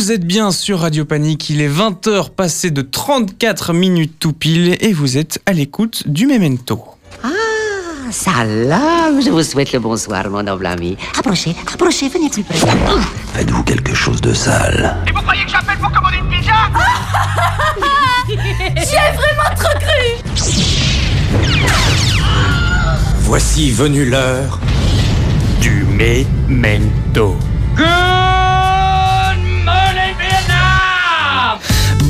Vous 0.00 0.12
êtes 0.12 0.24
bien 0.24 0.50
sur 0.50 0.80
Radio 0.80 1.04
Panique, 1.04 1.50
il 1.50 1.60
est 1.60 1.68
20h 1.68 2.30
passé 2.30 2.70
de 2.70 2.80
34 2.80 3.74
minutes 3.74 4.14
tout 4.18 4.32
pile 4.32 4.78
et 4.80 4.94
vous 4.94 5.18
êtes 5.18 5.42
à 5.44 5.52
l'écoute 5.52 6.08
du 6.08 6.26
Memento. 6.26 6.82
Ah, 7.22 7.28
salam 8.10 9.20
Je 9.20 9.28
vous 9.28 9.42
souhaite 9.42 9.74
le 9.74 9.78
bonsoir, 9.78 10.30
mon 10.30 10.42
noble 10.42 10.64
ami. 10.64 10.96
Approchez, 11.18 11.54
approchez, 11.70 12.08
venez 12.08 12.30
plus 12.30 12.42
près. 12.42 12.56
Faites-vous 13.34 13.62
quelque 13.62 13.94
chose 13.94 14.22
de 14.22 14.32
sale 14.32 14.96
Et 15.06 15.12
vous 15.12 15.20
croyez 15.20 15.44
que 15.44 15.50
j'appelle 15.50 15.76
pour 15.76 15.92
commander 15.92 16.16
une 16.16 16.30
pizza? 16.30 16.54
J'y 18.26 18.94
ai 18.94 19.12
vraiment 19.14 19.54
trop 19.54 19.78
cru 19.80 20.16
Voici 23.18 23.70
venue 23.70 24.08
l'heure 24.08 24.58
du 25.60 25.84
Memento. 25.84 27.36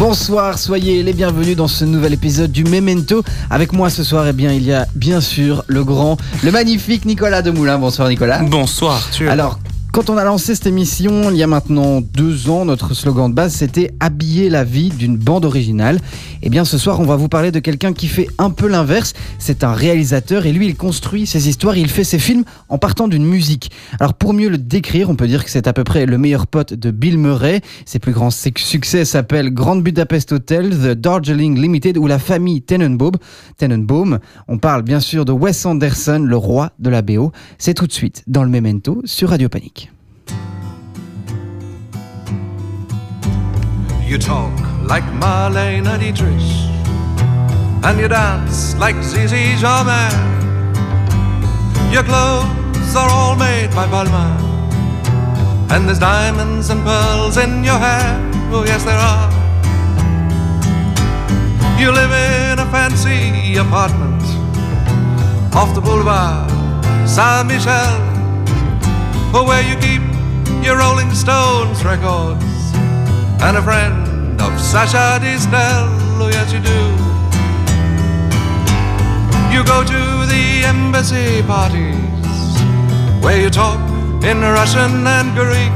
Bonsoir, 0.01 0.59
soyez 0.59 1.03
les 1.03 1.13
bienvenus 1.13 1.57
dans 1.57 1.69
ce 1.69 1.85
nouvel 1.85 2.15
épisode 2.15 2.51
du 2.51 2.65
Memento. 2.65 3.23
Avec 3.51 3.75
moi 3.75 3.91
ce 3.91 4.03
soir, 4.03 4.27
eh 4.27 4.33
bien, 4.33 4.51
il 4.51 4.63
y 4.63 4.73
a 4.73 4.87
bien 4.95 5.21
sûr 5.21 5.63
le 5.67 5.85
grand, 5.85 6.17
le 6.43 6.51
magnifique 6.51 7.05
Nicolas 7.05 7.43
Demoulin. 7.43 7.77
Bonsoir 7.77 8.09
Nicolas. 8.09 8.39
Bonsoir 8.39 8.95
Arthur. 8.95 9.31
Alors, 9.31 9.59
quand 9.93 10.09
on 10.09 10.17
a 10.17 10.25
lancé 10.25 10.55
cette 10.55 10.67
émission 10.67 11.31
il 11.31 11.37
y 11.37 11.43
a 11.43 11.47
maintenant 11.47 12.01
deux 12.01 12.49
ans, 12.49 12.65
notre 12.65 12.95
slogan 12.95 13.31
de 13.31 13.35
base 13.35 13.55
c'était 13.55 13.93
habiller 13.99 14.49
la 14.49 14.63
vie 14.63 14.91
d'une 14.91 15.17
bande 15.17 15.45
originale. 15.45 16.01
Et 16.43 16.49
bien 16.49 16.65
ce 16.65 16.79
soir 16.79 17.01
on 17.01 17.05
va 17.05 17.17
vous 17.17 17.29
parler 17.29 17.51
de 17.51 17.59
quelqu'un 17.59 17.93
qui 17.93 18.07
fait 18.07 18.29
un 18.39 18.51
peu 18.51 18.69
l'inverse. 18.69 19.15
C'est 19.39 19.65
un 19.65 19.73
réalisateur 19.73 20.47
et 20.47 20.53
lui 20.53 20.67
il 20.67 20.77
construit 20.77 21.27
ses 21.27 21.49
histoires, 21.49 21.77
il 21.77 21.89
fait 21.89 22.05
ses 22.05 22.19
films 22.19 22.45
en 22.69 22.79
partant 22.79 23.09
d'une 23.09 23.25
musique. 23.25 23.71
Alors 23.99 24.15
pour 24.15 24.33
mieux 24.33 24.49
le 24.49 24.59
décrire, 24.59 25.11
on 25.11 25.17
peut 25.17 25.27
dire 25.27 25.45
que 25.45 25.51
c'est 25.51 25.67
à 25.67 25.73
peu 25.73 25.85
près 25.85 26.07
le 26.07 26.19
meilleur 26.19 26.47
pote 26.47 26.75
de 26.75 26.91
Bill 26.91 27.19
Murray. 27.19 27.61
Ses 27.85 27.99
plus 27.99 28.13
grands 28.13 28.31
succès 28.31 29.05
s'appellent 29.05 29.53
Grand 29.53 29.77
Budapest 29.77 30.33
Hotel, 30.33 30.71
The 30.71 30.93
Darjeeling 30.93 31.61
Limited 31.61 31.99
ou 31.99 32.07
La 32.07 32.19
famille 32.19 32.63
Tenenbaum. 32.63 33.13
Tenenbaum. 33.57 34.19
On 34.47 34.59
parle 34.59 34.83
bien 34.83 35.01
sûr 35.01 35.25
de 35.25 35.33
Wes 35.33 35.67
Anderson, 35.67 36.25
le 36.25 36.37
roi 36.37 36.71
de 36.79 36.91
la 36.91 37.03
BO. 37.03 37.33
C'est 37.59 37.75
tout 37.75 37.87
de 37.87 37.93
suite 37.93 38.23
dans 38.27 38.45
le 38.45 38.51
Memento 38.51 39.03
sur 39.05 39.31
Radio 39.31 39.49
Panique. 39.49 39.80
You 44.11 44.19
talk 44.19 44.51
like 44.83 45.05
Marlene 45.23 45.85
Dietrich, 46.01 46.43
and 47.85 48.01
you 48.01 48.09
dance 48.09 48.75
like 48.75 48.97
Zizi 49.05 49.55
Jamais. 49.55 50.11
Your 51.93 52.03
clothes 52.03 52.97
are 52.97 53.09
all 53.09 53.37
made 53.37 53.71
by 53.71 53.87
Balmain, 53.87 54.41
and 55.71 55.87
there's 55.87 56.01
diamonds 56.01 56.71
and 56.71 56.83
pearls 56.83 57.37
in 57.37 57.63
your 57.63 57.79
hair. 57.79 58.19
Oh, 58.51 58.65
yes, 58.67 58.83
there 58.83 58.99
are. 58.99 59.31
You 61.79 61.93
live 61.93 62.11
in 62.11 62.59
a 62.59 62.69
fancy 62.73 63.59
apartment 63.59 64.25
off 65.55 65.73
the 65.73 65.81
boulevard 65.81 66.51
Saint 67.09 67.47
Michel, 67.47 68.01
where 69.47 69.63
you 69.63 69.77
keep 69.77 70.03
your 70.65 70.79
Rolling 70.79 71.15
Stones 71.15 71.85
records 71.85 72.60
and 73.43 73.57
a 73.57 73.63
friend 73.63 74.41
of 74.41 74.61
Sasha 74.61 75.19
Distel. 75.21 75.89
Oh, 76.21 76.29
yes, 76.29 76.53
you 76.53 76.61
do. 76.61 76.81
You 79.55 79.65
go 79.65 79.83
to 79.83 80.27
the 80.29 80.65
embassy 80.67 81.43
parties 81.43 81.97
where 83.25 83.41
you 83.41 83.49
talk 83.49 83.81
in 84.23 84.41
Russian 84.41 85.07
and 85.07 85.33
Greek. 85.35 85.73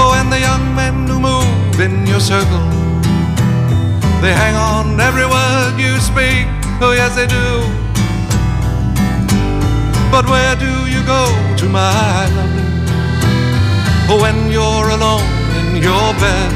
Oh, 0.00 0.16
and 0.16 0.32
the 0.32 0.40
young 0.40 0.74
men 0.74 1.06
who 1.06 1.20
move 1.20 1.80
in 1.80 2.06
your 2.06 2.20
circle, 2.20 2.68
they 4.22 4.32
hang 4.32 4.56
on 4.56 4.98
every 4.98 5.26
word 5.26 5.74
you 5.78 6.00
speak. 6.00 6.46
Oh, 6.80 6.92
yes, 6.96 7.14
they 7.14 7.26
do. 7.26 7.48
But 10.10 10.24
where 10.28 10.56
do 10.56 10.72
you 10.90 11.04
go 11.04 11.24
to, 11.58 11.68
my 11.68 12.26
lovely? 12.36 12.64
Oh, 14.08 14.18
when 14.20 14.50
you're 14.50 14.88
alone 14.88 15.41
your 15.82 16.14
bed. 16.22 16.52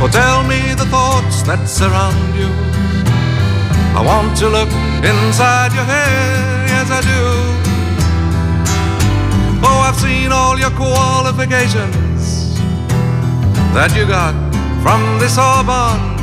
Or 0.00 0.08
tell 0.08 0.42
me 0.44 0.74
the 0.74 0.86
thoughts 0.86 1.42
that 1.42 1.66
surround 1.66 2.34
you. 2.38 2.50
I 3.98 4.00
want 4.00 4.38
to 4.38 4.48
look 4.48 4.70
inside 5.02 5.74
your 5.74 5.84
head, 5.84 6.70
yes 6.70 6.88
I 6.90 7.00
do. 7.02 7.22
Oh, 9.66 9.78
I've 9.86 9.98
seen 9.98 10.30
all 10.32 10.58
your 10.58 10.70
qualifications 10.70 12.56
that 13.74 13.90
you 13.96 14.06
got 14.06 14.34
from 14.82 15.02
the 15.18 15.28
Sorbonne 15.28 16.18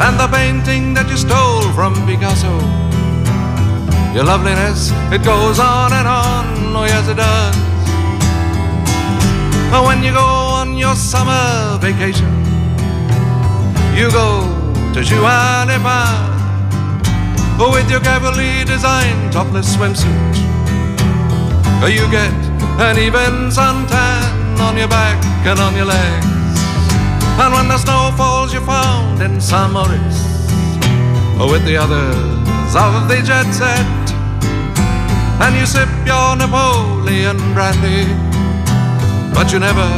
and 0.00 0.18
the 0.18 0.28
painting 0.28 0.94
that 0.94 1.08
you 1.08 1.16
stole 1.16 1.68
from 1.72 1.94
Picasso. 2.06 2.52
Your 4.14 4.24
loveliness, 4.24 4.92
it 5.12 5.22
goes 5.24 5.58
on 5.58 5.92
and 5.92 6.08
on, 6.08 6.76
oh 6.76 6.84
yes 6.84 7.08
it 7.08 7.16
does. 7.16 7.71
When 9.72 10.02
you 10.04 10.12
go 10.12 10.20
on 10.20 10.76
your 10.76 10.94
summer 10.94 11.78
vacation, 11.80 12.28
you 13.96 14.10
go 14.10 14.44
to 14.92 15.00
Juanema 15.00 16.30
with 17.58 17.90
your 17.90 18.00
carefully 18.00 18.64
designed 18.64 19.32
topless 19.32 19.74
swimsuit. 19.74 20.36
You 21.88 22.04
get 22.10 22.32
an 22.80 22.98
even 22.98 23.50
suntan 23.50 24.60
on 24.60 24.76
your 24.76 24.88
back 24.88 25.24
and 25.46 25.58
on 25.58 25.74
your 25.74 25.86
legs. 25.86 26.26
And 27.40 27.52
when 27.54 27.68
the 27.68 27.78
snow 27.78 28.12
falls, 28.16 28.52
you're 28.52 28.62
found 28.62 29.22
in 29.22 29.40
San 29.40 29.72
Maurice 29.72 30.22
with 31.50 31.64
the 31.64 31.78
others 31.78 32.74
of 32.76 33.08
the 33.08 33.22
jet 33.24 33.50
set. 33.52 33.86
And 35.40 35.56
you 35.56 35.66
sip 35.66 35.88
your 36.06 36.36
Napoleon 36.36 37.38
brandy 37.54 38.31
but 39.34 39.52
you 39.52 39.58
never 39.58 39.88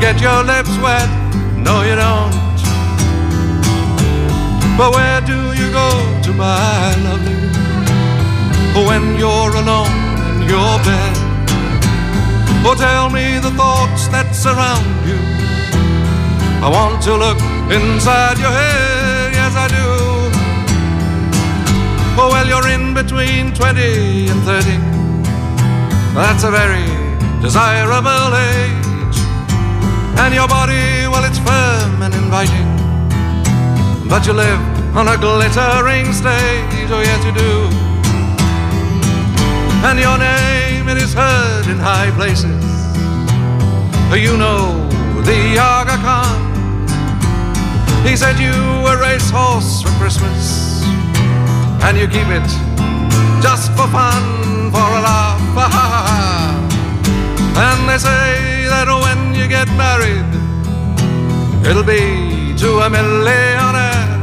get 0.00 0.20
your 0.20 0.42
lips 0.44 0.76
wet. 0.78 1.08
No, 1.56 1.82
you 1.82 1.96
don't. 1.96 2.32
But 4.78 4.94
where 4.94 5.20
do 5.22 5.52
you 5.60 5.70
go 5.72 5.88
to, 6.24 6.32
my 6.32 6.94
lovely, 7.02 7.34
when 8.86 9.16
you're 9.18 9.54
alone 9.62 9.90
in 10.30 10.48
your 10.48 10.78
bed? 10.86 11.16
Oh, 12.64 12.74
tell 12.76 13.08
me 13.10 13.38
the 13.38 13.50
thoughts 13.52 14.08
that 14.08 14.34
surround 14.34 14.86
you. 15.08 15.18
I 16.60 16.68
want 16.68 17.02
to 17.04 17.14
look 17.16 17.40
inside 17.72 18.38
your 18.38 18.50
head, 18.50 19.32
yes, 19.32 19.54
I 19.56 19.68
do. 19.68 19.88
Oh, 22.20 22.28
well, 22.32 22.46
you're 22.46 22.68
in 22.68 22.94
between 22.94 23.54
20 23.54 24.28
and 24.28 24.42
30. 24.42 24.76
That's 26.14 26.44
a 26.44 26.50
very 26.50 26.97
desirable 27.40 28.34
age. 28.34 29.18
And 30.18 30.34
your 30.34 30.48
body, 30.48 31.06
well, 31.06 31.24
it's 31.24 31.38
firm 31.38 32.02
and 32.02 32.14
inviting. 32.14 32.68
But 34.08 34.26
you 34.26 34.32
live 34.32 34.60
on 34.96 35.06
a 35.08 35.16
glittering 35.16 36.12
stage, 36.12 36.90
oh 36.90 37.00
yes 37.00 37.24
you 37.24 37.32
do. 37.32 37.54
And 39.86 39.98
your 40.00 40.18
name, 40.18 40.88
it 40.88 41.00
is 41.00 41.14
heard 41.14 41.66
in 41.68 41.78
high 41.78 42.10
places. 42.16 42.64
You 44.16 44.36
know 44.36 44.88
the 45.22 45.58
Aga 45.58 45.98
Khan. 46.02 46.48
He 48.04 48.16
said 48.16 48.38
you 48.38 48.52
a 48.86 48.96
racehorse 48.98 49.82
for 49.82 49.90
Christmas. 50.00 50.82
And 51.84 51.96
you 51.96 52.08
keep 52.08 52.26
it 52.28 52.48
just 53.40 53.70
for 53.72 53.86
fun, 53.88 54.72
for 54.72 54.78
a 54.78 55.00
laugh. 55.00 56.24
And 57.58 57.88
they 57.88 57.98
say 57.98 58.66
that 58.70 58.86
when 58.86 59.34
you 59.34 59.48
get 59.48 59.66
married, 59.74 60.30
it'll 61.66 61.82
be 61.82 62.54
to 62.62 62.86
a 62.86 62.88
millionaire. 62.88 64.22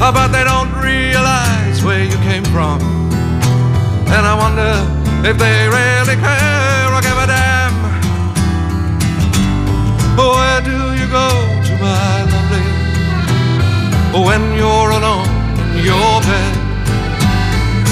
Ah, 0.00 0.12
but 0.16 0.28
they 0.32 0.44
don't 0.44 0.72
realize 0.80 1.84
where 1.84 2.04
you 2.04 2.16
came 2.24 2.44
from. 2.54 2.80
And 4.08 4.24
I 4.24 4.34
wonder 4.34 4.72
if 5.28 5.36
they 5.36 5.68
really 5.68 6.16
care 6.16 6.88
or 6.94 7.00
give 7.04 7.18
a 7.20 7.26
damn. 7.28 7.76
Where 10.16 10.60
do 10.64 10.78
you 10.96 11.06
go 11.12 11.28
to, 11.68 11.72
my 11.84 12.24
lovely, 12.32 12.66
when 14.24 14.42
you're 14.56 14.90
alone 14.98 15.28
in 15.76 15.84
your 15.84 16.16
bed? 16.24 16.54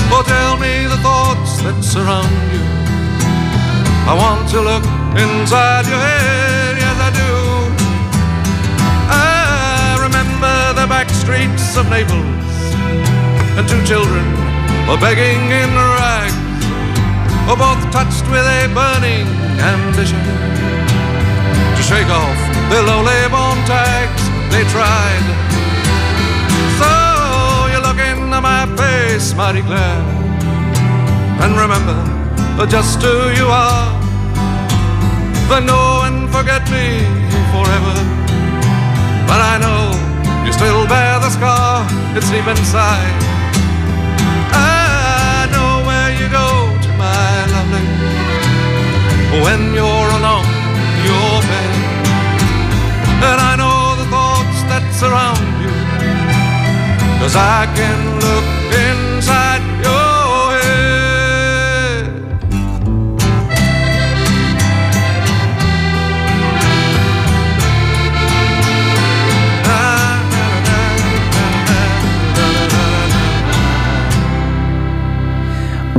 Oh, 0.09 0.25
tell 0.25 0.57
me 0.57 0.87
the 0.89 0.97
thoughts 1.05 1.61
that 1.61 1.77
surround 1.85 2.33
you. 2.53 2.74
I 4.07 4.13
want 4.13 4.51
to 4.51 4.61
look 4.61 4.85
inside 5.17 5.89
your 5.89 5.97
head, 5.97 6.77
yes 6.77 6.97
I 7.01 7.11
do. 7.17 7.33
I 9.09 9.97
remember 9.97 10.55
the 10.77 10.87
back 10.87 11.09
streets 11.09 11.73
of 11.81 11.89
Naples, 11.89 12.53
and 13.57 13.65
two 13.65 13.81
children 13.89 14.29
were 14.85 15.01
begging 15.01 15.49
in 15.49 15.73
rags, 15.73 16.37
were 17.49 17.57
both 17.57 17.81
touched 17.97 18.29
with 18.29 18.45
a 18.45 18.69
burning 18.77 19.25
ambition. 19.57 20.21
To 21.73 21.83
shake 21.83 22.13
off 22.13 22.39
the 22.69 22.85
lowly 22.85 23.25
bone 23.33 23.65
tags 23.65 24.21
they 24.53 24.69
tried. 24.69 25.27
So 26.77 26.93
you 27.73 27.81
look 27.81 27.97
into 27.97 28.37
my 28.37 28.69
face, 28.77 29.33
mighty 29.33 29.63
glad, 29.63 30.05
and 31.41 31.57
remember 31.57 32.15
just 32.69 33.03
who 33.03 33.31
you 33.31 33.47
are. 33.47 33.94
Then 35.49 35.67
know 35.67 36.03
and 36.03 36.29
forget 36.31 36.63
me 36.71 37.05
forever. 37.53 37.97
But 39.29 39.41
I 39.53 39.55
know 39.65 39.83
you 40.45 40.53
still 40.53 40.87
bear 40.87 41.21
the 41.21 41.31
scar, 41.31 41.87
it's 42.17 42.29
deep 42.31 42.47
inside. 42.47 43.15
I 44.53 45.47
know 45.53 45.87
where 45.87 46.11
you 46.21 46.27
go 46.41 46.49
to 46.85 46.91
my 46.99 47.47
lovely 47.55 47.87
when 49.45 49.75
you're 49.79 50.11
alone, 50.19 50.49
your 51.09 51.35
bed. 51.51 51.73
And 53.29 53.41
I 53.51 53.55
know 53.61 53.97
the 54.01 54.07
thoughts 54.15 54.61
that 54.71 54.85
surround 55.01 55.45
you, 55.63 55.73
cause 57.21 57.37
I 57.37 57.67
can 57.79 57.99
look 58.25 58.47
inside 58.73 59.14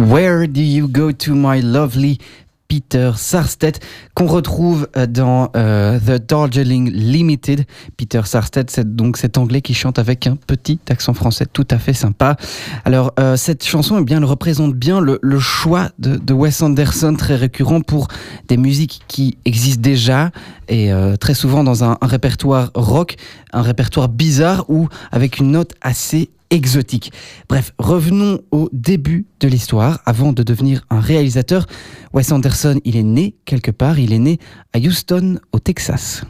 Where 0.06 0.48
do 0.48 0.62
you 0.62 0.88
go 0.88 1.12
to 1.12 1.34
my 1.34 1.62
lovely 1.62 2.20
Peter 2.68 3.12
Sarstedt, 3.16 3.80
qu'on 4.14 4.28
retrouve 4.28 4.88
euh, 4.98 5.06
dans 5.06 5.50
euh, 5.56 6.00
The 6.00 6.28
Darjeeling 6.28 6.92
Limited. 6.92 7.66
Peter 7.98 8.22
Sarstedt, 8.26 8.70
c'est 8.72 8.96
donc 8.96 9.18
cet 9.18 9.38
anglais 9.38 9.62
qui 9.62 9.74
chante 9.74 10.00
avec 10.00 10.28
un 10.28 10.36
petit 10.36 10.80
accent 10.90 11.14
français 11.14 11.46
tout 11.52 11.68
à 11.72 11.78
fait 11.78 11.94
sympa. 11.94 12.36
Alors, 12.84 13.14
euh, 13.20 13.36
cette 13.36 13.66
chanson, 13.66 13.98
eh 14.00 14.04
bien, 14.04 14.18
elle 14.18 14.26
représente 14.26 14.74
bien 14.74 15.00
le, 15.00 15.20
choix 15.40 15.90
de, 16.00 16.18
de, 16.18 16.34
Wes 16.34 16.62
Anderson, 16.62 17.16
très 17.16 17.36
récurrent 17.36 17.82
pour 17.82 18.08
des 18.48 18.58
musiques 18.58 19.02
qui 19.08 19.38
existent 19.46 19.82
déjà 19.82 20.32
et 20.68 20.92
très 21.20 21.36
souvent 21.36 21.64
dans 21.64 21.84
un, 21.84 21.98
un 22.02 22.08
répertoire 22.08 22.72
rock, 22.74 23.18
un 23.54 23.62
répertoire 23.62 24.10
bizarre 24.10 24.66
ou 24.68 24.88
avec 25.12 25.38
une 25.38 25.52
note 25.52 25.74
assez 25.82 26.30
exotique. 26.50 27.12
Bref, 27.50 27.74
revenons 27.78 28.40
au 28.52 28.70
début 28.72 29.26
de 29.40 29.48
l'histoire. 29.48 30.02
Avant 30.06 30.34
de 30.34 30.44
devenir 30.44 30.86
un 30.90 31.00
réalisateur, 31.00 31.66
Wes 32.14 32.32
Anderson, 32.32 32.80
il 32.86 32.96
est 32.96 33.04
né 33.04 33.36
quelque 33.46 33.72
part, 33.72 34.00
il 34.00 34.14
est 34.14 34.20
né 34.20 34.40
à 34.74 34.80
Houston, 34.80 35.40
au 35.52 35.60
Texas. 35.60 36.24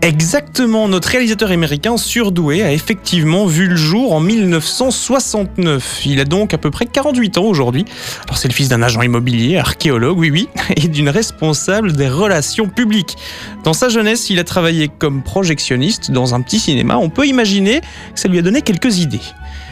Exactement, 0.00 0.86
notre 0.86 1.08
réalisateur 1.08 1.50
américain 1.50 1.96
surdoué 1.96 2.62
a 2.62 2.72
effectivement 2.72 3.46
vu 3.46 3.66
le 3.66 3.74
jour 3.74 4.12
en 4.12 4.20
1969. 4.20 6.06
Il 6.06 6.20
a 6.20 6.24
donc 6.24 6.54
à 6.54 6.58
peu 6.58 6.70
près 6.70 6.86
48 6.86 7.38
ans 7.38 7.44
aujourd'hui. 7.44 7.84
Alors 8.26 8.38
c'est 8.38 8.46
le 8.46 8.54
fils 8.54 8.68
d'un 8.68 8.80
agent 8.80 9.02
immobilier, 9.02 9.58
archéologue, 9.58 10.16
oui 10.16 10.30
oui, 10.30 10.48
et 10.76 10.86
d'une 10.86 11.08
responsable 11.08 11.92
des 11.94 12.08
relations 12.08 12.68
publiques. 12.68 13.16
Dans 13.64 13.72
sa 13.72 13.88
jeunesse, 13.88 14.30
il 14.30 14.38
a 14.38 14.44
travaillé 14.44 14.88
comme 14.88 15.22
projectionniste 15.22 16.12
dans 16.12 16.32
un 16.32 16.42
petit 16.42 16.60
cinéma. 16.60 16.96
On 16.96 17.10
peut 17.10 17.26
imaginer 17.26 17.80
que 17.80 18.20
ça 18.20 18.28
lui 18.28 18.38
a 18.38 18.42
donné 18.42 18.62
quelques 18.62 18.98
idées. 18.98 19.20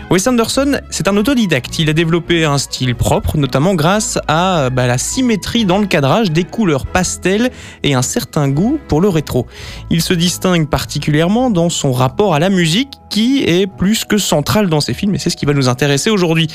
Wes 0.09 0.25
Anderson, 0.29 0.81
c'est 0.89 1.09
un 1.09 1.17
autodidacte. 1.17 1.81
Il 1.81 1.91
a 1.91 1.93
développé 1.93 2.45
un 2.45 2.59
style 2.59 2.95
propre, 2.95 3.37
notamment 3.37 3.75
grâce 3.75 4.21
à 4.29 4.71
bah, 4.71 4.87
la 4.87 4.99
symétrie 4.99 5.65
dans 5.65 5.79
le 5.79 5.87
cadrage, 5.87 6.31
des 6.31 6.45
couleurs 6.45 6.87
pastel 6.87 7.51
et 7.83 7.95
un 7.95 8.03
certain 8.03 8.49
goût 8.49 8.79
pour 8.87 9.01
le 9.01 9.09
rétro. 9.09 9.49
Il 9.91 10.01
se 10.01 10.15
distingue 10.15 10.69
particulièrement 10.69 11.51
dans 11.51 11.71
son 11.71 11.91
rapport 11.91 12.35
à 12.35 12.39
la 12.39 12.51
musique, 12.51 12.91
qui 13.11 13.43
est 13.43 13.67
plus 13.67 14.05
que 14.05 14.17
central 14.17 14.69
dans 14.69 14.81
ses 14.81 14.95
films, 14.95 15.17
et 15.17 15.19
c'est 15.19 15.31
ce 15.31 15.37
qui 15.37 15.45
va 15.45 15.55
nous 15.55 15.69
intéresser 15.69 16.11
aujourd'hui 16.11 16.47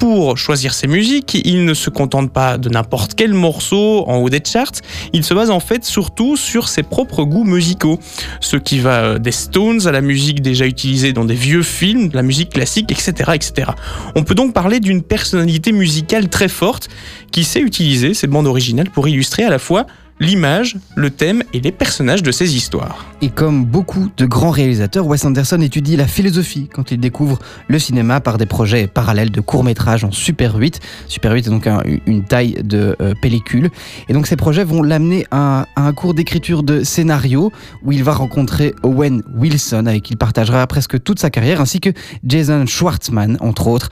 pour 0.00 0.38
choisir 0.38 0.72
ses 0.72 0.86
musiques, 0.86 1.40
il 1.44 1.66
ne 1.66 1.74
se 1.74 1.90
contente 1.90 2.32
pas 2.32 2.56
de 2.56 2.70
n'importe 2.70 3.14
quel 3.14 3.34
morceau 3.34 4.04
en 4.08 4.16
haut 4.16 4.30
des 4.30 4.40
charts, 4.42 4.80
il 5.12 5.22
se 5.22 5.34
base 5.34 5.50
en 5.50 5.60
fait 5.60 5.84
surtout 5.84 6.36
sur 6.36 6.68
ses 6.68 6.82
propres 6.82 7.22
goûts 7.22 7.44
musicaux. 7.44 8.00
Ce 8.40 8.56
qui 8.56 8.80
va 8.80 9.18
des 9.18 9.30
Stones 9.30 9.86
à 9.86 9.92
la 9.92 10.00
musique 10.00 10.40
déjà 10.40 10.66
utilisée 10.66 11.12
dans 11.12 11.26
des 11.26 11.34
vieux 11.34 11.62
films, 11.62 12.08
la 12.14 12.22
musique 12.22 12.50
classique, 12.50 12.90
etc. 12.90 13.32
etc. 13.34 13.72
On 14.16 14.24
peut 14.24 14.34
donc 14.34 14.54
parler 14.54 14.80
d'une 14.80 15.02
personnalité 15.02 15.70
musicale 15.70 16.30
très 16.30 16.48
forte 16.48 16.88
qui 17.30 17.44
sait 17.44 17.60
utiliser 17.60 18.14
ses 18.14 18.26
bandes 18.26 18.46
originales 18.46 18.88
pour 18.88 19.06
illustrer 19.06 19.44
à 19.44 19.50
la 19.50 19.58
fois 19.58 19.86
l'image, 20.20 20.76
le 20.96 21.10
thème 21.10 21.42
et 21.54 21.60
les 21.60 21.72
personnages 21.72 22.22
de 22.22 22.30
ses 22.30 22.54
histoires. 22.54 23.06
Et 23.22 23.30
comme 23.30 23.64
beaucoup 23.64 24.10
de 24.16 24.26
grands 24.26 24.50
réalisateurs, 24.50 25.06
Wes 25.06 25.24
Anderson 25.24 25.60
étudie 25.60 25.96
la 25.96 26.06
philosophie 26.06 26.68
quand 26.72 26.90
il 26.90 27.00
découvre 27.00 27.38
le 27.68 27.78
cinéma 27.78 28.20
par 28.20 28.38
des 28.38 28.46
projets 28.46 28.86
parallèles 28.86 29.30
de 29.30 29.40
courts-métrages 29.40 30.04
en 30.04 30.10
Super 30.10 30.56
8. 30.56 30.80
Super 31.08 31.32
8 31.32 31.46
est 31.46 31.50
donc 31.50 31.66
un, 31.66 31.82
une 32.06 32.24
taille 32.24 32.56
de 32.62 32.96
euh, 33.00 33.14
pellicule. 33.20 33.70
Et 34.08 34.12
donc 34.12 34.26
ces 34.26 34.36
projets 34.36 34.64
vont 34.64 34.82
l'amener 34.82 35.26
à, 35.30 35.66
à, 35.74 35.82
un 35.82 35.92
cours 35.92 36.12
d'écriture 36.12 36.62
de 36.62 36.84
scénario 36.84 37.50
où 37.82 37.92
il 37.92 38.04
va 38.04 38.12
rencontrer 38.12 38.74
Owen 38.82 39.22
Wilson 39.34 39.86
avec 39.86 40.02
qui 40.02 40.10
il 40.10 40.16
partagera 40.16 40.66
presque 40.66 41.02
toute 41.02 41.18
sa 41.18 41.30
carrière 41.30 41.60
ainsi 41.60 41.80
que 41.80 41.90
Jason 42.24 42.66
Schwartzman 42.66 43.38
entre 43.40 43.68
autres. 43.68 43.88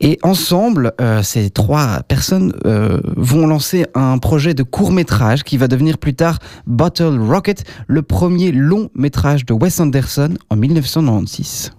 Et 0.00 0.18
ensemble, 0.22 0.92
euh, 1.00 1.22
ces 1.22 1.50
trois 1.50 2.02
personnes 2.08 2.52
euh, 2.64 3.00
vont 3.16 3.46
lancer 3.46 3.86
un 3.94 4.16
projet 4.18 4.54
de 4.54 4.62
court-métrage 4.62 5.42
qui 5.42 5.57
va 5.58 5.68
devenir 5.68 5.98
plus 5.98 6.14
tard 6.14 6.38
Bottle 6.66 7.18
Rocket, 7.20 7.64
le 7.86 8.02
premier 8.02 8.52
long 8.52 8.90
métrage 8.94 9.44
de 9.44 9.52
Wes 9.52 9.80
Anderson 9.80 10.36
en 10.50 10.56
1996. 10.56 11.72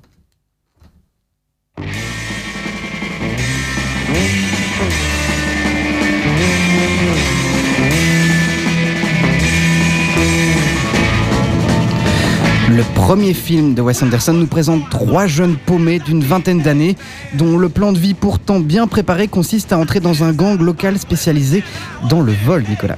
Le 12.80 12.86
premier 12.96 13.34
film 13.34 13.74
de 13.74 13.82
Wes 13.82 14.02
Anderson 14.04 14.32
nous 14.32 14.48
présente 14.48 14.90
trois 14.90 15.28
jeunes 15.28 15.58
paumés 15.58 16.00
d'une 16.00 16.24
vingtaine 16.24 16.62
d'années 16.62 16.96
dont 17.34 17.58
le 17.58 17.68
plan 17.68 17.92
de 17.92 18.00
vie 18.00 18.14
pourtant 18.14 18.62
bien 18.62 18.88
préparé 18.88 19.28
consiste 19.28 19.74
à 19.74 19.78
entrer 19.78 20.00
dans 20.00 20.24
un 20.24 20.32
gang 20.32 20.58
local 20.58 20.98
spécialisé 20.98 21.62
dans 22.10 22.22
le 22.22 22.34
vol, 22.46 22.64
Nicolas. 22.70 22.98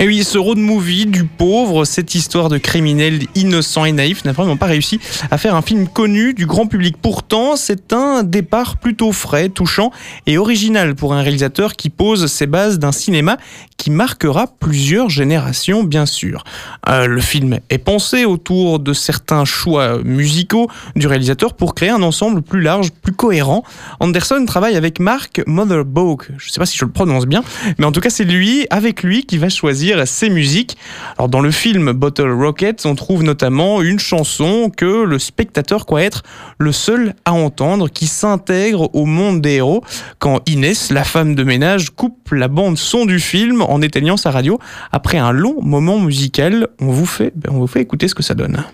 Et 0.00 0.06
oui, 0.08 0.24
ce 0.24 0.36
road 0.36 0.58
movie 0.58 1.06
du 1.06 1.24
pauvre, 1.24 1.84
cette 1.84 2.16
histoire 2.16 2.48
de 2.48 2.58
criminel 2.58 3.20
innocent 3.36 3.84
et 3.84 3.92
naïf 3.92 4.24
n'a 4.24 4.32
vraiment 4.32 4.56
pas 4.56 4.66
réussi 4.66 4.98
à 5.30 5.38
faire 5.38 5.54
un 5.54 5.62
film 5.62 5.86
connu 5.86 6.34
du 6.34 6.46
grand 6.46 6.66
public. 6.66 6.96
Pourtant, 7.00 7.54
c'est 7.54 7.92
un 7.92 8.24
départ 8.24 8.78
plutôt 8.78 9.12
frais, 9.12 9.48
touchant 9.48 9.92
et 10.26 10.38
original 10.38 10.96
pour 10.96 11.14
un 11.14 11.22
réalisateur 11.22 11.76
qui 11.76 11.88
pose 11.88 12.26
ses 12.26 12.46
bases 12.46 12.80
d'un 12.80 12.92
cinéma 12.92 13.36
qui 13.76 13.90
marquera 13.90 14.46
plusieurs 14.46 15.08
générations, 15.08 15.84
bien 15.84 16.06
sûr. 16.06 16.44
Euh, 16.88 17.06
le 17.06 17.20
film 17.20 17.60
est 17.70 17.78
pensé 17.78 18.24
autour 18.24 18.78
de 18.78 18.92
certains 18.92 19.19
choix 19.44 19.98
musicaux 20.02 20.68
du 20.96 21.06
réalisateur 21.06 21.54
pour 21.54 21.74
créer 21.74 21.90
un 21.90 22.02
ensemble 22.02 22.42
plus 22.42 22.60
large, 22.60 22.90
plus 22.90 23.12
cohérent. 23.12 23.62
Anderson 24.00 24.44
travaille 24.46 24.76
avec 24.76 25.00
Mark 25.00 25.42
Motherboke, 25.46 26.28
je 26.38 26.48
ne 26.48 26.52
sais 26.52 26.60
pas 26.60 26.66
si 26.66 26.76
je 26.76 26.84
le 26.84 26.90
prononce 26.90 27.26
bien, 27.26 27.42
mais 27.78 27.84
en 27.84 27.92
tout 27.92 28.00
cas 28.00 28.10
c'est 28.10 28.24
lui, 28.24 28.66
avec 28.70 29.02
lui, 29.02 29.24
qui 29.24 29.38
va 29.38 29.48
choisir 29.48 30.06
ses 30.06 30.30
musiques. 30.30 30.76
Alors 31.18 31.28
dans 31.28 31.40
le 31.40 31.50
film 31.50 31.92
Bottle 31.92 32.30
Rocket, 32.30 32.84
on 32.86 32.94
trouve 32.94 33.22
notamment 33.22 33.82
une 33.82 33.98
chanson 33.98 34.70
que 34.74 35.04
le 35.04 35.18
spectateur 35.18 35.86
croit 35.86 36.02
être 36.02 36.22
le 36.58 36.72
seul 36.72 37.14
à 37.24 37.32
entendre, 37.32 37.88
qui 37.88 38.06
s'intègre 38.06 38.94
au 38.94 39.06
monde 39.06 39.40
des 39.40 39.54
héros, 39.54 39.84
quand 40.18 40.40
Inès, 40.48 40.90
la 40.90 41.04
femme 41.04 41.34
de 41.34 41.44
ménage, 41.44 41.90
coupe 41.90 42.32
la 42.32 42.48
bande 42.48 42.78
son 42.78 43.06
du 43.06 43.20
film 43.20 43.62
en 43.62 43.82
éteignant 43.82 44.16
sa 44.16 44.30
radio. 44.30 44.58
Après 44.92 45.18
un 45.18 45.32
long 45.32 45.62
moment 45.62 45.98
musical, 45.98 46.68
on 46.80 46.90
vous 46.90 47.06
fait, 47.06 47.32
on 47.48 47.58
vous 47.58 47.66
fait 47.66 47.80
écouter 47.80 48.08
ce 48.08 48.14
que 48.14 48.22
ça 48.22 48.34
donne. 48.34 48.64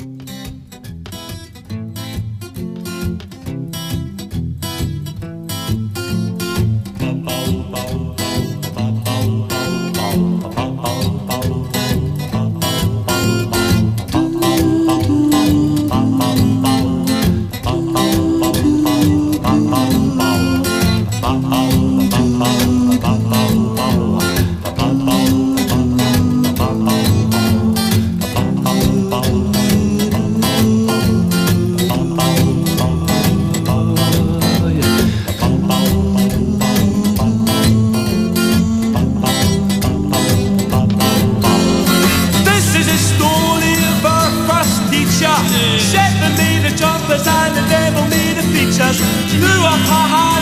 Thank 0.00 0.30
you. 0.30 0.49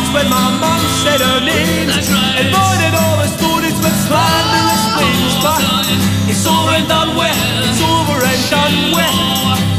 Her 0.09 0.15
when 0.15 0.29
my 0.29 0.49
mum 0.61 0.81
said 1.05 1.21
her 1.21 1.41
name. 1.41 1.89
Avoided 1.89 2.95
all 2.95 3.17
the 3.21 3.29
stories 3.29 3.77
with 3.81 3.97
slanderous 4.07 4.85
claims. 4.97 5.35
But 5.43 5.61
it's 6.29 6.45
over 6.47 6.73
and 6.77 6.89
done 6.89 7.17
with. 7.17 7.37
It's 7.69 7.81
over 7.83 8.19
and 8.25 8.43
done 8.51 8.77
with. 8.97 9.17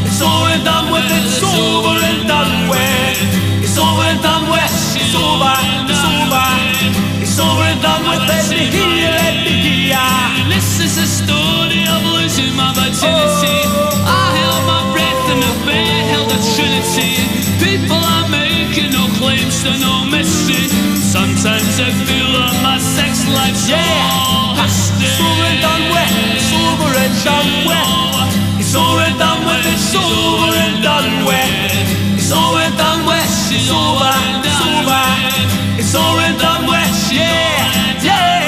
It's 0.05 0.21
over 0.21 0.50
and 0.53 0.63
done 0.63 0.88
with. 0.91 1.05
It's 1.09 1.43
over 1.43 1.98
and 1.98 2.27
done 2.27 2.69
with. 2.69 3.17
It's 3.63 3.77
over 3.77 4.03
and 4.05 4.21
done 4.21 4.45
with. 4.50 4.74
It's 4.98 5.15
over. 5.15 5.55
It's 5.89 6.03
over. 6.05 6.48
It's 7.21 7.39
over 7.39 7.63
and 7.63 7.81
done 7.81 8.03
with. 8.09 8.24
Let 8.27 8.50
me 8.50 8.69
hear. 8.69 9.09
Let 9.09 9.36
me 9.45 9.53
hear. 9.65 10.05
This 10.50 10.79
is 10.79 10.98
a 10.98 11.07
story 11.07 11.86
of 11.88 12.01
losing 12.05 12.53
my 12.55 12.74
virginity. 12.75 13.57
I 14.05 14.25
held 14.38 14.63
my 14.67 14.81
breath 14.93 15.24
in 15.33 15.39
the 15.39 15.53
bed, 15.65 16.01
held 16.12 16.29
a 16.31 16.39
trinity. 16.55 17.12
People 17.63 17.98
are 17.98 18.27
making 18.29 18.91
no 18.91 19.09
claims 19.20 19.64
to 19.64 19.72
no 19.84 20.08
mystery. 20.08 20.72
Sometimes 20.96 21.76
I 21.76 21.92
feel 22.08 22.30
that 22.40 22.56
my 22.64 22.80
sex 22.80 23.28
life's 23.28 23.68
all 23.68 24.56
history. 24.56 25.12
It's 25.12 25.20
over 25.20 25.44
and 25.44 25.60
done 25.60 25.86
with. 25.92 26.12
It's 26.40 26.52
over 26.56 26.92
and 26.96 27.16
done 27.28 27.52
with. 27.68 28.64
It's 28.64 28.74
over 28.80 29.04
and 29.04 29.20
done 29.20 29.42
with. 29.44 29.68
It's 29.68 29.92
over 29.92 30.56
and 30.56 30.80
done 30.80 31.12
with. 31.28 31.52
It's 32.16 32.32
over 32.32 32.64
and 32.64 32.76
done 32.80 33.04
with. 33.04 33.28
It's 33.52 33.68
over. 33.68 34.16
It's 34.40 34.62
over. 34.64 35.04
It's 35.76 35.94
over 36.00 36.24
and 36.24 36.40
done 36.40 36.64
with. 36.72 36.96
Yeah. 37.12 38.00
Yeah. 38.00 38.38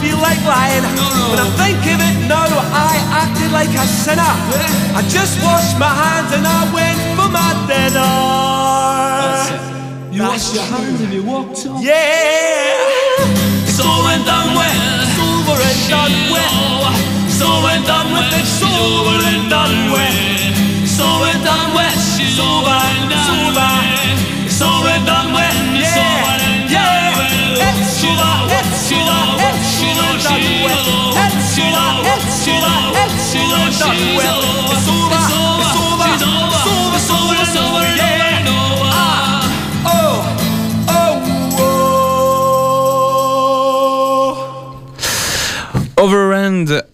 Feel 0.00 0.18
like 0.18 0.40
lying. 0.46 0.84
When 1.30 1.38
I 1.38 1.48
think 1.58 1.78
of 1.92 1.98
it 1.98 2.18
now, 2.26 2.46
I 2.72 2.94
acted 3.22 3.50
like 3.52 3.72
a 3.74 3.86
sinner. 3.86 4.34
I 4.94 5.02
just 5.08 5.42
washed 5.42 5.78
my 5.78 5.90
hands 5.90 6.32
and 6.32 6.46
I 6.46 6.60
went 6.72 6.98
for 7.18 7.28
my 7.28 7.52
dinner. 7.66 8.14
You 10.14 10.22
washed 10.22 10.54
your 10.54 10.64
hands 10.64 11.00
and 11.00 11.12
you 11.12 11.22
walked 11.22 11.66
off. 11.66 11.82
Yeah, 11.82 13.66
it's 13.66 13.80
over 13.80 14.10
and 14.14 14.24
done 14.24 14.54
with. 14.58 14.78
It's 15.04 15.18
over 15.18 15.58
and 15.58 15.82
done 15.90 16.16
with. 16.34 16.54
It's 17.28 17.42
over 17.42 17.70
and 17.70 17.84
done 17.86 18.10
with. 18.14 18.34
It's 18.42 18.60
over 18.62 19.26
and 19.30 19.48
done 19.50 19.78
with. 19.94 20.16
It's 20.82 20.98
over 20.98 21.26
and 21.30 21.42
done 21.44 21.68
with. 21.74 21.94
It's 22.18 22.38
over. 22.38 22.78
It's 23.08 23.26
over. 23.26 23.58
It's 23.58 23.78
and 23.78 23.86
done 23.86 24.14
with. 24.14 24.38
Yeah, 24.38 24.38
yeah. 24.38 24.46
It's 24.46 24.62
over. 24.62 24.88
And 24.88 25.06
done 25.06 25.28
with. 25.34 25.56
It's 25.78 25.96
over. 25.96 26.27
It's 27.60 28.04
over. 34.28 34.74
It's 34.74 34.88
over. 34.88 35.16
It's 36.06 36.22
over. 36.22 36.94
It's 36.94 37.10
over. 37.10 37.34
It's 37.34 37.56
over. 37.56 37.82
Yeah. 37.96 38.27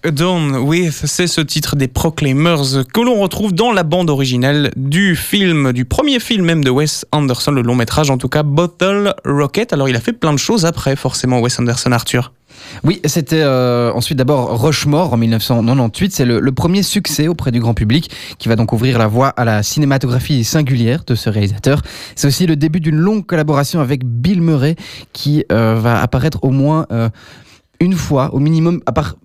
Done 0.05 0.57
with, 0.57 0.93
c'est 1.07 1.27
ce 1.27 1.41
titre 1.41 1.77
des 1.77 1.89
Proclaimers 1.89 2.85
que 2.93 3.01
l'on 3.01 3.21
retrouve 3.21 3.55
dans 3.55 3.73
la 3.73 3.85
bande 3.85 4.11
originale 4.11 4.71
du 4.77 5.17
film, 5.17 5.73
du 5.73 5.87
premier 5.87 6.21
film 6.21 6.45
même 6.45 6.63
de 6.63 6.71
Wes 6.71 7.07
Anderson, 7.11 7.53
le 7.53 7.63
long 7.63 7.75
métrage 7.75 8.11
en 8.11 8.19
tout 8.19 8.29
cas, 8.29 8.43
Bottle 8.43 9.15
Rocket. 9.25 9.73
Alors 9.73 9.89
il 9.89 9.97
a 9.97 10.01
fait 10.01 10.13
plein 10.13 10.33
de 10.33 10.39
choses 10.39 10.67
après, 10.67 10.95
forcément, 10.95 11.41
Wes 11.41 11.59
Anderson, 11.59 11.91
Arthur. 11.93 12.33
Oui, 12.83 13.01
c'était 13.07 13.43
euh, 13.43 13.93
ensuite 13.93 14.19
d'abord 14.19 14.61
Rushmore 14.63 15.13
en 15.13 15.17
1998. 15.17 16.13
C'est 16.13 16.25
le, 16.25 16.39
le 16.39 16.53
premier 16.53 16.83
succès 16.83 17.27
auprès 17.27 17.51
du 17.51 17.61
grand 17.61 17.75
public 17.75 18.11
qui 18.39 18.49
va 18.49 18.57
donc 18.57 18.73
ouvrir 18.73 18.99
la 18.99 19.07
voie 19.07 19.29
à 19.29 19.45
la 19.45 19.63
cinématographie 19.63 20.45
singulière 20.45 21.05
de 21.07 21.15
ce 21.15 21.31
réalisateur. 21.31 21.81
C'est 22.15 22.27
aussi 22.27 22.47
le 22.47 22.57
début 22.57 22.81
d'une 22.81 22.97
longue 22.97 23.25
collaboration 23.25 23.81
avec 23.81 24.05
Bill 24.05 24.43
Murray 24.43 24.77
qui 25.13 25.45
euh, 25.51 25.77
va 25.81 26.03
apparaître 26.03 26.39
au 26.43 26.51
moins 26.51 26.87
euh, 26.93 27.09
une 27.81 27.95
fois, 27.95 28.35
au 28.35 28.39
minimum, 28.39 28.81
à 28.87 28.93
part. 28.93 29.17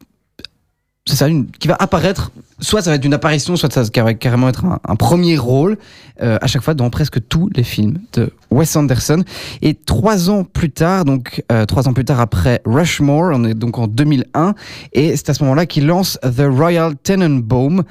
C'est 1.09 1.15
ça, 1.15 1.27
une, 1.27 1.47
qui 1.47 1.67
va 1.67 1.75
apparaître, 1.79 2.31
soit 2.59 2.83
ça 2.83 2.91
va 2.91 2.97
être 2.97 3.03
une 3.03 3.15
apparition, 3.15 3.55
soit 3.55 3.73
ça 3.73 3.81
va 4.03 4.13
carrément 4.13 4.47
être 4.47 4.63
un, 4.63 4.95
premier 4.95 5.39
rôle, 5.39 5.79
euh, 6.21 6.37
à 6.39 6.45
chaque 6.45 6.61
fois 6.61 6.75
dans 6.75 6.91
presque 6.91 7.17
tous 7.27 7.49
les 7.55 7.63
films 7.63 7.97
de 8.13 8.31
Wes 8.51 8.75
Anderson. 8.75 9.23
Et 9.63 9.73
trois 9.73 10.29
ans 10.29 10.43
plus 10.43 10.69
tard, 10.69 11.05
donc 11.05 11.43
euh, 11.51 11.65
trois 11.65 11.87
ans 11.87 11.93
plus 11.93 12.05
tard 12.05 12.19
après 12.19 12.61
Rushmore, 12.63 13.31
on 13.33 13.43
est 13.43 13.55
donc 13.55 13.79
en 13.79 13.87
2001, 13.87 14.53
et 14.93 15.15
c'est 15.15 15.31
à 15.31 15.33
ce 15.33 15.41
moment-là 15.45 15.65
qu'il 15.65 15.87
lance 15.87 16.19
The 16.21 16.43
Royal 16.47 16.93
Tenenbaum. 17.01 17.81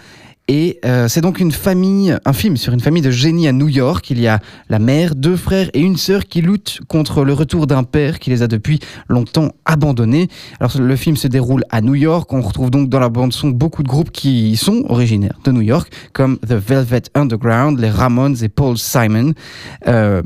Et 0.50 0.80
euh, 0.86 1.08
c'est 1.08 1.20
donc 1.20 1.40
une 1.40 1.52
famille, 1.52 2.16
un 2.24 2.32
film 2.32 2.56
sur 2.56 2.72
une 2.72 2.80
famille 2.80 3.02
de 3.02 3.10
génies 3.10 3.48
à 3.48 3.52
New 3.52 3.68
York. 3.68 4.08
Il 4.08 4.18
y 4.18 4.26
a 4.28 4.40
la 4.70 4.78
mère, 4.78 5.14
deux 5.14 5.36
frères 5.36 5.68
et 5.74 5.80
une 5.80 5.98
sœur 5.98 6.24
qui 6.24 6.40
luttent 6.40 6.78
contre 6.88 7.22
le 7.22 7.34
retour 7.34 7.66
d'un 7.66 7.84
père 7.84 8.18
qui 8.18 8.30
les 8.30 8.40
a 8.40 8.46
depuis 8.46 8.80
longtemps 9.10 9.52
abandonnés. 9.66 10.28
Alors 10.58 10.80
le 10.80 10.96
film 10.96 11.18
se 11.18 11.28
déroule 11.28 11.64
à 11.68 11.82
New 11.82 11.94
York. 11.94 12.32
On 12.32 12.40
retrouve 12.40 12.70
donc 12.70 12.88
dans 12.88 12.98
la 12.98 13.10
bande 13.10 13.34
son 13.34 13.50
beaucoup 13.50 13.82
de 13.82 13.88
groupes 13.88 14.10
qui 14.10 14.56
sont 14.56 14.84
originaires 14.88 15.38
de 15.44 15.52
New 15.52 15.60
York, 15.60 15.92
comme 16.14 16.38
The 16.38 16.54
Velvet 16.54 17.02
Underground, 17.14 17.78
les 17.78 17.90
Ramones 17.90 18.36
et 18.42 18.48
Paul 18.48 18.78
Simon. 18.78 19.34
Euh, 19.86 20.22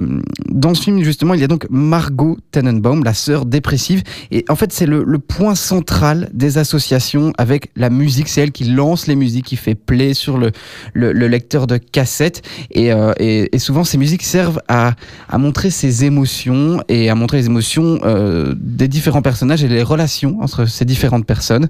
dans 0.48 0.74
ce 0.74 0.84
film 0.84 1.02
justement, 1.02 1.34
il 1.34 1.40
y 1.40 1.44
a 1.44 1.48
donc 1.48 1.66
Margot 1.68 2.38
Tenenbaum, 2.52 3.02
la 3.02 3.14
sœur 3.14 3.44
dépressive. 3.44 4.04
Et 4.30 4.44
en 4.48 4.54
fait, 4.54 4.72
c'est 4.72 4.86
le, 4.86 5.02
le 5.04 5.18
point 5.18 5.56
central 5.56 6.30
des 6.32 6.58
associations 6.58 7.32
avec 7.38 7.72
la 7.74 7.90
musique. 7.90 8.28
C'est 8.28 8.42
elle 8.42 8.52
qui 8.52 8.64
lance 8.64 9.08
les 9.08 9.16
musiques, 9.16 9.46
qui 9.46 9.56
fait 9.56 9.74
play 9.74 10.11
sur 10.14 10.38
le, 10.38 10.52
le, 10.92 11.12
le 11.12 11.28
lecteur 11.28 11.66
de 11.66 11.76
cassette. 11.76 12.42
Et, 12.70 12.92
euh, 12.92 13.12
et, 13.18 13.54
et, 13.54 13.58
souvent, 13.58 13.84
ces 13.84 13.98
musiques 13.98 14.22
servent 14.22 14.60
à, 14.68 14.92
à, 15.28 15.38
montrer 15.38 15.70
ses 15.70 16.04
émotions 16.04 16.82
et 16.88 17.10
à 17.10 17.14
montrer 17.14 17.38
les 17.38 17.46
émotions 17.46 18.00
euh, 18.04 18.54
des 18.56 18.88
différents 18.88 19.22
personnages 19.22 19.64
et 19.64 19.68
les 19.68 19.82
relations 19.82 20.38
entre 20.40 20.66
ces 20.66 20.84
différentes 20.84 21.26
personnes. 21.26 21.68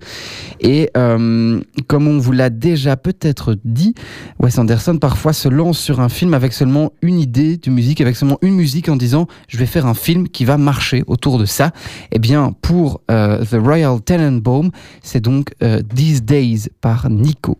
Et 0.61 0.91
euh, 0.97 1.61
comme 1.87 2.09
on 2.09 2.19
vous 2.19 2.33
l'a 2.33 2.51
déjà 2.51 2.97
peut-être 2.97 3.57
dit, 3.65 3.95
Wes 4.39 4.59
Anderson 4.59 4.99
parfois 4.99 5.33
se 5.33 5.49
lance 5.49 5.79
sur 5.79 6.01
un 6.01 6.09
film 6.09 6.35
avec 6.35 6.53
seulement 6.53 6.93
une 7.03 7.19
idée 7.19 7.57
de 7.57 7.71
musique, 7.71 8.01
avec 8.01 8.17
seulement 8.17 8.39
une 8.43 8.55
musique 8.55 8.89
en 8.89 8.97
disant 8.97 9.27
je 9.49 9.59
vais 9.59 9.67
faire 9.67 9.87
un 9.87 9.95
film 9.95 10.29
qui 10.29 10.45
va 10.45 10.57
marcher 10.59 11.03
autour 11.07 11.39
de 11.39 11.45
ça. 11.45 11.73
Et 12.11 12.19
bien, 12.19 12.55
pour 12.63 13.03
The 13.09 13.57
Royal 13.61 14.01
Tenenbaum, 14.01 14.71
c'est 15.03 15.21
donc 15.21 15.55
These 15.95 16.23
Days 16.23 16.69
par 16.81 17.11
Nico. 17.11 17.59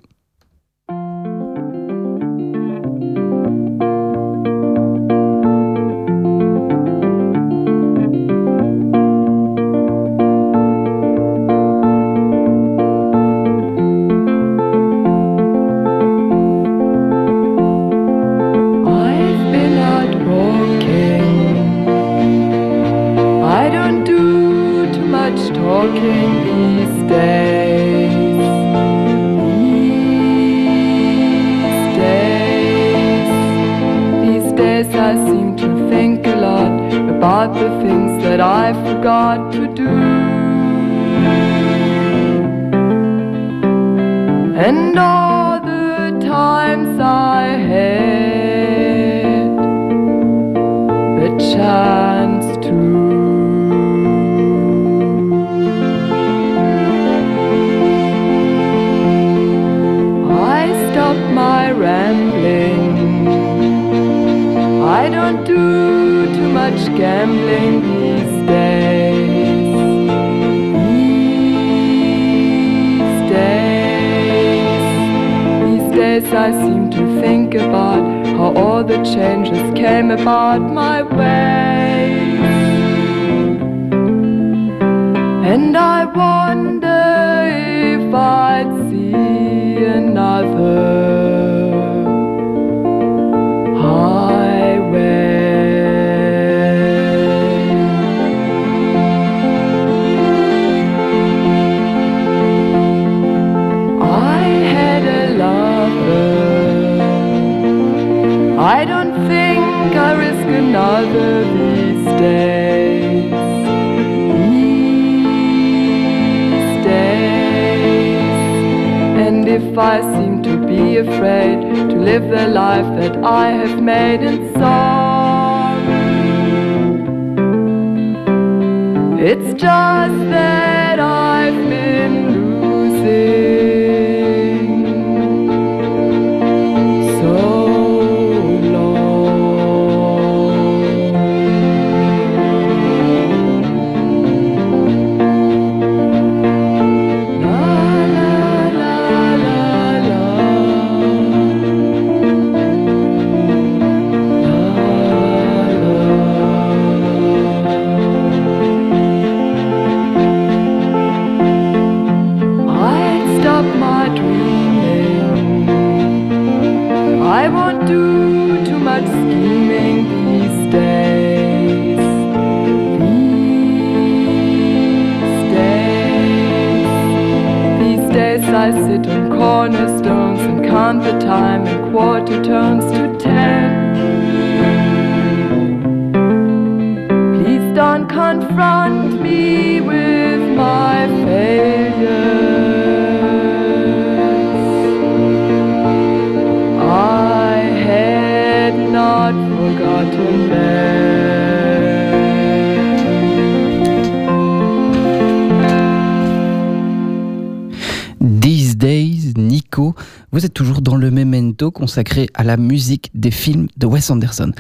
Vous 210.33 210.47
êtes 210.47 210.55
toujours 210.55 210.81
dans 210.81 210.97
le 210.97 211.11
memento 211.11 211.71
consacré 211.71 212.27
à 212.33 212.43
la 212.43 212.57
musique 212.57 213.11
des 213.13 213.31
films 213.31 213.69
de 213.77 213.87
Wes 213.87 214.09
Anderson. 214.09 214.53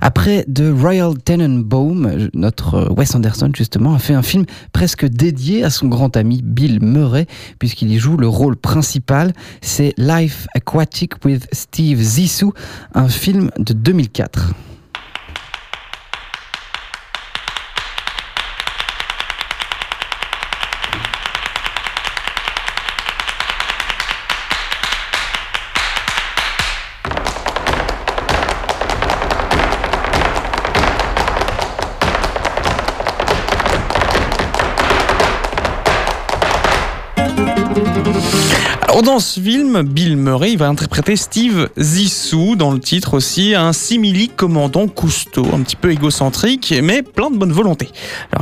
Après 0.00 0.44
The 0.52 0.64
Royal 0.76 1.16
Tenenbaum, 1.16 2.28
notre 2.34 2.92
Wes 2.92 3.14
Anderson 3.14 3.52
justement 3.54 3.94
a 3.94 4.00
fait 4.00 4.14
un 4.14 4.22
film 4.22 4.44
presque 4.72 5.06
dédié 5.06 5.62
à 5.62 5.70
son 5.70 5.86
grand 5.86 6.16
ami 6.16 6.42
Bill 6.42 6.82
Murray 6.82 7.26
puisqu'il 7.60 7.92
y 7.92 7.98
joue 8.00 8.16
le 8.16 8.26
rôle 8.26 8.56
principal. 8.56 9.32
C'est 9.60 9.94
Life 9.98 10.48
Aquatic 10.56 11.24
with 11.24 11.46
Steve 11.52 12.00
Zissou, 12.00 12.52
un 12.94 13.08
film 13.08 13.52
de 13.56 13.72
2004. 13.72 14.52
Dans 39.10 39.18
ce 39.18 39.40
film, 39.40 39.82
Bill 39.82 40.16
Murray 40.16 40.54
va 40.54 40.68
interpréter 40.68 41.16
Steve 41.16 41.68
Zissou, 41.76 42.54
dans 42.54 42.70
le 42.70 42.78
titre 42.78 43.14
aussi, 43.14 43.56
un 43.56 43.72
simili 43.72 44.28
commandant 44.28 44.86
Cousteau, 44.86 45.44
un 45.52 45.62
petit 45.62 45.74
peu 45.74 45.90
égocentrique, 45.90 46.72
mais 46.80 47.02
plein 47.02 47.28
de 47.28 47.36
bonne 47.36 47.50
volonté. 47.50 47.88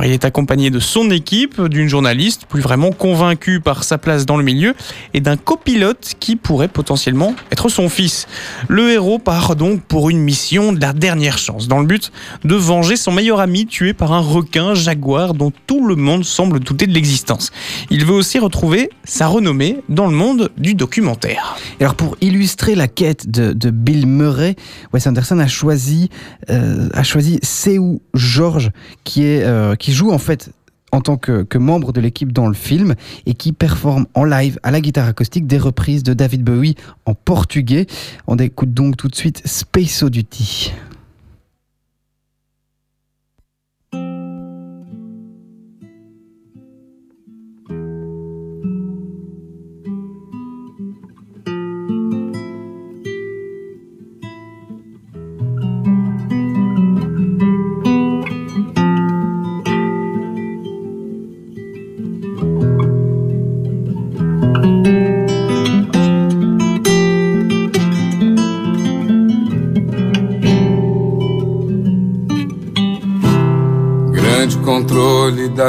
Il 0.03 0.11
est 0.11 0.25
accompagné 0.25 0.69
de 0.69 0.79
son 0.79 1.09
équipe, 1.09 1.59
d'une 1.59 1.87
journaliste 1.87 2.45
plus 2.47 2.61
vraiment 2.61 2.91
convaincue 2.91 3.61
par 3.61 3.83
sa 3.83 3.97
place 3.97 4.27
dans 4.27 4.37
le 4.37 4.43
milieu, 4.43 4.75
et 5.15 5.21
d'un 5.21 5.37
copilote 5.37 6.13
qui 6.19 6.35
pourrait 6.35 6.67
potentiellement 6.67 7.33
être 7.51 7.69
son 7.69 7.89
fils. 7.89 8.27
Le 8.67 8.91
héros 8.91 9.17
part 9.17 9.55
donc 9.55 9.81
pour 9.81 10.11
une 10.11 10.19
mission 10.19 10.71
de 10.71 10.79
la 10.79 10.93
dernière 10.93 11.39
chance, 11.39 11.67
dans 11.67 11.79
le 11.79 11.87
but 11.87 12.11
de 12.43 12.53
venger 12.53 12.95
son 12.95 13.11
meilleur 13.11 13.39
ami 13.39 13.65
tué 13.65 13.93
par 13.93 14.13
un 14.13 14.21
requin 14.21 14.75
jaguar 14.75 15.33
dont 15.33 15.51
tout 15.65 15.87
le 15.87 15.95
monde 15.95 16.23
semble 16.23 16.59
douter 16.59 16.85
de 16.85 16.93
l'existence. 16.93 17.51
Il 17.89 18.05
veut 18.05 18.13
aussi 18.13 18.37
retrouver 18.37 18.91
sa 19.03 19.25
renommée 19.25 19.79
dans 19.89 20.05
le 20.05 20.15
monde 20.15 20.51
du 20.59 20.75
documentaire. 20.75 21.57
alors 21.79 21.95
pour 21.95 22.17
illustrer 22.21 22.75
la 22.75 22.87
quête 22.87 23.29
de, 23.29 23.69
Bill 23.69 24.05
Murray, 24.07 24.55
Wes 24.93 25.07
Anderson 25.07 25.39
a 25.39 25.47
choisi, 25.47 26.09
euh, 26.49 26.89
a 26.93 27.03
choisi 27.03 27.39
Seu 27.41 28.01
George 28.13 28.71
qui, 29.03 29.25
est, 29.25 29.43
euh, 29.43 29.75
qui 29.75 29.93
joue 29.93 30.11
en 30.11 30.17
fait 30.17 30.51
en 30.91 31.01
tant 31.01 31.17
que, 31.17 31.43
que, 31.43 31.57
membre 31.57 31.93
de 31.93 32.01
l'équipe 32.01 32.33
dans 32.33 32.47
le 32.47 32.53
film 32.55 32.95
et 33.25 33.35
qui 33.35 33.53
performe 33.53 34.07
en 34.15 34.23
live 34.23 34.59
à 34.63 34.71
la 34.71 34.81
guitare 34.81 35.07
acoustique 35.07 35.45
des 35.45 35.59
reprises 35.59 36.03
de 36.03 36.13
David 36.13 36.43
Bowie 36.43 36.75
en 37.05 37.13
portugais. 37.13 37.85
On 38.27 38.37
écoute 38.37 38.73
donc 38.73 38.97
tout 38.97 39.07
de 39.07 39.15
suite 39.15 39.41
Space 39.45 40.01
Oddity. 40.01 40.73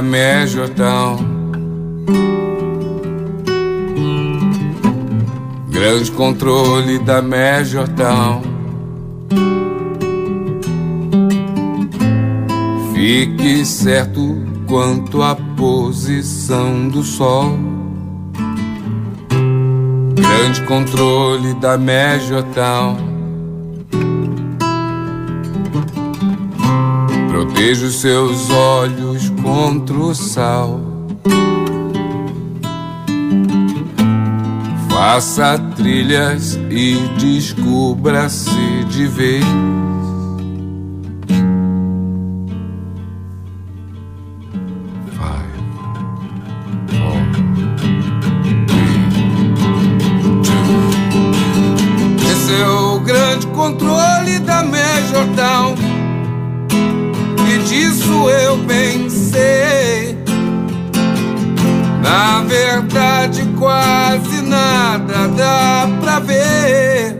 Guilherme 0.01 0.47
Jordão. 0.47 1.19
Então. 1.19 2.21
Grande 5.69 6.11
controle 6.13 6.99
da 7.01 7.21
Mé 7.21 7.63
Jordão. 7.65 8.41
Então. 8.41 9.41
Fique 12.95 13.65
certo 13.67 14.39
quanto 14.67 15.23
à 15.23 15.35
posição 15.35 16.89
do 16.89 17.03
sol. 17.03 17.59
Grande 20.15 20.63
controle 20.63 21.53
da 21.55 21.77
Mé 21.77 22.19
Jordão. 22.21 22.97
Então. 22.97 24.09
Proteja 27.29 27.87
os 27.87 28.01
seus 28.01 28.49
olhos 28.51 29.10
contra 29.43 29.97
o 29.97 30.15
sal. 30.15 30.81
Faça 34.89 35.59
trilhas 35.77 36.59
e 36.71 36.97
descubra-se 37.19 38.85
de 38.91 39.07
vez. 39.07 39.45
Esse 52.31 52.53
é 52.55 52.67
o 52.69 53.01
grande 53.01 53.47
controle 53.49 54.39
da 54.41 54.63
Major. 54.63 55.27
E 57.49 57.59
disso 57.65 58.31
pensei. 58.59 60.19
Na 62.03 62.43
verdade, 62.43 63.45
quase 63.59 64.43
nada 64.43 65.29
dá 65.37 65.89
pra 66.01 66.19
ver. 66.21 67.17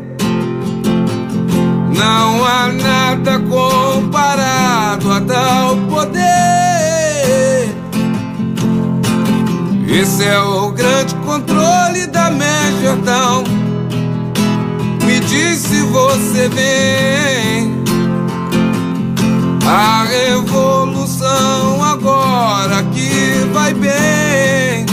Não 1.95 2.45
há 2.45 2.69
nada 2.73 3.39
comparado 3.41 5.13
a 5.13 5.21
tal 5.21 5.77
poder. 5.89 6.31
Esse 9.89 10.25
é 10.25 10.39
o 10.39 10.71
grande 10.71 11.15
controle 11.17 12.07
da 12.07 12.31
Major. 12.31 13.45
Me 15.05 15.21
diz 15.21 15.59
se 15.59 15.83
você 15.83 16.49
vem. 16.49 17.81
A 19.67 20.05
agora 22.41 22.83
que 22.85 23.47
vai 23.53 23.75
bem. 23.75 24.87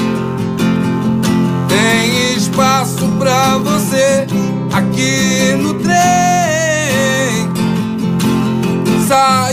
Tem 1.69 2.35
espaço 2.35 3.07
pra 3.17 3.57
você 3.57 4.27
aqui 4.73 5.55
no 5.61 5.73
trem. 5.75 5.95
Sair 9.07 9.46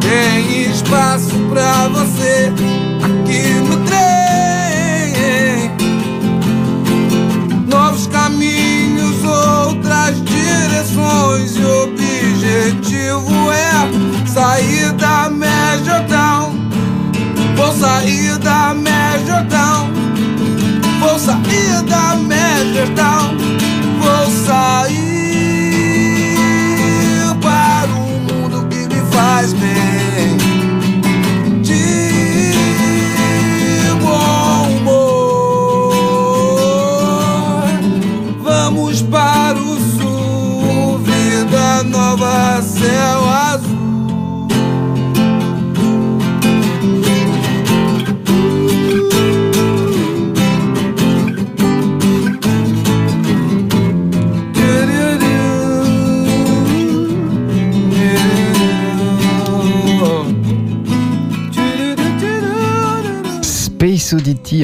Tem 0.00 0.70
espaço 0.70 1.38
pra 1.48 1.88
você 1.88 2.52
aqui 3.02 3.54
no 3.68 3.76
trem. 3.84 4.00
Novos 7.68 8.06
caminhos, 8.08 9.24
outras 9.24 10.22
direções 10.24 11.56
e 11.56 11.60
o 11.60 11.84
objetivo 11.84 13.52
é 13.52 14.26
sair 14.26 14.92
da 14.92 15.30
Major 15.30 16.04
Town. 16.08 16.54
Vou 17.56 17.72
sair 17.72 18.38
da 18.38 18.74
Major 18.74 19.46
Town. 19.48 19.90
Vou 21.00 21.18
sair 21.18 21.82
da 21.84 22.16
Major 22.16 22.88
Town. 22.94 23.36
Vou 24.00 24.30
sair 24.46 25.09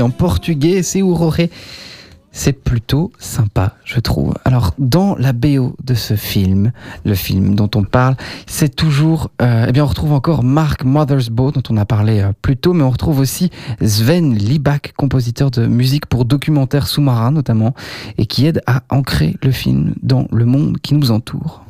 En 0.01 0.11
portugais, 0.11 0.83
c'est 0.83 1.03
Auroré. 1.03 1.51
C'est 2.33 2.53
plutôt 2.53 3.13
sympa, 3.19 3.77
je 3.85 3.99
trouve. 3.99 4.35
Alors, 4.45 4.75
dans 4.79 5.17
la 5.17 5.33
BO 5.33 5.75
de 5.83 5.95
ce 5.95 6.17
film, 6.17 6.71
le 7.07 7.15
film 7.15 7.55
dont 7.55 7.71
on 7.75 7.83
parle, 7.83 8.15
c'est 8.47 8.77
toujours, 8.77 9.31
euh, 9.41 9.65
eh 9.67 9.73
bien, 9.73 9.85
on 9.85 9.87
retrouve 9.87 10.13
encore 10.13 10.45
Mark 10.45 10.85
Mothersbaugh, 10.85 11.53
dont 11.53 11.63
on 11.71 11.79
a 11.79 11.87
parlé 11.87 12.21
euh, 12.21 12.33
plus 12.43 12.59
tôt, 12.59 12.75
mais 12.75 12.83
on 12.83 12.91
retrouve 12.91 13.21
aussi 13.21 13.51
Sven 13.83 14.35
Libak, 14.35 14.93
compositeur 14.99 15.51
de 15.51 15.67
musique 15.67 16.05
pour 16.05 16.27
documentaires 16.27 16.89
sous-marins 16.89 17.31
notamment, 17.31 17.75
et 18.19 18.27
qui 18.27 18.47
aide 18.47 18.61
à 18.67 18.83
ancrer 18.91 19.37
le 19.43 19.51
film 19.51 19.95
dans 20.03 20.29
le 20.31 20.45
monde 20.45 20.77
qui 20.83 20.93
nous 20.93 21.11
entoure. 21.13 21.66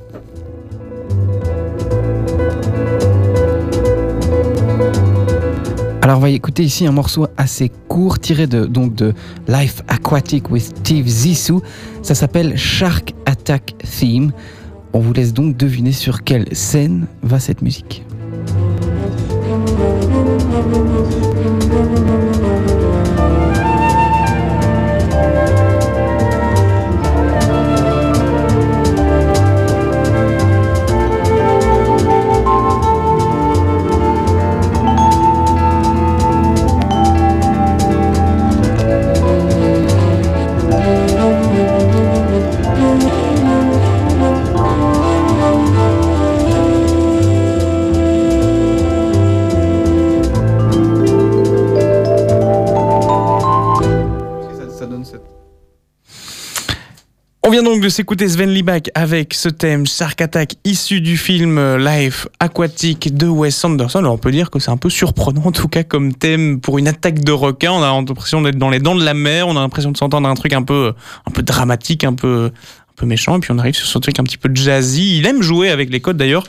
Alors 6.07 6.19
on 6.19 6.23
va 6.23 6.31
écouter 6.31 6.63
ici 6.63 6.87
un 6.87 6.93
morceau 6.93 7.27
assez 7.37 7.69
court 7.89 8.21
tiré 8.21 8.47
de, 8.47 8.65
donc 8.65 8.95
de 8.95 9.13
Life 9.49 9.83
Aquatic 9.89 10.53
with 10.53 10.63
Steve 10.63 11.09
Zissou. 11.09 11.63
Ça 12.01 12.15
s'appelle 12.15 12.57
Shark 12.57 13.13
Attack 13.27 13.75
Theme. 13.79 14.31
On 14.93 15.01
vous 15.01 15.13
laisse 15.13 15.33
donc 15.33 15.57
deviner 15.57 15.91
sur 15.91 16.23
quelle 16.23 16.47
scène 16.55 17.09
va 17.25 17.41
cette 17.41 17.61
musique. 17.61 18.05
De 57.87 57.91
s'écouter 57.91 58.29
Sven 58.29 58.51
Libak 58.51 58.91
avec 58.97 59.33
ce 59.33 59.49
thème 59.49 59.87
Shark 59.87 60.21
Attack 60.21 60.55
issu 60.65 61.01
du 61.01 61.17
film 61.17 61.57
euh, 61.57 61.79
Life 61.79 62.27
Aquatic 62.41 63.17
de 63.17 63.29
Wes 63.29 63.65
Anderson. 63.65 64.01
Alors 64.01 64.15
on 64.15 64.19
peut 64.19 64.33
dire 64.33 64.51
que 64.51 64.59
c'est 64.59 64.73
un 64.73 64.77
peu 64.77 64.91
surprenant 64.91 65.43
en 65.45 65.53
tout 65.53 65.69
cas 65.69 65.85
comme 65.85 66.13
thème 66.13 66.59
pour 66.59 66.79
une 66.79 66.89
attaque 66.89 67.21
de 67.21 67.31
requin. 67.31 67.71
On 67.71 67.85
a 67.85 67.93
l'impression 67.93 68.43
d'être 68.43 68.59
dans 68.59 68.71
les 68.71 68.81
dents 68.81 68.97
de 68.97 69.05
la 69.05 69.15
mer, 69.15 69.47
on 69.47 69.57
a 69.57 69.61
l'impression 69.61 69.93
de 69.93 69.97
s'entendre 69.97 70.29
un 70.29 70.35
truc 70.35 70.53
un 70.53 70.65
peu, 70.65 70.95
un 71.27 71.31
peu 71.31 71.45
dramatique, 71.45 72.03
un 72.03 72.15
peu, 72.15 72.51
un 72.51 72.93
peu 72.97 73.07
méchant. 73.07 73.37
Et 73.37 73.39
puis 73.39 73.53
on 73.53 73.59
arrive 73.59 73.77
sur 73.77 73.87
ce 73.87 73.99
truc 73.99 74.19
un 74.19 74.25
petit 74.25 74.39
peu 74.39 74.51
jazzy. 74.53 75.19
Il 75.19 75.27
aime 75.29 75.41
jouer 75.41 75.71
avec 75.71 75.89
les 75.89 76.01
codes 76.01 76.17
d'ailleurs. 76.17 76.43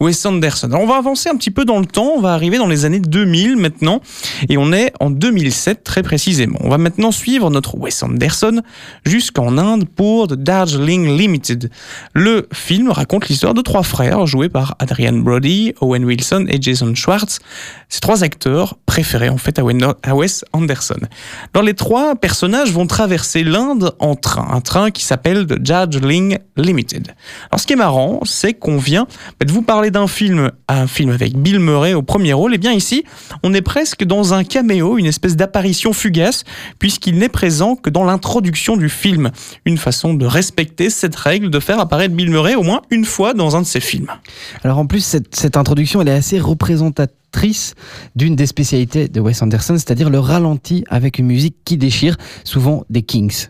Wes 0.00 0.24
Anderson. 0.26 0.68
Alors 0.68 0.82
on 0.82 0.86
va 0.86 0.96
avancer 0.96 1.28
un 1.28 1.36
petit 1.36 1.50
peu 1.50 1.64
dans 1.64 1.80
le 1.80 1.86
temps, 1.86 2.12
on 2.16 2.20
va 2.20 2.32
arriver 2.32 2.58
dans 2.58 2.66
les 2.66 2.84
années 2.84 3.00
2000 3.00 3.56
maintenant, 3.56 4.00
et 4.48 4.56
on 4.56 4.72
est 4.72 4.92
en 5.00 5.10
2007 5.10 5.82
très 5.84 6.02
précisément. 6.02 6.58
On 6.62 6.68
va 6.68 6.78
maintenant 6.78 7.10
suivre 7.10 7.50
notre 7.50 7.76
Wes 7.76 8.02
Anderson 8.02 8.62
jusqu'en 9.04 9.58
Inde 9.58 9.86
pour 9.88 10.28
The 10.28 10.34
Darjeeling 10.34 11.16
Limited. 11.16 11.70
Le 12.14 12.48
film 12.52 12.90
raconte 12.90 13.28
l'histoire 13.28 13.54
de 13.54 13.62
trois 13.62 13.82
frères 13.82 14.26
joués 14.26 14.48
par 14.48 14.76
Adrian 14.78 15.14
Brody, 15.14 15.74
Owen 15.80 16.04
Wilson 16.04 16.46
et 16.48 16.60
Jason 16.60 16.94
Schwartz. 16.94 17.40
Ces 17.88 18.00
trois 18.00 18.22
acteurs 18.22 18.76
préférés 18.98 19.28
en 19.28 19.38
fait 19.38 19.60
à 19.60 19.64
Wes 20.16 20.44
Anderson. 20.52 20.98
Alors 21.54 21.64
les 21.64 21.74
trois 21.74 22.16
personnages 22.16 22.72
vont 22.72 22.88
traverser 22.88 23.44
l'Inde 23.44 23.94
en 24.00 24.16
train, 24.16 24.48
un 24.50 24.60
train 24.60 24.90
qui 24.90 25.04
s'appelle 25.04 25.46
The 25.46 25.54
Darjeeling 25.54 26.38
Limited. 26.56 27.14
Alors 27.48 27.60
ce 27.60 27.66
qui 27.68 27.74
est 27.74 27.76
marrant, 27.76 28.18
c'est 28.24 28.54
qu'on 28.54 28.76
vient 28.76 29.06
bah, 29.38 29.46
de 29.46 29.52
vous 29.52 29.62
parler 29.62 29.92
d'un 29.92 30.08
film, 30.08 30.50
un 30.66 30.88
film 30.88 31.10
avec 31.10 31.36
Bill 31.36 31.60
Murray 31.60 31.94
au 31.94 32.02
premier 32.02 32.32
rôle. 32.32 32.56
Et 32.56 32.58
bien 32.58 32.72
ici, 32.72 33.04
on 33.44 33.54
est 33.54 33.62
presque 33.62 34.02
dans 34.02 34.34
un 34.34 34.42
caméo, 34.42 34.98
une 34.98 35.06
espèce 35.06 35.36
d'apparition 35.36 35.92
fugace, 35.92 36.42
puisqu'il 36.80 37.18
n'est 37.18 37.28
présent 37.28 37.76
que 37.76 37.90
dans 37.90 38.02
l'introduction 38.02 38.76
du 38.76 38.88
film. 38.88 39.30
Une 39.64 39.78
façon 39.78 40.12
de 40.12 40.26
respecter 40.26 40.90
cette 40.90 41.14
règle 41.14 41.50
de 41.50 41.60
faire 41.60 41.78
apparaître 41.78 42.16
Bill 42.16 42.30
Murray 42.30 42.56
au 42.56 42.64
moins 42.64 42.82
une 42.90 43.04
fois 43.04 43.32
dans 43.32 43.54
un 43.54 43.60
de 43.60 43.66
ses 43.66 43.78
films. 43.78 44.08
Alors 44.64 44.78
en 44.78 44.86
plus, 44.86 45.04
cette, 45.04 45.36
cette 45.36 45.56
introduction, 45.56 46.02
elle 46.02 46.08
est 46.08 46.12
assez 46.12 46.40
représentative 46.40 47.14
d'une 48.16 48.36
des 48.36 48.46
spécialités 48.46 49.08
de 49.08 49.20
Wes 49.20 49.42
Anderson, 49.42 49.74
c'est-à-dire 49.74 50.10
le 50.10 50.18
ralenti 50.18 50.84
avec 50.88 51.18
une 51.18 51.26
musique 51.26 51.56
qui 51.64 51.76
déchire, 51.76 52.16
souvent 52.44 52.84
des 52.90 53.02
Kings. 53.02 53.48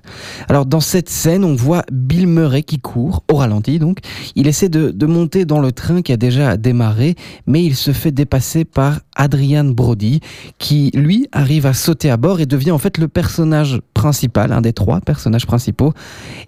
Alors 0.49 0.67
dans 0.67 0.81
cette 0.81 1.09
scène, 1.09 1.45
on 1.45 1.55
voit 1.55 1.85
Bill 1.91 2.27
Murray 2.27 2.63
qui 2.63 2.79
court, 2.79 3.25
au 3.31 3.37
ralenti 3.37 3.79
donc. 3.79 3.99
Il 4.35 4.47
essaie 4.47 4.69
de, 4.69 4.91
de 4.91 5.07
monter 5.07 5.45
dans 5.45 5.61
le 5.61 5.73
train 5.73 6.03
qui 6.03 6.13
a 6.13 6.17
déjà 6.17 6.57
démarré, 6.57 7.15
mais 7.47 7.65
il 7.65 7.77
se 7.77 7.93
fait 7.93 8.13
dépasser 8.13 8.65
par 8.65 9.01
Adrian 9.17 9.65
Brody, 9.65 10.21
qui 10.59 10.91
lui 10.95 11.29
arrive 11.33 11.67
à 11.67 11.73
sauter 11.73 12.11
à 12.11 12.17
bord 12.17 12.41
et 12.41 12.47
devient 12.47 12.71
en 12.71 12.79
fait 12.79 12.99
le 12.99 13.09
personnage 13.09 13.81
principal, 13.99 14.53
un 14.53 14.61
des 14.61 14.73
trois 14.73 15.01
personnages 15.01 15.45
principaux, 15.45 15.93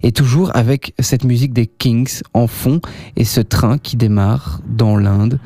et 0.03 0.13
toujours 0.13 0.55
avec 0.55 0.93
cette 0.99 1.25
musique 1.25 1.51
des 1.51 1.67
Kings 1.67 2.21
en 2.33 2.47
fond 2.47 2.79
et 3.17 3.25
ce 3.25 3.41
train 3.41 3.77
qui 3.77 3.97
démarre 3.97 4.61
dans 4.65 4.95
l'Inde 4.95 5.37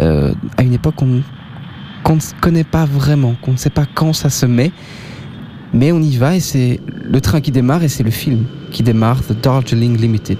euh, 0.00 0.34
à 0.56 0.64
une 0.64 0.74
époque 0.74 0.96
qu'on 0.96 1.06
ne 1.06 2.40
connaît 2.40 2.64
pas 2.64 2.84
vraiment, 2.84 3.36
qu'on 3.42 3.52
ne 3.52 3.56
sait 3.56 3.70
pas 3.70 3.86
quand 3.94 4.12
ça 4.12 4.28
se 4.28 4.44
met, 4.44 4.72
mais 5.72 5.92
on 5.92 6.02
y 6.02 6.16
va 6.16 6.34
et 6.34 6.40
c'est 6.40 6.80
le 7.04 7.20
train 7.20 7.40
qui 7.40 7.52
démarre 7.52 7.84
et 7.84 7.88
c'est 7.88 8.02
le 8.02 8.10
film 8.10 8.44
qui 8.72 8.82
démarre, 8.82 9.22
The 9.22 9.40
Darjeeling 9.40 9.96
Limited. 9.96 10.38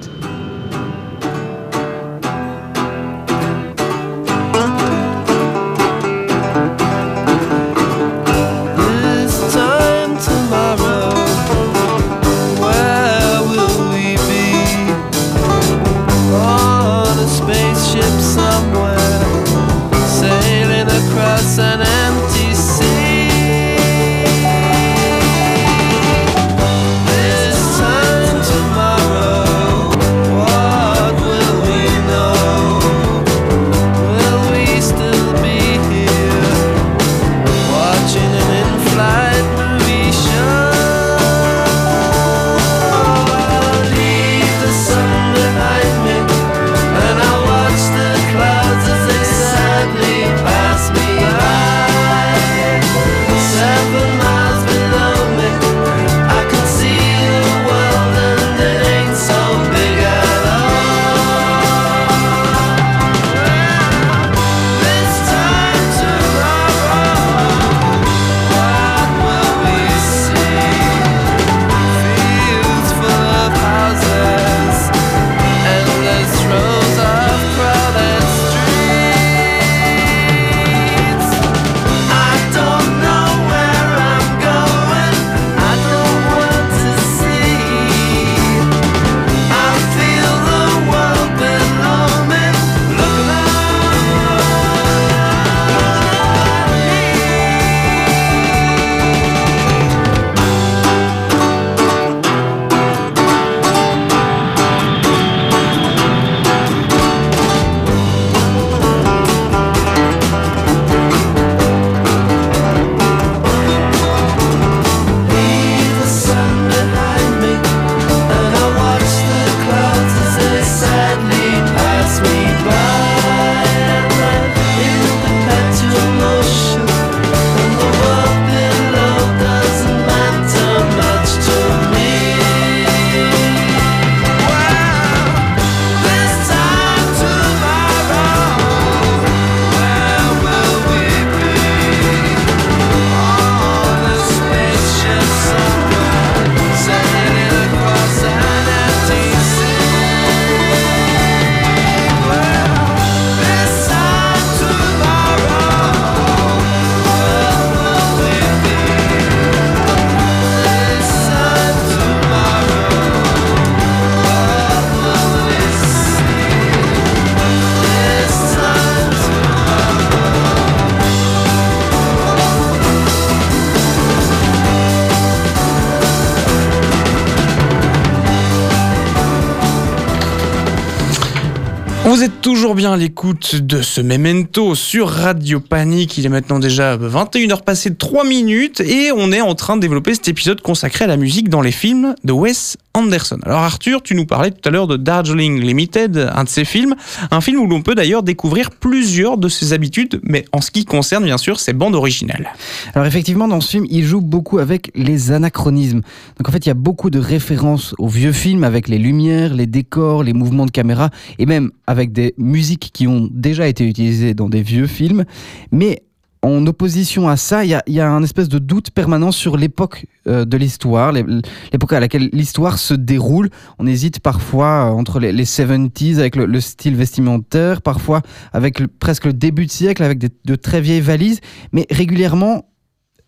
Toujours 182.43 182.75
bien 182.75 182.93
à 182.93 182.97
l'écoute 182.97 183.55
de 183.55 183.83
ce 183.83 184.01
Memento 184.01 184.75
sur 184.75 185.09
Radio 185.09 185.61
Panique. 185.61 186.19
Il 186.19 186.27
est 186.27 186.29
maintenant 186.29 186.59
déjà 186.59 186.97
21h 186.97 187.63
passées 187.63 187.91
de 187.91 187.95
3 187.95 188.25
minutes 188.25 188.81
et 188.81 189.13
on 189.13 189.31
est 189.31 189.41
en 189.41 189.55
train 189.55 189.77
de 189.77 189.81
développer 189.81 190.13
cet 190.13 190.27
épisode 190.27 190.61
consacré 190.61 191.05
à 191.05 191.07
la 191.07 191.17
musique 191.17 191.49
dans 191.49 191.61
les 191.61 191.71
films 191.71 192.17
de 192.25 192.33
Wes 192.33 192.77
Anderson. 192.95 193.39
Alors 193.45 193.61
Arthur, 193.61 194.03
tu 194.03 194.15
nous 194.15 194.27
parlais 194.27 194.51
tout 194.51 194.69
à 194.69 194.71
l'heure 194.71 194.87
de 194.87 194.97
Darjeeling 194.97 195.61
Limited, 195.61 196.31
un 196.35 196.45
de 196.45 196.49
ses 196.49 196.65
films, 196.65 196.95
un 197.31 197.41
film 197.41 197.61
où 197.61 197.67
l'on 197.67 197.83
peut 197.83 197.95
d'ailleurs 197.95 198.23
découvrir 198.23 198.71
plusieurs 198.71 199.39
de 199.39 199.49
ses 199.49 199.73
habitudes, 199.73 200.21
mais 200.23 200.45
en 200.53 200.61
ce 200.61 200.71
qui 200.71 200.85
concerne 200.85 201.25
bien 201.25 201.39
sûr 201.39 201.59
ses 201.61 201.73
bandes 201.73 201.95
originales. 201.95 202.53
Alors 202.95 203.07
effectivement, 203.07 203.49
dans 203.49 203.61
ce 203.61 203.71
film, 203.71 203.87
il 203.89 204.05
joue 204.05 204.21
beaucoup 204.21 204.59
avec 204.59 204.91
les 204.95 205.33
anachronismes. 205.33 206.03
Donc 206.39 206.49
en 206.49 206.53
fait, 206.53 206.67
il 206.67 206.69
y 206.69 206.73
a 206.73 206.75
beaucoup 206.75 207.11
de 207.11 207.19
références 207.19 207.95
aux 207.99 208.09
vieux 208.09 208.33
films 208.33 208.65
avec 208.65 208.89
les 208.89 208.99
lumières, 208.99 209.55
les 209.55 209.67
décors, 209.67 210.23
les 210.23 210.33
mouvements 210.33 210.67
de 210.67 210.71
caméra, 210.71 211.11
et 211.39 211.47
même 211.47 211.71
avec 211.87 212.13
des 212.13 212.35
musiques 212.37 212.91
qui 212.93 213.07
ont 213.07 213.29
déjà 213.31 213.67
été 213.67 213.87
utilisées 213.87 214.35
dans 214.35 214.49
des 214.49 214.63
vieux 214.63 214.87
films, 214.87 215.25
mais 215.71 216.03
en 216.43 216.67
opposition 216.67 217.29
à 217.29 217.37
ça, 217.37 217.65
il 217.65 217.71
y 217.87 218.01
a, 218.01 218.11
un 218.11 218.23
espèce 218.23 218.49
de 218.49 218.59
doute 218.59 218.91
permanent 218.91 219.31
sur 219.31 219.57
l'époque 219.57 220.07
euh, 220.27 220.45
de 220.45 220.57
l'histoire, 220.57 221.13
l'époque 221.13 221.93
à 221.93 222.01
laquelle 222.01 222.31
l'histoire 222.33 222.79
se 222.79 222.95
déroule. 222.95 223.49
On 223.79 223.87
hésite 223.87 224.19
parfois 224.19 224.67
euh, 224.67 224.91
entre 224.91 225.21
les, 225.21 225.33
les 225.33 225.45
70s 225.45 226.19
avec 226.19 226.35
le, 226.35 226.47
le, 226.47 226.61
style 226.61 226.97
vestimentaire, 226.97 227.81
parfois 227.81 228.23
avec 228.53 228.85
presque 228.99 229.27
le 229.27 229.33
début 229.33 229.67
de 229.67 229.71
siècle, 229.71 230.03
avec 230.03 230.19
de 230.19 230.55
très 230.57 230.81
vieilles 230.81 231.01
valises, 231.01 231.41
mais 231.73 231.87
régulièrement, 231.91 232.65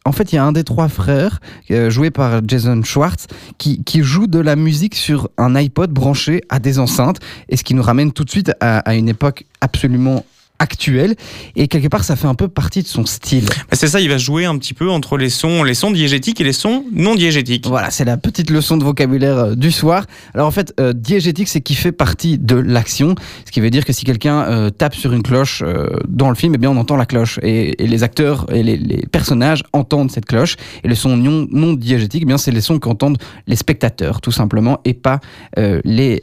en 0.05 0.12
fait, 0.12 0.33
il 0.33 0.37
y 0.37 0.38
a 0.38 0.44
un 0.44 0.53
des 0.53 0.64
trois 0.64 0.88
frères, 0.88 1.40
euh, 1.70 1.88
joué 1.88 2.11
par 2.11 2.46
Jason 2.46 2.83
Schwartz, 2.83 3.27
qui, 3.57 3.83
qui, 3.85 4.03
joue 4.03 4.27
de 4.27 4.38
la 4.38 4.55
musique 4.55 4.94
sur 4.94 5.31
un 5.38 5.55
iPod 5.55 5.90
branché 5.90 6.42
à 6.50 6.59
des 6.59 6.79
enceintes, 6.79 7.20
et 7.48 7.57
ce 7.57 7.64
qui 7.64 7.74
nous 7.74 7.83
ramène 7.83 8.12
tout 8.12 8.24
de 8.24 8.31
suite 8.31 8.53
à, 8.61 8.81
à 8.81 8.94
une 8.94 9.09
époque 9.09 9.46
absolument 9.61 10.24
actuel 10.59 11.17
et 11.57 11.69
quelque 11.69 11.88
part 11.88 12.05
ça 12.05 12.17
fait 12.17 12.27
un 12.27 12.35
peu 12.35 12.49
partie 12.49 12.83
de 12.83 12.87
son 12.87 13.07
style. 13.07 13.47
C'est 13.73 13.88
ça, 13.88 14.01
il 14.01 14.09
va 14.09 14.19
jouer 14.19 14.45
un 14.45 14.57
petit 14.57 14.75
peu 14.75 14.90
entre 14.90 15.17
les 15.17 15.29
sons, 15.29 15.62
les 15.62 15.75
sons 15.75 15.90
diégétiques 15.90 16.40
et 16.40 16.45
les 16.45 16.53
sons 16.53 16.85
non 16.93 17.14
diégétiques. 17.14 17.67
Voilà, 17.67 17.90
c'est 17.90 18.05
la 18.05 18.17
petite 18.17 18.51
leçon 18.51 18.77
de 18.77 18.85
vocabulaire 18.85 19.38
euh, 19.38 19.55
du 19.55 19.73
soir. 19.73 20.07
Alors 20.33 20.47
en 20.47 20.51
fait, 20.51 20.73
euh, 20.81 20.93
diégétique 20.93 21.49
c'est 21.49 21.61
qui 21.61 21.75
fait 21.75 21.93
partie 21.93 22.38
de 22.38 22.57
l'action, 22.57 23.14
ce 23.45 23.51
qui 23.51 23.61
veut 23.61 23.71
dire 23.71 23.85
que 23.85 23.93
si 23.93 24.05
quelqu'un 24.05 24.43
euh, 24.43 24.71
tape 24.71 24.95
sur 24.95 25.12
une 25.12 25.23
cloche 25.23 25.62
euh, 25.64 25.88
dans 26.09 26.29
le 26.29 26.35
film, 26.35 26.55
eh 26.55 26.59
bien 26.59 26.71
on 26.71 26.77
entend 26.77 26.97
la 26.97 27.07
cloche 27.07 27.38
et, 27.43 27.83
et 27.83 27.87
les 27.87 28.03
acteurs 28.03 28.47
et 28.53 28.62
les, 28.62 28.77
les, 28.77 29.07
personnages 29.07 29.62
entendent 29.73 30.11
cette 30.11 30.27
cloche 30.27 30.57
et 30.83 30.88
le 30.88 30.95
son 30.95 31.17
non, 31.17 31.47
non 31.51 31.73
diégétique, 31.75 32.23
eh 32.23 32.27
bien 32.27 32.38
c'est 32.38 32.53
les 32.53 32.61
sons 32.61 32.79
qu'entendent 32.79 33.19
les 33.47 33.57
spectateurs 33.57 34.21
tout 34.21 34.33
simplement 34.33 34.81
et 34.85 34.95
pas 34.95 35.21
euh, 35.59 35.81
les 35.85 36.23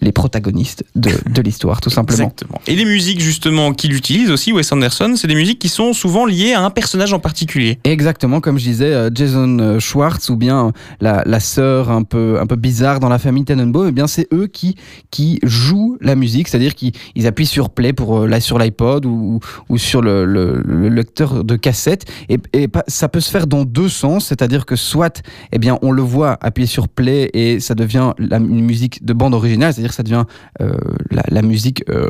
les 0.00 0.12
protagonistes 0.12 0.84
de, 0.94 1.10
de 1.30 1.42
l'histoire, 1.42 1.80
tout 1.80 1.90
simplement. 1.90 2.24
Exactement. 2.24 2.60
Et 2.66 2.74
les 2.74 2.84
musiques, 2.84 3.20
justement, 3.20 3.72
qu'il 3.72 3.94
utilise 3.94 4.30
aussi, 4.30 4.52
Wes 4.52 4.70
Anderson, 4.72 5.14
c'est 5.16 5.28
des 5.28 5.34
musiques 5.34 5.58
qui 5.58 5.68
sont 5.68 5.92
souvent 5.92 6.26
liées 6.26 6.52
à 6.52 6.62
un 6.62 6.70
personnage 6.70 7.12
en 7.12 7.18
particulier. 7.18 7.78
Exactement, 7.84 8.40
comme 8.40 8.58
je 8.58 8.64
disais, 8.64 8.92
euh, 8.92 9.10
Jason 9.12 9.78
Schwartz 9.78 10.28
ou 10.30 10.36
bien 10.36 10.72
la, 11.00 11.22
la 11.26 11.40
sœur 11.40 11.90
un 11.90 12.02
peu, 12.02 12.38
un 12.40 12.46
peu 12.46 12.56
bizarre 12.56 13.00
dans 13.00 13.08
la 13.08 13.18
famille 13.18 13.44
Tenenbaum, 13.44 13.88
eh 13.88 13.92
bien, 13.92 14.06
c'est 14.06 14.26
eux 14.32 14.46
qui, 14.46 14.76
qui 15.10 15.38
jouent 15.42 15.98
la 16.00 16.14
musique, 16.14 16.48
c'est-à-dire 16.48 16.74
qu'ils 16.74 17.26
appuient 17.26 17.46
sur 17.46 17.70
play 17.70 17.92
pour, 17.92 18.26
là, 18.26 18.40
sur 18.40 18.58
l'iPod 18.58 19.06
ou, 19.06 19.40
ou 19.68 19.78
sur 19.78 20.02
le, 20.02 20.24
le, 20.24 20.62
le, 20.64 20.88
lecteur 20.88 21.44
de 21.44 21.56
cassette. 21.56 22.04
Et, 22.28 22.38
et 22.52 22.68
ça 22.88 23.08
peut 23.08 23.20
se 23.20 23.30
faire 23.30 23.46
dans 23.46 23.64
deux 23.64 23.88
sens, 23.88 24.26
c'est-à-dire 24.26 24.66
que 24.66 24.76
soit, 24.76 25.22
eh 25.52 25.58
bien, 25.58 25.78
on 25.82 25.92
le 25.92 26.02
voit 26.02 26.38
appuyer 26.40 26.66
sur 26.66 26.88
play 26.88 27.30
et 27.34 27.60
ça 27.60 27.74
devient 27.74 28.12
la, 28.18 28.38
une 28.38 28.64
musique 28.64 29.04
de 29.04 29.12
bande 29.12 29.34
originale, 29.34 29.72
c'est-à-dire 29.72 29.89
ça 29.92 30.02
devient 30.02 30.24
euh, 30.60 30.72
la, 31.10 31.42
musique 31.42 31.84
euh, 31.88 32.08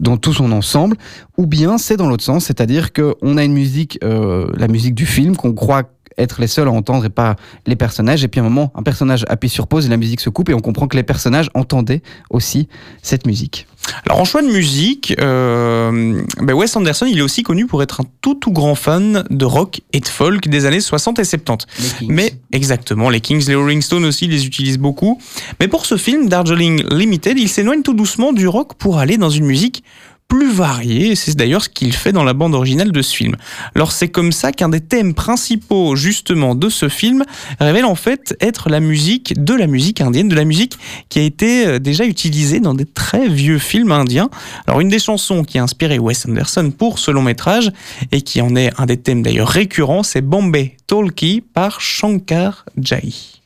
dans 0.00 0.16
tout 0.16 0.32
son 0.32 0.52
ensemble, 0.52 0.96
ou 1.36 1.46
bien 1.46 1.78
c'est 1.78 1.96
dans 1.96 2.08
l'autre 2.08 2.24
sens, 2.24 2.46
c'est-à-dire 2.46 2.92
qu'on 2.92 3.36
a 3.36 3.44
une 3.44 3.52
musique, 3.52 3.98
euh, 4.04 4.50
la 4.56 4.68
musique 4.68 4.94
du 4.94 5.06
film 5.06 5.36
qu'on 5.36 5.52
croit 5.52 5.84
être 6.18 6.40
les 6.40 6.46
seuls 6.46 6.68
à 6.68 6.70
entendre 6.70 7.04
et 7.04 7.10
pas 7.10 7.36
les 7.66 7.76
personnages. 7.76 8.22
Et 8.24 8.28
puis 8.28 8.40
à 8.40 8.44
un 8.44 8.48
moment, 8.48 8.72
un 8.74 8.82
personnage 8.82 9.24
appuie 9.28 9.48
sur 9.48 9.66
pause 9.66 9.86
et 9.86 9.88
la 9.88 9.96
musique 9.96 10.20
se 10.20 10.30
coupe 10.30 10.48
et 10.50 10.54
on 10.54 10.60
comprend 10.60 10.86
que 10.86 10.96
les 10.96 11.02
personnages 11.02 11.50
entendaient 11.54 12.02
aussi 12.30 12.68
cette 13.02 13.26
musique. 13.26 13.66
Alors 14.06 14.20
en 14.20 14.24
choix 14.24 14.42
de 14.42 14.48
musique, 14.48 15.14
euh, 15.20 16.22
ben 16.40 16.54
Wes 16.54 16.76
Anderson, 16.76 17.06
il 17.06 17.18
est 17.18 17.22
aussi 17.22 17.42
connu 17.42 17.66
pour 17.66 17.82
être 17.82 18.00
un 18.00 18.04
tout 18.20 18.34
tout 18.34 18.52
grand 18.52 18.74
fan 18.74 19.24
de 19.30 19.44
rock 19.44 19.80
et 19.92 20.00
de 20.00 20.08
folk 20.08 20.48
des 20.48 20.66
années 20.66 20.80
60 20.80 21.18
et 21.18 21.24
70. 21.24 21.66
Mais 22.08 22.34
exactement, 22.52 23.10
les 23.10 23.20
Kings, 23.20 23.46
les 23.46 23.54
Rolling 23.54 23.82
Stones 23.82 24.04
aussi 24.04 24.26
les 24.26 24.46
utilisent 24.46 24.78
beaucoup. 24.78 25.20
Mais 25.60 25.68
pour 25.68 25.86
ce 25.86 25.96
film, 25.96 26.28
Darjeeling 26.28 26.84
Limited, 26.90 27.38
il 27.38 27.48
s'éloigne 27.48 27.82
tout 27.82 27.94
doucement 27.94 28.32
du 28.32 28.46
rock 28.46 28.74
pour 28.74 28.98
aller 28.98 29.16
dans 29.16 29.30
une 29.30 29.46
musique 29.46 29.82
plus 30.32 30.50
varié, 30.50 31.10
et 31.10 31.14
c'est 31.14 31.36
d'ailleurs 31.36 31.62
ce 31.62 31.68
qu'il 31.68 31.92
fait 31.92 32.10
dans 32.10 32.24
la 32.24 32.32
bande 32.32 32.54
originale 32.54 32.90
de 32.90 33.02
ce 33.02 33.14
film. 33.14 33.36
Alors 33.74 33.92
c'est 33.92 34.08
comme 34.08 34.32
ça 34.32 34.50
qu'un 34.50 34.70
des 34.70 34.80
thèmes 34.80 35.12
principaux 35.12 35.94
justement 35.94 36.54
de 36.54 36.70
ce 36.70 36.88
film 36.88 37.22
révèle 37.60 37.84
en 37.84 37.94
fait 37.94 38.34
être 38.40 38.70
la 38.70 38.80
musique 38.80 39.34
de 39.44 39.52
la 39.52 39.66
musique 39.66 40.00
indienne, 40.00 40.28
de 40.28 40.34
la 40.34 40.46
musique 40.46 40.78
qui 41.10 41.18
a 41.18 41.22
été 41.22 41.78
déjà 41.80 42.06
utilisée 42.06 42.60
dans 42.60 42.72
des 42.72 42.86
très 42.86 43.28
vieux 43.28 43.58
films 43.58 43.92
indiens. 43.92 44.30
Alors 44.66 44.80
une 44.80 44.88
des 44.88 44.98
chansons 44.98 45.44
qui 45.44 45.58
a 45.58 45.64
inspiré 45.64 45.98
Wes 45.98 46.24
Anderson 46.26 46.72
pour 46.76 46.98
ce 46.98 47.10
long 47.10 47.20
métrage 47.20 47.70
et 48.10 48.22
qui 48.22 48.40
en 48.40 48.56
est 48.56 48.70
un 48.80 48.86
des 48.86 48.96
thèmes 48.96 49.22
d'ailleurs 49.22 49.48
récurrents, 49.48 50.02
c'est 50.02 50.22
Bombay 50.22 50.78
Talkie 50.86 51.42
par 51.42 51.82
Shankar 51.82 52.64
Jai. 52.80 53.41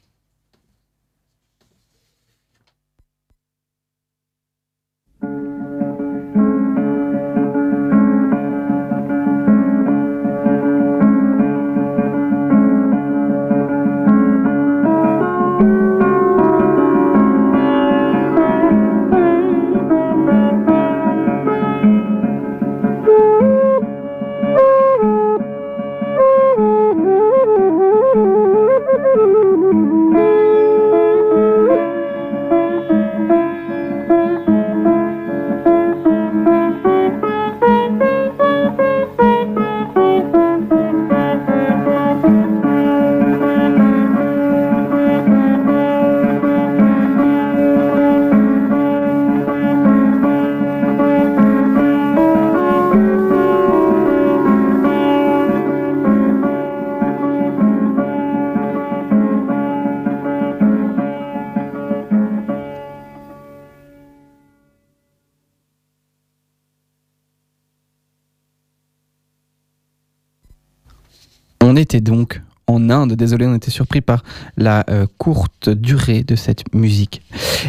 Désolé, 73.17 73.47
on 73.47 73.55
était 73.55 73.71
surpris 73.71 74.01
par 74.01 74.23
la 74.57 74.85
euh, 74.91 75.07
courte 75.19 75.69
durée 75.69 76.23
de 76.23 76.37
cette 76.37 76.73
musique. 76.75 77.23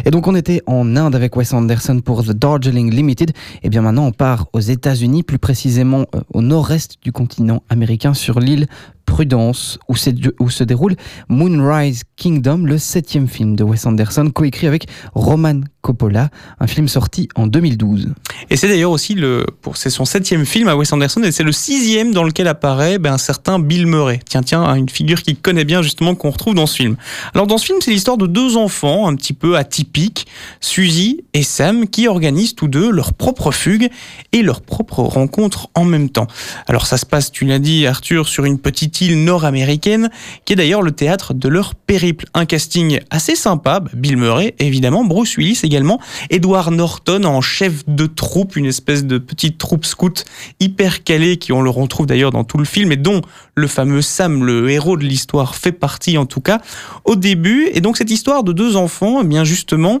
Et 0.04 0.10
donc 0.10 0.26
on 0.26 0.34
était 0.34 0.62
en 0.66 0.96
Inde 0.96 1.14
avec 1.14 1.36
Wes 1.36 1.52
Anderson 1.52 2.00
pour 2.00 2.24
The 2.24 2.32
Darjeeling 2.32 2.92
Limited. 2.92 3.32
Et 3.62 3.68
bien 3.68 3.82
maintenant 3.82 4.06
on 4.06 4.12
part 4.12 4.46
aux 4.52 4.60
États-Unis, 4.60 5.22
plus 5.22 5.38
précisément 5.38 6.06
euh, 6.14 6.20
au 6.32 6.42
nord-est 6.42 6.98
du 7.02 7.12
continent 7.12 7.62
américain, 7.68 8.14
sur 8.14 8.40
l'île 8.40 8.66
Prudence, 9.08 9.78
où, 9.88 9.96
se 9.96 10.64
déroule 10.64 10.94
Moonrise 11.30 12.02
Kingdom, 12.16 12.58
le 12.58 12.76
septième 12.76 13.26
film 13.26 13.56
de 13.56 13.64
Wes 13.64 13.86
Anderson, 13.86 14.30
coécrit 14.30 14.66
avec 14.66 14.86
Roman 15.14 15.62
Coppola, 15.80 16.28
un 16.60 16.66
film 16.66 16.88
sorti 16.88 17.28
en 17.34 17.46
2012. 17.46 18.12
Et 18.50 18.56
c'est 18.58 18.68
d'ailleurs 18.68 18.90
aussi 18.90 19.14
le, 19.14 19.46
pour 19.62 19.78
c'est 19.78 19.88
son 19.88 20.04
septième 20.04 20.44
film 20.44 20.68
à 20.68 20.76
Wes 20.76 20.92
Anderson 20.92 21.22
et 21.22 21.32
c'est 21.32 21.42
le 21.42 21.52
sixième 21.52 22.12
dans 22.12 22.22
lequel 22.22 22.48
apparaît 22.48 22.98
ben, 22.98 23.14
un 23.14 23.18
certain 23.18 23.58
Bill 23.58 23.86
Murray. 23.86 24.20
Tiens, 24.28 24.42
tiens, 24.42 24.74
une 24.74 24.90
figure 24.90 25.22
qu'il 25.22 25.36
connaît 25.36 25.64
bien 25.64 25.80
justement 25.80 26.14
qu'on 26.14 26.30
retrouve 26.30 26.54
dans 26.54 26.66
ce 26.66 26.76
film. 26.76 26.96
Alors 27.32 27.46
dans 27.46 27.56
ce 27.56 27.64
film, 27.64 27.78
c'est 27.80 27.90
l'histoire 27.90 28.18
de 28.18 28.26
deux 28.26 28.58
enfants 28.58 29.08
un 29.08 29.16
petit 29.16 29.32
peu 29.32 29.56
atypiques, 29.56 30.26
Suzy 30.60 31.24
et 31.32 31.42
Sam, 31.42 31.88
qui 31.88 32.08
organisent 32.08 32.54
tous 32.54 32.68
deux 32.68 32.90
leur 32.90 33.14
propre 33.14 33.52
fugue 33.52 33.88
et 34.32 34.42
leur 34.42 34.60
propre 34.60 35.00
rencontre 35.00 35.70
en 35.74 35.84
même 35.84 36.10
temps. 36.10 36.26
Alors 36.66 36.86
ça 36.86 36.98
se 36.98 37.06
passe, 37.06 37.32
tu 37.32 37.46
l'as 37.46 37.58
dit 37.58 37.86
Arthur, 37.86 38.28
sur 38.28 38.44
une 38.44 38.58
petite 38.58 38.97
nord-américaine, 39.06 40.10
qui 40.44 40.52
est 40.52 40.56
d'ailleurs 40.56 40.82
le 40.82 40.92
théâtre 40.92 41.34
de 41.34 41.48
leur 41.48 41.74
périple. 41.74 42.26
Un 42.34 42.46
casting 42.46 43.00
assez 43.10 43.34
sympa, 43.34 43.82
Bill 43.94 44.16
Murray 44.16 44.54
évidemment, 44.58 45.04
Bruce 45.04 45.36
Willis 45.36 45.60
également, 45.62 46.00
Edward 46.30 46.72
Norton 46.72 47.24
en 47.24 47.40
chef 47.40 47.84
de 47.86 48.06
troupe, 48.06 48.56
une 48.56 48.66
espèce 48.66 49.04
de 49.04 49.18
petite 49.18 49.58
troupe 49.58 49.84
scout 49.84 50.24
hyper 50.60 51.04
calée 51.04 51.36
qui 51.36 51.52
on 51.52 51.62
le 51.62 51.70
retrouve 51.70 52.06
d'ailleurs 52.06 52.32
dans 52.32 52.44
tout 52.44 52.58
le 52.58 52.64
film 52.64 52.92
et 52.92 52.96
dont 52.96 53.22
le 53.54 53.66
fameux 53.66 54.02
Sam, 54.02 54.44
le 54.44 54.70
héros 54.70 54.96
de 54.96 55.04
l'histoire, 55.04 55.54
fait 55.54 55.72
partie 55.72 56.18
en 56.18 56.26
tout 56.26 56.40
cas 56.40 56.60
au 57.04 57.16
début. 57.16 57.68
Et 57.72 57.80
donc 57.80 57.96
cette 57.96 58.10
histoire 58.10 58.42
de 58.44 58.52
deux 58.52 58.76
enfants, 58.76 59.20
eh 59.22 59.26
bien 59.26 59.44
justement, 59.44 60.00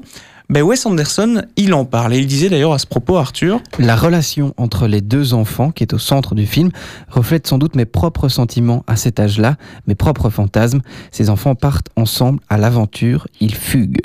ben 0.50 0.62
Wes 0.62 0.86
Anderson, 0.86 1.42
il 1.56 1.74
en 1.74 1.84
parle. 1.84 2.14
Et 2.14 2.18
il 2.18 2.26
disait 2.26 2.48
d'ailleurs 2.48 2.72
à 2.72 2.78
ce 2.78 2.86
propos, 2.86 3.16
Arthur. 3.16 3.60
La 3.78 3.96
relation 3.96 4.54
entre 4.56 4.86
les 4.86 5.02
deux 5.02 5.34
enfants, 5.34 5.70
qui 5.70 5.82
est 5.82 5.92
au 5.92 5.98
centre 5.98 6.34
du 6.34 6.46
film, 6.46 6.70
reflète 7.08 7.46
sans 7.46 7.58
doute 7.58 7.76
mes 7.76 7.84
propres 7.84 8.30
sentiments 8.30 8.82
à 8.86 8.96
cet 8.96 9.20
âge-là, 9.20 9.56
mes 9.86 9.94
propres 9.94 10.30
fantasmes. 10.30 10.80
Ces 11.10 11.28
enfants 11.28 11.54
partent 11.54 11.88
ensemble 11.96 12.40
à 12.48 12.56
l'aventure, 12.56 13.26
ils 13.40 13.54
fuguent. 13.54 14.00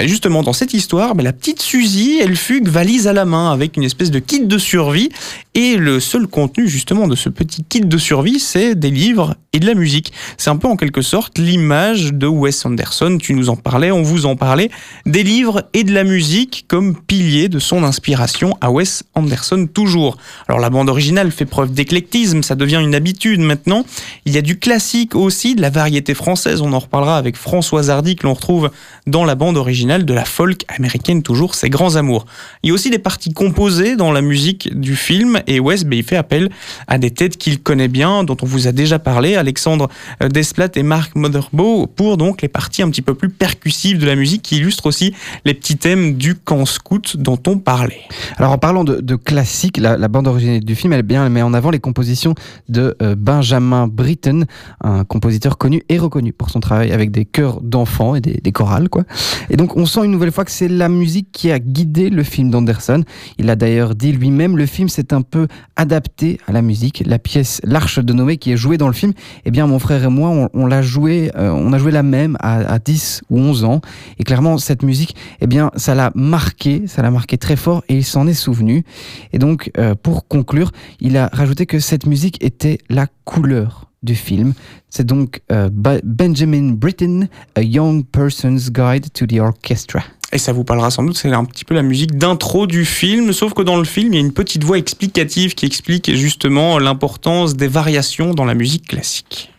Et 0.00 0.08
justement, 0.08 0.42
dans 0.42 0.54
cette 0.54 0.72
histoire, 0.72 1.14
ben, 1.14 1.24
la 1.24 1.34
petite 1.34 1.60
Suzy, 1.60 2.20
elle 2.22 2.36
fugue 2.36 2.68
valise 2.68 3.06
à 3.06 3.12
la 3.12 3.26
main 3.26 3.52
avec 3.52 3.76
une 3.76 3.84
espèce 3.84 4.10
de 4.10 4.18
kit 4.18 4.46
de 4.46 4.58
survie. 4.58 5.10
Et 5.54 5.76
le 5.76 6.00
seul 6.00 6.26
contenu, 6.26 6.68
justement, 6.68 7.06
de 7.06 7.14
ce 7.14 7.28
petit 7.28 7.64
kit 7.68 7.82
de 7.82 7.98
survie, 7.98 8.40
c'est 8.40 8.74
des 8.74 8.90
livres 8.90 9.36
et 9.52 9.60
de 9.60 9.66
la 9.66 9.74
musique. 9.74 10.12
C'est 10.38 10.48
un 10.48 10.56
peu 10.56 10.68
en 10.68 10.76
quelque 10.76 11.02
sorte 11.02 11.36
l'image 11.36 12.14
de 12.14 12.26
Wes 12.26 12.64
Anderson. 12.64 13.18
Tu 13.20 13.34
nous 13.34 13.50
en 13.50 13.56
parlais, 13.56 13.92
on 13.92 14.00
vous 14.00 14.24
en 14.24 14.36
parlait. 14.36 14.70
Des 15.04 15.22
livres 15.22 15.68
et 15.74 15.81
de 15.84 15.92
la 15.92 16.04
musique 16.04 16.64
comme 16.68 16.96
pilier 16.96 17.48
de 17.48 17.58
son 17.58 17.84
inspiration 17.84 18.56
à 18.60 18.70
Wes 18.70 19.02
Anderson 19.14 19.68
toujours. 19.72 20.16
Alors 20.48 20.60
la 20.60 20.70
bande 20.70 20.88
originale 20.88 21.30
fait 21.30 21.44
preuve 21.44 21.72
d'éclectisme, 21.72 22.42
ça 22.42 22.54
devient 22.54 22.80
une 22.82 22.94
habitude 22.94 23.40
maintenant. 23.40 23.84
Il 24.24 24.32
y 24.32 24.38
a 24.38 24.42
du 24.42 24.58
classique 24.58 25.14
aussi, 25.14 25.54
de 25.54 25.60
la 25.60 25.70
variété 25.70 26.14
française, 26.14 26.60
on 26.60 26.72
en 26.72 26.78
reparlera 26.78 27.16
avec 27.16 27.36
François 27.36 27.90
Hardy 27.90 28.16
que 28.16 28.26
l'on 28.26 28.34
retrouve 28.34 28.70
dans 29.06 29.24
la 29.24 29.34
bande 29.34 29.56
originale 29.56 30.04
de 30.04 30.14
la 30.14 30.24
folk 30.24 30.64
américaine 30.68 31.22
toujours, 31.22 31.54
ses 31.54 31.70
grands 31.70 31.96
amours. 31.96 32.26
Il 32.62 32.68
y 32.68 32.70
a 32.70 32.74
aussi 32.74 32.90
des 32.90 32.98
parties 32.98 33.32
composées 33.32 33.96
dans 33.96 34.12
la 34.12 34.20
musique 34.20 34.78
du 34.78 34.96
film 34.96 35.40
et 35.46 35.60
Wes 35.60 35.84
ben, 35.84 35.98
il 35.98 36.04
fait 36.04 36.16
appel 36.16 36.50
à 36.86 36.98
des 36.98 37.10
têtes 37.10 37.36
qu'il 37.36 37.60
connaît 37.60 37.88
bien, 37.88 38.24
dont 38.24 38.36
on 38.42 38.46
vous 38.46 38.66
a 38.66 38.72
déjà 38.72 38.98
parlé, 38.98 39.36
Alexandre 39.36 39.88
euh, 40.22 40.28
Desplat 40.28 40.70
et 40.76 40.82
Marc 40.82 41.14
Motherbow 41.14 41.86
pour 41.86 42.16
donc 42.16 42.42
les 42.42 42.48
parties 42.48 42.82
un 42.82 42.90
petit 42.90 43.02
peu 43.02 43.14
plus 43.14 43.28
percussives 43.28 43.98
de 43.98 44.06
la 44.06 44.14
musique 44.14 44.42
qui 44.42 44.56
illustrent 44.56 44.86
aussi 44.86 45.14
les 45.44 45.54
petits 45.54 45.71
thèmes 45.76 46.14
du 46.14 46.34
camp 46.34 46.64
scout 46.66 47.16
dont 47.16 47.38
on 47.46 47.58
parlait. 47.58 48.02
Alors 48.36 48.52
en 48.52 48.58
parlant 48.58 48.84
de, 48.84 49.00
de 49.00 49.16
classique, 49.16 49.76
la, 49.78 49.96
bande 50.08 50.26
originale 50.26 50.60
du 50.60 50.74
film, 50.74 50.92
elle, 50.92 51.02
bien, 51.02 51.28
met 51.28 51.42
en 51.42 51.54
avant 51.54 51.70
les 51.70 51.80
compositions 51.80 52.34
de 52.68 52.96
euh, 53.02 53.14
Benjamin 53.16 53.86
Britten, 53.86 54.46
un 54.82 55.04
compositeur 55.04 55.58
connu 55.58 55.82
et 55.88 55.98
reconnu 55.98 56.32
pour 56.32 56.50
son 56.50 56.60
travail 56.60 56.92
avec 56.92 57.10
des 57.10 57.24
chœurs 57.24 57.60
d'enfants 57.60 58.14
et 58.14 58.20
des, 58.20 58.52
chorales. 58.52 58.88
Quoi. 58.88 59.04
Et 59.50 59.56
donc 59.56 59.76
on 59.76 59.86
sent 59.86 60.04
une 60.04 60.10
nouvelle 60.10 60.32
fois 60.32 60.44
que 60.44 60.50
c'est 60.50 60.68
la 60.68 60.88
musique 60.88 61.28
qui 61.32 61.50
a 61.50 61.58
guidé 61.58 62.10
le 62.10 62.22
film 62.22 62.50
d'Anderson. 62.50 63.04
Il 63.38 63.48
a 63.48 63.56
d'ailleurs 63.56 63.94
dit 63.94 64.12
lui-même, 64.12 64.56
le 64.56 64.66
film 64.66 64.88
s'est 64.88 65.14
un 65.14 65.22
peu 65.22 65.46
adapté 65.76 66.38
à 66.46 66.52
la 66.52 66.62
musique. 66.62 67.02
La 67.06 67.18
pièce 67.18 67.60
L'Arche 67.64 67.98
de 67.98 68.12
Noé 68.12 68.36
qui 68.36 68.52
est 68.52 68.56
jouée 68.56 68.78
dans 68.78 68.88
le 68.88 68.92
film, 68.92 69.12
eh 69.44 69.50
bien 69.50 69.66
mon 69.66 69.78
frère 69.78 70.04
et 70.04 70.08
moi, 70.08 70.28
on, 70.30 70.48
on 70.52 70.66
l'a 70.66 70.82
joué, 70.82 71.30
euh, 71.36 71.50
on 71.50 71.72
a 71.72 71.78
joué 71.78 71.92
la 71.92 72.02
même 72.02 72.36
à, 72.40 72.58
à 72.58 72.78
10 72.78 73.22
ou 73.30 73.38
11 73.38 73.64
ans. 73.64 73.80
Et 74.18 74.24
clairement, 74.24 74.58
cette 74.58 74.82
musique, 74.82 75.16
eh 75.40 75.46
bien 75.46 75.61
ça 75.76 75.94
l'a 75.94 76.12
marqué, 76.14 76.86
ça 76.86 77.02
l'a 77.02 77.10
marqué 77.10 77.38
très 77.38 77.56
fort 77.56 77.82
et 77.88 77.96
il 77.96 78.04
s'en 78.04 78.26
est 78.26 78.34
souvenu. 78.34 78.84
Et 79.32 79.38
donc, 79.38 79.70
euh, 79.78 79.94
pour 79.94 80.26
conclure, 80.26 80.72
il 81.00 81.16
a 81.16 81.28
rajouté 81.32 81.66
que 81.66 81.78
cette 81.78 82.06
musique 82.06 82.42
était 82.42 82.78
la 82.88 83.06
couleur 83.24 83.86
du 84.02 84.14
film. 84.14 84.54
C'est 84.90 85.06
donc 85.06 85.40
euh, 85.52 85.70
Benjamin 85.72 86.72
Britten, 86.72 87.28
A 87.54 87.62
Young 87.62 88.04
Person's 88.04 88.70
Guide 88.70 89.12
to 89.12 89.26
the 89.26 89.38
Orchestra. 89.38 90.02
Et 90.32 90.38
ça 90.38 90.52
vous 90.52 90.64
parlera 90.64 90.90
sans 90.90 91.02
doute, 91.02 91.16
c'est 91.16 91.30
un 91.30 91.44
petit 91.44 91.64
peu 91.64 91.74
la 91.74 91.82
musique 91.82 92.16
d'intro 92.16 92.66
du 92.66 92.86
film, 92.86 93.32
sauf 93.34 93.52
que 93.52 93.60
dans 93.60 93.76
le 93.76 93.84
film, 93.84 94.14
il 94.14 94.14
y 94.14 94.18
a 94.18 94.20
une 94.20 94.32
petite 94.32 94.64
voix 94.64 94.78
explicative 94.78 95.54
qui 95.54 95.66
explique 95.66 96.14
justement 96.14 96.78
l'importance 96.78 97.54
des 97.54 97.68
variations 97.68 98.32
dans 98.32 98.46
la 98.46 98.54
musique 98.54 98.88
classique. 98.88 99.51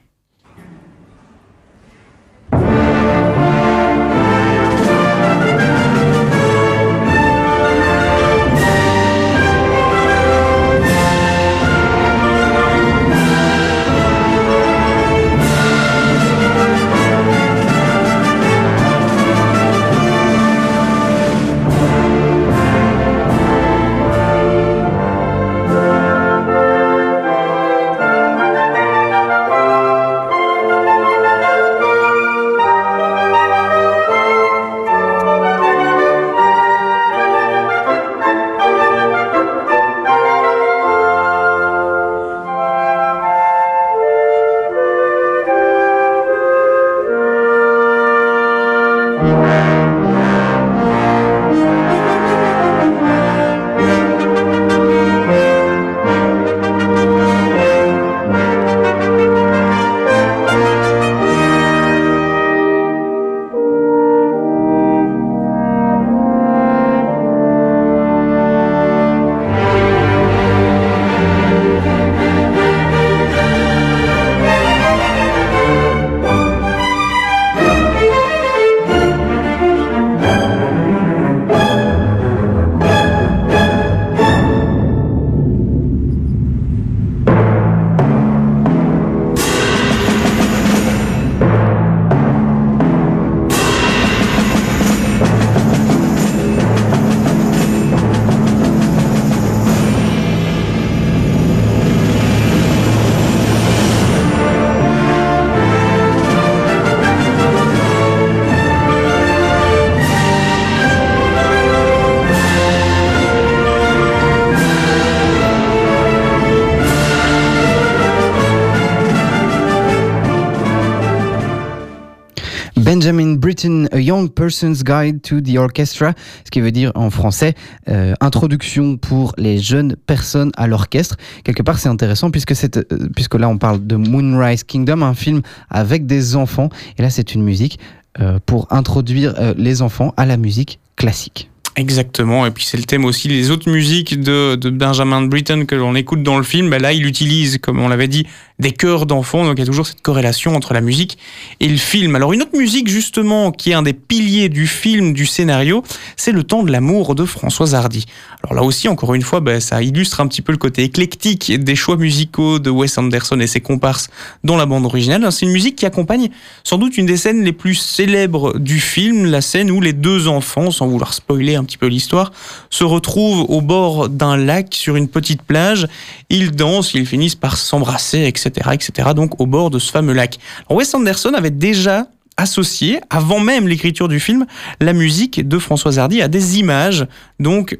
Britten, 123.63 123.87
A 123.91 123.99
Young 123.99 124.29
Person's 124.29 124.83
Guide 124.83 125.21
to 125.21 125.39
the 125.39 125.57
Orchestra, 125.57 126.13
ce 126.43 126.51
qui 126.51 126.59
veut 126.59 126.71
dire 126.71 126.91
en 126.95 127.09
français 127.09 127.53
euh, 127.87 128.13
introduction 128.19 128.97
pour 128.97 129.33
les 129.37 129.57
jeunes 129.59 129.95
personnes 129.95 130.51
à 130.57 130.67
l'orchestre. 130.67 131.15
Quelque 131.43 131.63
part, 131.63 131.79
c'est 131.79 131.89
intéressant 131.89 132.29
puisque, 132.29 132.51
euh, 132.51 132.83
puisque 133.15 133.35
là, 133.35 133.47
on 133.47 133.57
parle 133.57 133.85
de 133.85 133.95
Moonrise 133.95 134.63
Kingdom, 134.63 135.01
un 135.01 135.13
film 135.13 135.41
avec 135.69 136.05
des 136.05 136.35
enfants. 136.35 136.69
Et 136.97 137.01
là, 137.01 137.09
c'est 137.09 137.33
une 137.35 137.43
musique 137.43 137.79
euh, 138.19 138.39
pour 138.45 138.67
introduire 138.71 139.33
les 139.57 139.81
enfants 139.81 140.13
à 140.17 140.25
la 140.25 140.37
musique 140.37 140.79
classique. 140.95 141.49
Exactement, 141.75 142.45
et 142.45 142.51
puis 142.51 142.63
c'est 142.63 142.77
le 142.77 142.83
thème 142.83 143.03
aussi 143.03 143.27
les 143.27 143.49
autres 143.49 143.71
musiques 143.71 144.19
de, 144.19 144.53
de 144.53 144.69
Benjamin 144.69 145.23
Britten 145.23 145.65
que 145.65 145.73
l'on 145.73 145.95
écoute 145.95 146.21
dans 146.21 146.37
le 146.37 146.43
film. 146.43 146.69
Ben 146.69 146.79
là, 146.79 146.93
il 146.93 147.03
utilise, 147.07 147.57
comme 147.57 147.79
on 147.79 147.87
l'avait 147.87 148.07
dit, 148.07 148.27
des 148.59 148.71
chœurs 148.71 149.05
d'enfants. 149.05 149.45
Donc 149.45 149.55
il 149.57 149.61
y 149.61 149.63
a 149.63 149.65
toujours 149.65 149.87
cette 149.87 150.01
corrélation 150.01 150.55
entre 150.55 150.73
la 150.73 150.81
musique 150.81 151.17
et 151.59 151.67
le 151.67 151.77
film. 151.77 152.15
Alors 152.15 152.33
une 152.33 152.41
autre 152.41 152.57
musique 152.57 152.87
justement 152.87 153.51
qui 153.51 153.71
est 153.71 153.73
un 153.73 153.81
des 153.81 153.93
piliers 153.93 154.49
du 154.49 154.67
film, 154.67 155.13
du 155.13 155.25
scénario, 155.25 155.83
c'est 156.17 156.31
Le 156.31 156.43
temps 156.43 156.63
de 156.63 156.71
l'amour 156.71 157.15
de 157.15 157.25
Françoise 157.25 157.75
Hardy. 157.75 158.05
Alors 158.43 158.55
là 158.55 158.63
aussi, 158.63 158.87
encore 158.87 159.13
une 159.13 159.21
fois, 159.21 159.39
ben, 159.39 159.59
ça 159.59 159.81
illustre 159.81 160.19
un 160.19 160.27
petit 160.27 160.41
peu 160.41 160.51
le 160.51 160.57
côté 160.57 160.83
éclectique 160.83 161.51
des 161.63 161.75
choix 161.75 161.97
musicaux 161.97 162.59
de 162.59 162.69
Wes 162.69 162.97
Anderson 162.97 163.39
et 163.39 163.47
ses 163.47 163.61
comparses 163.61 164.09
dans 164.43 164.57
la 164.57 164.65
bande 164.65 164.85
originale. 164.85 165.31
C'est 165.31 165.45
une 165.45 165.51
musique 165.51 165.75
qui 165.75 165.85
accompagne 165.85 166.29
sans 166.63 166.77
doute 166.77 166.97
une 166.97 167.05
des 167.05 167.17
scènes 167.17 167.43
les 167.43 167.53
plus 167.53 167.75
célèbres 167.75 168.59
du 168.59 168.79
film, 168.79 169.25
la 169.25 169.41
scène 169.41 169.71
où 169.71 169.79
les 169.79 169.93
deux 169.93 170.27
enfants, 170.27 170.71
sans 170.71 170.87
vouloir 170.87 171.13
spoiler 171.13 171.55
un 171.55 171.63
petit 171.63 171.77
peu 171.77 171.87
l'histoire, 171.87 172.31
se 172.69 172.83
retrouvent 172.83 173.45
au 173.49 173.61
bord 173.61 174.09
d'un 174.09 174.37
lac 174.37 174.73
sur 174.75 174.95
une 174.95 175.07
petite 175.07 175.41
plage. 175.41 175.87
Ils 176.29 176.51
dansent, 176.51 176.93
ils 176.93 177.05
finissent 177.05 177.35
par 177.35 177.57
s'embrasser, 177.57 178.25
etc., 178.25 178.52
etc. 178.57 179.09
Donc 179.15 179.39
au 179.39 179.45
bord 179.45 179.69
de 179.69 179.79
ce 179.79 179.91
fameux 179.91 180.13
lac. 180.13 180.39
Wes 180.69 180.93
Anderson 180.93 181.33
avait 181.33 181.51
déjà 181.51 182.07
associé, 182.37 182.99
avant 183.09 183.39
même 183.39 183.67
l'écriture 183.67 184.07
du 184.07 184.19
film, 184.19 184.45
la 184.81 184.93
musique 184.93 185.47
de 185.47 185.59
Françoise 185.59 185.99
Hardy 185.99 186.21
à 186.21 186.27
des 186.27 186.59
images. 186.59 187.05
Donc 187.39 187.77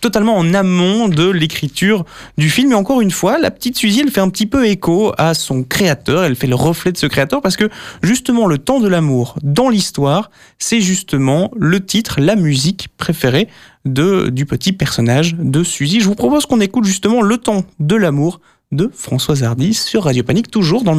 totalement 0.00 0.36
en 0.36 0.54
amont 0.54 1.08
de 1.08 1.28
l'écriture 1.28 2.04
du 2.36 2.50
film. 2.50 2.72
Et 2.72 2.74
encore 2.74 3.00
une 3.00 3.10
fois, 3.10 3.38
la 3.38 3.50
petite 3.50 3.76
Suzy, 3.76 4.00
elle 4.00 4.10
fait 4.10 4.20
un 4.20 4.28
petit 4.28 4.46
peu 4.46 4.66
écho 4.66 5.12
à 5.18 5.34
son 5.34 5.62
créateur, 5.62 6.24
elle 6.24 6.36
fait 6.36 6.46
le 6.46 6.54
reflet 6.54 6.92
de 6.92 6.96
ce 6.96 7.06
créateur 7.06 7.42
parce 7.42 7.56
que 7.56 7.68
justement 8.02 8.46
le 8.46 8.58
temps 8.58 8.80
de 8.80 8.88
l'amour 8.88 9.36
dans 9.42 9.68
l'histoire, 9.68 10.30
c'est 10.58 10.80
justement 10.80 11.50
le 11.56 11.84
titre, 11.84 12.20
la 12.20 12.36
musique 12.36 12.88
préférée 12.96 13.48
de, 13.84 14.28
du 14.28 14.46
petit 14.46 14.72
personnage 14.72 15.34
de 15.34 15.62
Suzy. 15.62 16.00
Je 16.00 16.06
vous 16.06 16.14
propose 16.14 16.46
qu'on 16.46 16.60
écoute 16.60 16.84
justement 16.84 17.22
le 17.22 17.38
temps 17.38 17.64
de 17.80 17.96
l'amour 17.96 18.40
de 18.72 18.90
Françoise 18.92 19.42
Hardy 19.42 19.74
sur 19.74 20.04
Radio 20.04 20.22
Panique, 20.22 20.50
toujours 20.50 20.82
dans 20.84 20.92
le 20.92 20.98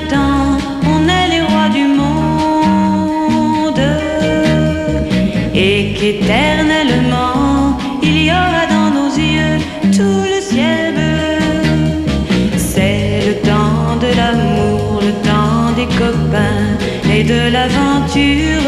et 6.11 6.17
qu'éternellement, 6.19 7.77
il 8.03 8.25
y 8.25 8.31
aura 8.31 8.65
dans 8.69 8.89
nos 8.97 9.11
yeux 9.15 9.57
tout 9.97 10.23
le 10.33 10.39
ciel 10.41 10.93
bleu. 10.97 12.53
C'est 12.57 13.21
le 13.27 13.33
temps 13.49 13.95
de 14.03 14.09
l'amour, 14.19 15.01
le 15.07 15.13
temps 15.29 15.71
des 15.79 15.89
copains 16.01 16.67
et 17.13 17.23
de 17.23 17.41
l'aventure. 17.55 18.67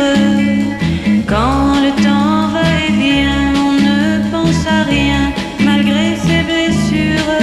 Quand 1.28 1.68
le 1.86 1.92
temps 2.08 2.48
va 2.56 2.68
et 2.86 2.94
vient, 3.02 3.52
on 3.68 3.74
ne 3.88 4.02
pense 4.32 4.64
à 4.78 4.84
rien 4.96 5.22
malgré 5.60 6.06
ses 6.26 6.42
blessures. 6.50 7.42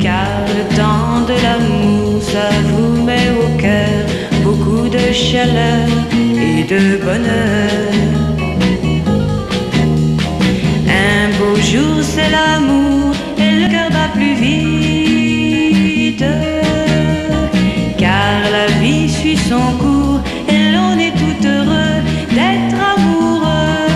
Car 0.00 0.34
le 0.58 0.64
temps 0.80 1.20
de 1.30 1.36
l'amour, 1.44 2.22
ça 2.32 2.48
vous 2.68 3.02
met 3.08 3.28
au 3.42 3.48
cœur 3.60 4.00
beaucoup 4.44 4.88
de 4.88 5.12
chaleur 5.12 5.86
et 6.48 6.64
de 6.64 6.96
bonheur. 7.04 7.91
L'amour 12.32 13.14
et 13.38 13.52
le 13.60 13.66
cœur 13.74 13.90
bat 13.96 14.10
plus 14.14 14.34
vite. 14.44 16.24
Car 18.02 18.38
la 18.56 18.66
vie 18.80 19.08
suit 19.18 19.40
son 19.52 19.66
cours 19.82 20.20
et 20.48 20.62
l'on 20.74 20.92
est 21.06 21.14
tout 21.22 21.40
heureux 21.54 21.98
d'être 22.36 22.78
amoureux. 22.94 23.88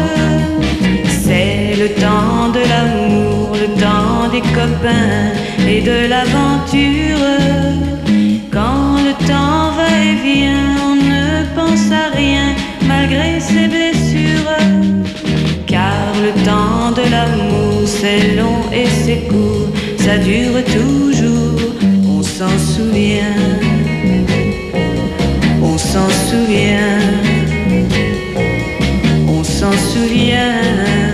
C'est 1.24 1.74
le 1.82 1.88
temps 2.04 2.48
de 2.56 2.62
l'amour, 2.72 3.56
le 3.62 3.68
temps 3.84 4.28
des 4.34 4.44
copains 4.58 5.22
et 5.72 5.80
de 5.90 5.98
l'aventure. 6.12 6.95
C'est 18.16 18.34
long 18.36 18.70
et 18.72 18.86
c'est 19.04 19.28
court, 19.28 19.68
ça 19.98 20.18
dure 20.18 20.62
toujours, 20.64 21.72
on 22.08 22.22
s'en 22.22 22.58
souvient. 22.58 23.36
On 25.62 25.78
s'en 25.78 26.08
souvient. 29.72 31.05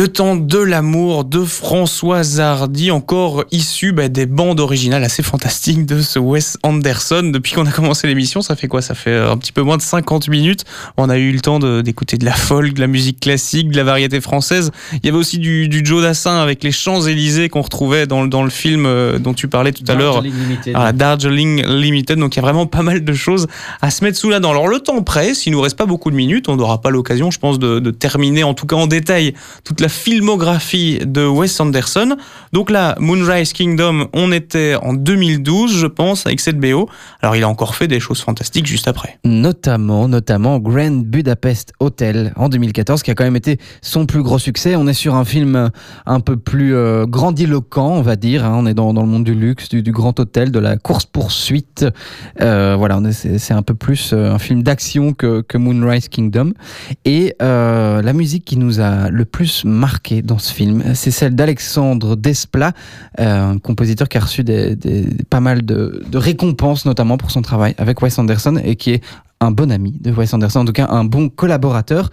Le 0.00 0.08
temps 0.08 0.34
de 0.34 0.56
l'amour 0.56 1.26
de 1.26 1.44
François 1.44 2.22
Hardy, 2.38 2.90
encore 2.90 3.44
issu 3.50 3.92
bah, 3.92 4.08
des 4.08 4.24
bandes 4.24 4.58
originales 4.58 5.04
assez 5.04 5.22
fantastiques 5.22 5.84
de 5.84 6.00
ce 6.00 6.18
Wes 6.18 6.56
Anderson. 6.62 7.30
Depuis 7.30 7.52
qu'on 7.52 7.66
a 7.66 7.70
commencé 7.70 8.06
l'émission, 8.06 8.40
ça 8.40 8.56
fait 8.56 8.66
quoi? 8.66 8.80
Ça 8.80 8.94
fait 8.94 9.10
euh, 9.10 9.30
un 9.30 9.36
petit 9.36 9.52
peu 9.52 9.60
moins 9.60 9.76
de 9.76 9.82
50 9.82 10.28
minutes. 10.28 10.64
On 10.96 11.10
a 11.10 11.18
eu 11.18 11.32
le 11.32 11.40
temps 11.40 11.58
d'écouter 11.58 12.16
de, 12.16 12.24
la 12.24 12.32
folk, 12.32 12.72
de 12.72 12.80
la 12.80 12.86
musique 12.86 13.20
classique, 13.20 13.68
de 13.68 13.76
la 13.76 13.84
variété 13.84 14.22
française. 14.22 14.70
Il 14.94 15.04
y 15.04 15.10
avait 15.10 15.18
aussi 15.18 15.38
du, 15.38 15.68
du 15.68 15.84
Joe 15.84 16.00
Dassin 16.00 16.38
avec 16.38 16.64
les 16.64 16.72
Champs-Élysées 16.72 17.50
qu'on 17.50 17.60
retrouvait 17.60 18.06
dans, 18.06 18.24
dans, 18.24 18.42
le 18.42 18.48
film 18.48 18.86
euh, 18.86 19.18
dont 19.18 19.34
tu 19.34 19.48
parlais 19.48 19.72
tout 19.72 19.84
à 19.86 19.96
l'heure. 19.96 20.22
Darjeeling 20.94 21.62
Limited. 21.66 22.18
Donc 22.18 22.36
il 22.36 22.38
y 22.38 22.40
a 22.40 22.42
vraiment 22.42 22.64
pas 22.64 22.80
mal 22.80 23.04
de 23.04 23.12
choses 23.12 23.48
à 23.82 23.90
se 23.90 24.02
mettre 24.02 24.16
sous 24.16 24.30
la 24.30 24.40
dent. 24.40 24.52
Alors 24.52 24.66
le 24.66 24.78
temps 24.78 25.02
presse, 25.02 25.44
il 25.44 25.50
nous 25.50 25.60
reste 25.60 25.76
pas 25.76 25.84
beaucoup 25.84 26.10
de 26.10 26.16
minutes. 26.16 26.48
On 26.48 26.56
n'aura 26.56 26.80
pas 26.80 26.88
l'occasion, 26.88 27.30
je 27.30 27.38
pense, 27.38 27.58
de, 27.58 27.80
de 27.80 27.90
terminer 27.90 28.44
en 28.44 28.54
tout 28.54 28.64
cas 28.64 28.76
en 28.76 28.86
détail 28.86 29.34
toute 29.62 29.82
la 29.82 29.89
filmographie 29.90 31.00
de 31.04 31.26
Wes 31.26 31.60
Anderson. 31.60 32.16
Donc 32.52 32.70
là, 32.70 32.96
Moonrise 32.98 33.52
Kingdom, 33.52 34.08
on 34.14 34.32
était 34.32 34.76
en 34.76 34.94
2012, 34.94 35.76
je 35.76 35.86
pense, 35.86 36.26
avec 36.26 36.40
cette 36.40 36.58
BO. 36.58 36.88
Alors 37.20 37.36
il 37.36 37.44
a 37.44 37.48
encore 37.48 37.74
fait 37.74 37.88
des 37.88 38.00
choses 38.00 38.20
fantastiques 38.20 38.66
juste 38.66 38.88
après. 38.88 39.18
Notamment, 39.24 40.08
notamment 40.08 40.58
Grand 40.58 41.04
Budapest 41.04 41.72
Hotel 41.80 42.32
en 42.36 42.48
2014, 42.48 43.02
qui 43.02 43.10
a 43.10 43.14
quand 43.14 43.24
même 43.24 43.36
été 43.36 43.58
son 43.82 44.06
plus 44.06 44.22
gros 44.22 44.38
succès. 44.38 44.76
On 44.76 44.86
est 44.86 44.94
sur 44.94 45.14
un 45.14 45.24
film 45.24 45.70
un 46.06 46.20
peu 46.20 46.36
plus 46.36 46.74
euh, 46.74 47.06
grandiloquent, 47.06 47.90
on 47.90 48.02
va 48.02 48.16
dire. 48.16 48.44
Hein. 48.44 48.54
On 48.56 48.66
est 48.66 48.74
dans, 48.74 48.92
le 48.92 49.06
monde 49.06 49.24
du 49.24 49.34
luxe, 49.34 49.68
du, 49.68 49.92
grand 49.92 50.18
hôtel, 50.18 50.50
de 50.50 50.58
la 50.58 50.76
course-poursuite. 50.76 51.86
Euh, 52.40 52.76
voilà, 52.76 53.00
c'est 53.12 53.54
un 53.54 53.62
peu 53.62 53.74
plus 53.74 54.12
euh, 54.12 54.32
un 54.32 54.38
film 54.38 54.62
d'action 54.62 55.12
que, 55.12 55.44
Moonrise 55.54 56.08
Kingdom. 56.08 56.52
Et 57.04 57.34
la 57.40 58.12
musique 58.12 58.44
qui 58.44 58.56
nous 58.56 58.80
a 58.80 59.10
le 59.10 59.24
plus 59.24 59.64
dans 60.22 60.38
ce 60.38 60.52
film, 60.52 60.94
c'est 60.94 61.10
celle 61.10 61.34
d'Alexandre 61.34 62.16
Desplat, 62.16 62.72
euh, 63.18 63.52
un 63.52 63.58
compositeur 63.58 64.08
qui 64.08 64.18
a 64.18 64.20
reçu 64.20 64.44
pas 65.28 65.40
mal 65.40 65.64
de, 65.64 66.02
de, 66.08 66.18
récompenses, 66.18 66.84
notamment 66.84 67.16
pour 67.16 67.30
son 67.30 67.42
travail 67.42 67.74
avec 67.78 68.00
Wes 68.02 68.18
Anderson, 68.18 68.60
et 68.62 68.76
qui 68.76 68.90
est 68.92 69.04
un 69.40 69.50
bon 69.50 69.70
ami 69.70 69.92
de 70.00 70.10
Wes 70.10 70.32
Anderson, 70.34 70.60
en 70.60 70.64
tout 70.64 70.72
cas 70.72 70.88
un 70.88 71.04
bon 71.04 71.28
collaborateur. 71.28 72.10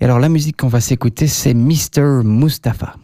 Et 0.00 0.04
alors 0.04 0.18
la 0.18 0.28
musique 0.28 0.56
qu'on 0.56 0.68
va 0.68 0.80
s'écouter, 0.80 1.26
c'est 1.26 1.54
Mr. 1.54 2.22
Mustafa. 2.24 2.94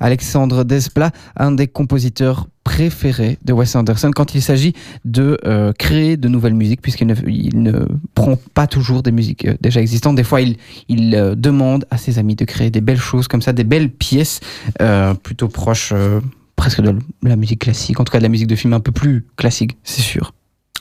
Alexandre 0.00 0.64
Desplat, 0.64 1.12
un 1.36 1.52
des 1.52 1.66
compositeurs 1.66 2.46
préférés 2.64 3.38
de 3.44 3.52
Wes 3.52 3.76
Anderson 3.76 4.10
quand 4.14 4.34
il 4.34 4.42
s'agit 4.42 4.72
de 5.04 5.38
euh, 5.44 5.72
créer 5.78 6.16
de 6.16 6.28
nouvelles 6.28 6.54
musiques, 6.54 6.80
puisqu'il 6.80 7.06
ne, 7.06 7.86
prend 8.14 8.38
pas 8.54 8.66
toujours 8.66 9.02
des 9.02 9.12
musiques 9.12 9.46
euh, 9.46 9.54
déjà 9.60 9.80
existantes. 9.80 10.16
Des 10.16 10.24
fois, 10.24 10.40
il, 10.40 10.56
euh, 11.14 11.34
demande 11.34 11.84
à 11.90 11.98
ses 11.98 12.18
amis 12.18 12.34
de 12.34 12.44
créer 12.44 12.70
des 12.70 12.80
belles 12.80 12.98
choses 12.98 13.28
comme 13.28 13.42
ça, 13.42 13.52
des 13.52 13.64
belles 13.64 13.90
pièces 13.90 14.40
plutôt 15.22 15.48
proches 15.48 15.92
presque 16.56 16.80
de 16.80 16.96
la 17.22 17.36
musique 17.36 17.60
classique, 17.60 18.00
en 18.00 18.04
tout 18.04 18.12
cas 18.12 18.18
de 18.18 18.22
la 18.22 18.28
musique 18.28 18.46
de 18.46 18.56
film 18.56 18.72
un 18.72 18.80
peu 18.80 18.92
plus 18.92 19.26
classique, 19.36 19.76
c'est 19.82 20.02
sûr. 20.02 20.32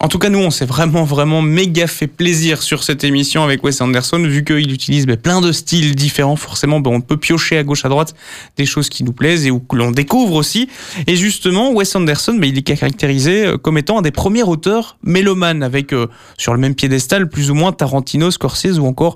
En 0.03 0.09
tout 0.09 0.19
cas, 0.19 0.27
nous, 0.27 0.39
on 0.39 0.51
s'est 0.51 0.65
vraiment, 0.65 1.05
vraiment 1.05 1.41
méga 1.41 1.87
fait 1.87 2.07
plaisir 2.07 2.61
sur 2.61 2.83
cette 2.83 3.05
émission 3.05 3.41
avec 3.41 3.63
Wes 3.63 3.79
Anderson, 3.79 4.19
vu 4.19 4.43
qu'il 4.43 4.73
utilise 4.73 5.05
ben, 5.05 5.15
plein 5.15 5.39
de 5.39 5.53
styles 5.53 5.95
différents. 5.95 6.35
Forcément, 6.35 6.81
ben, 6.81 6.91
on 6.91 6.99
peut 6.99 7.15
piocher 7.15 7.57
à 7.57 7.63
gauche, 7.63 7.85
à 7.85 7.89
droite 7.89 8.13
des 8.57 8.65
choses 8.65 8.89
qui 8.89 9.05
nous 9.05 9.13
plaisent 9.13 9.45
et 9.45 9.51
où 9.51 9.63
l'on 9.71 9.91
découvre 9.91 10.33
aussi. 10.33 10.67
Et 11.07 11.15
justement, 11.15 11.71
Wes 11.71 11.95
Anderson, 11.95 12.33
ben, 12.33 12.49
il 12.49 12.57
est 12.57 12.63
caractérisé 12.63 13.45
euh, 13.45 13.57
comme 13.57 13.77
étant 13.77 13.99
un 13.99 14.01
des 14.01 14.11
premiers 14.11 14.43
auteurs 14.43 14.97
mélomanes, 15.03 15.63
avec 15.63 15.93
euh, 15.93 16.07
sur 16.37 16.53
le 16.53 16.59
même 16.59 16.75
piédestal 16.75 17.29
plus 17.29 17.49
ou 17.49 17.53
moins 17.53 17.71
Tarantino, 17.71 18.29
Scorsese 18.29 18.79
ou 18.79 18.85
encore 18.85 19.15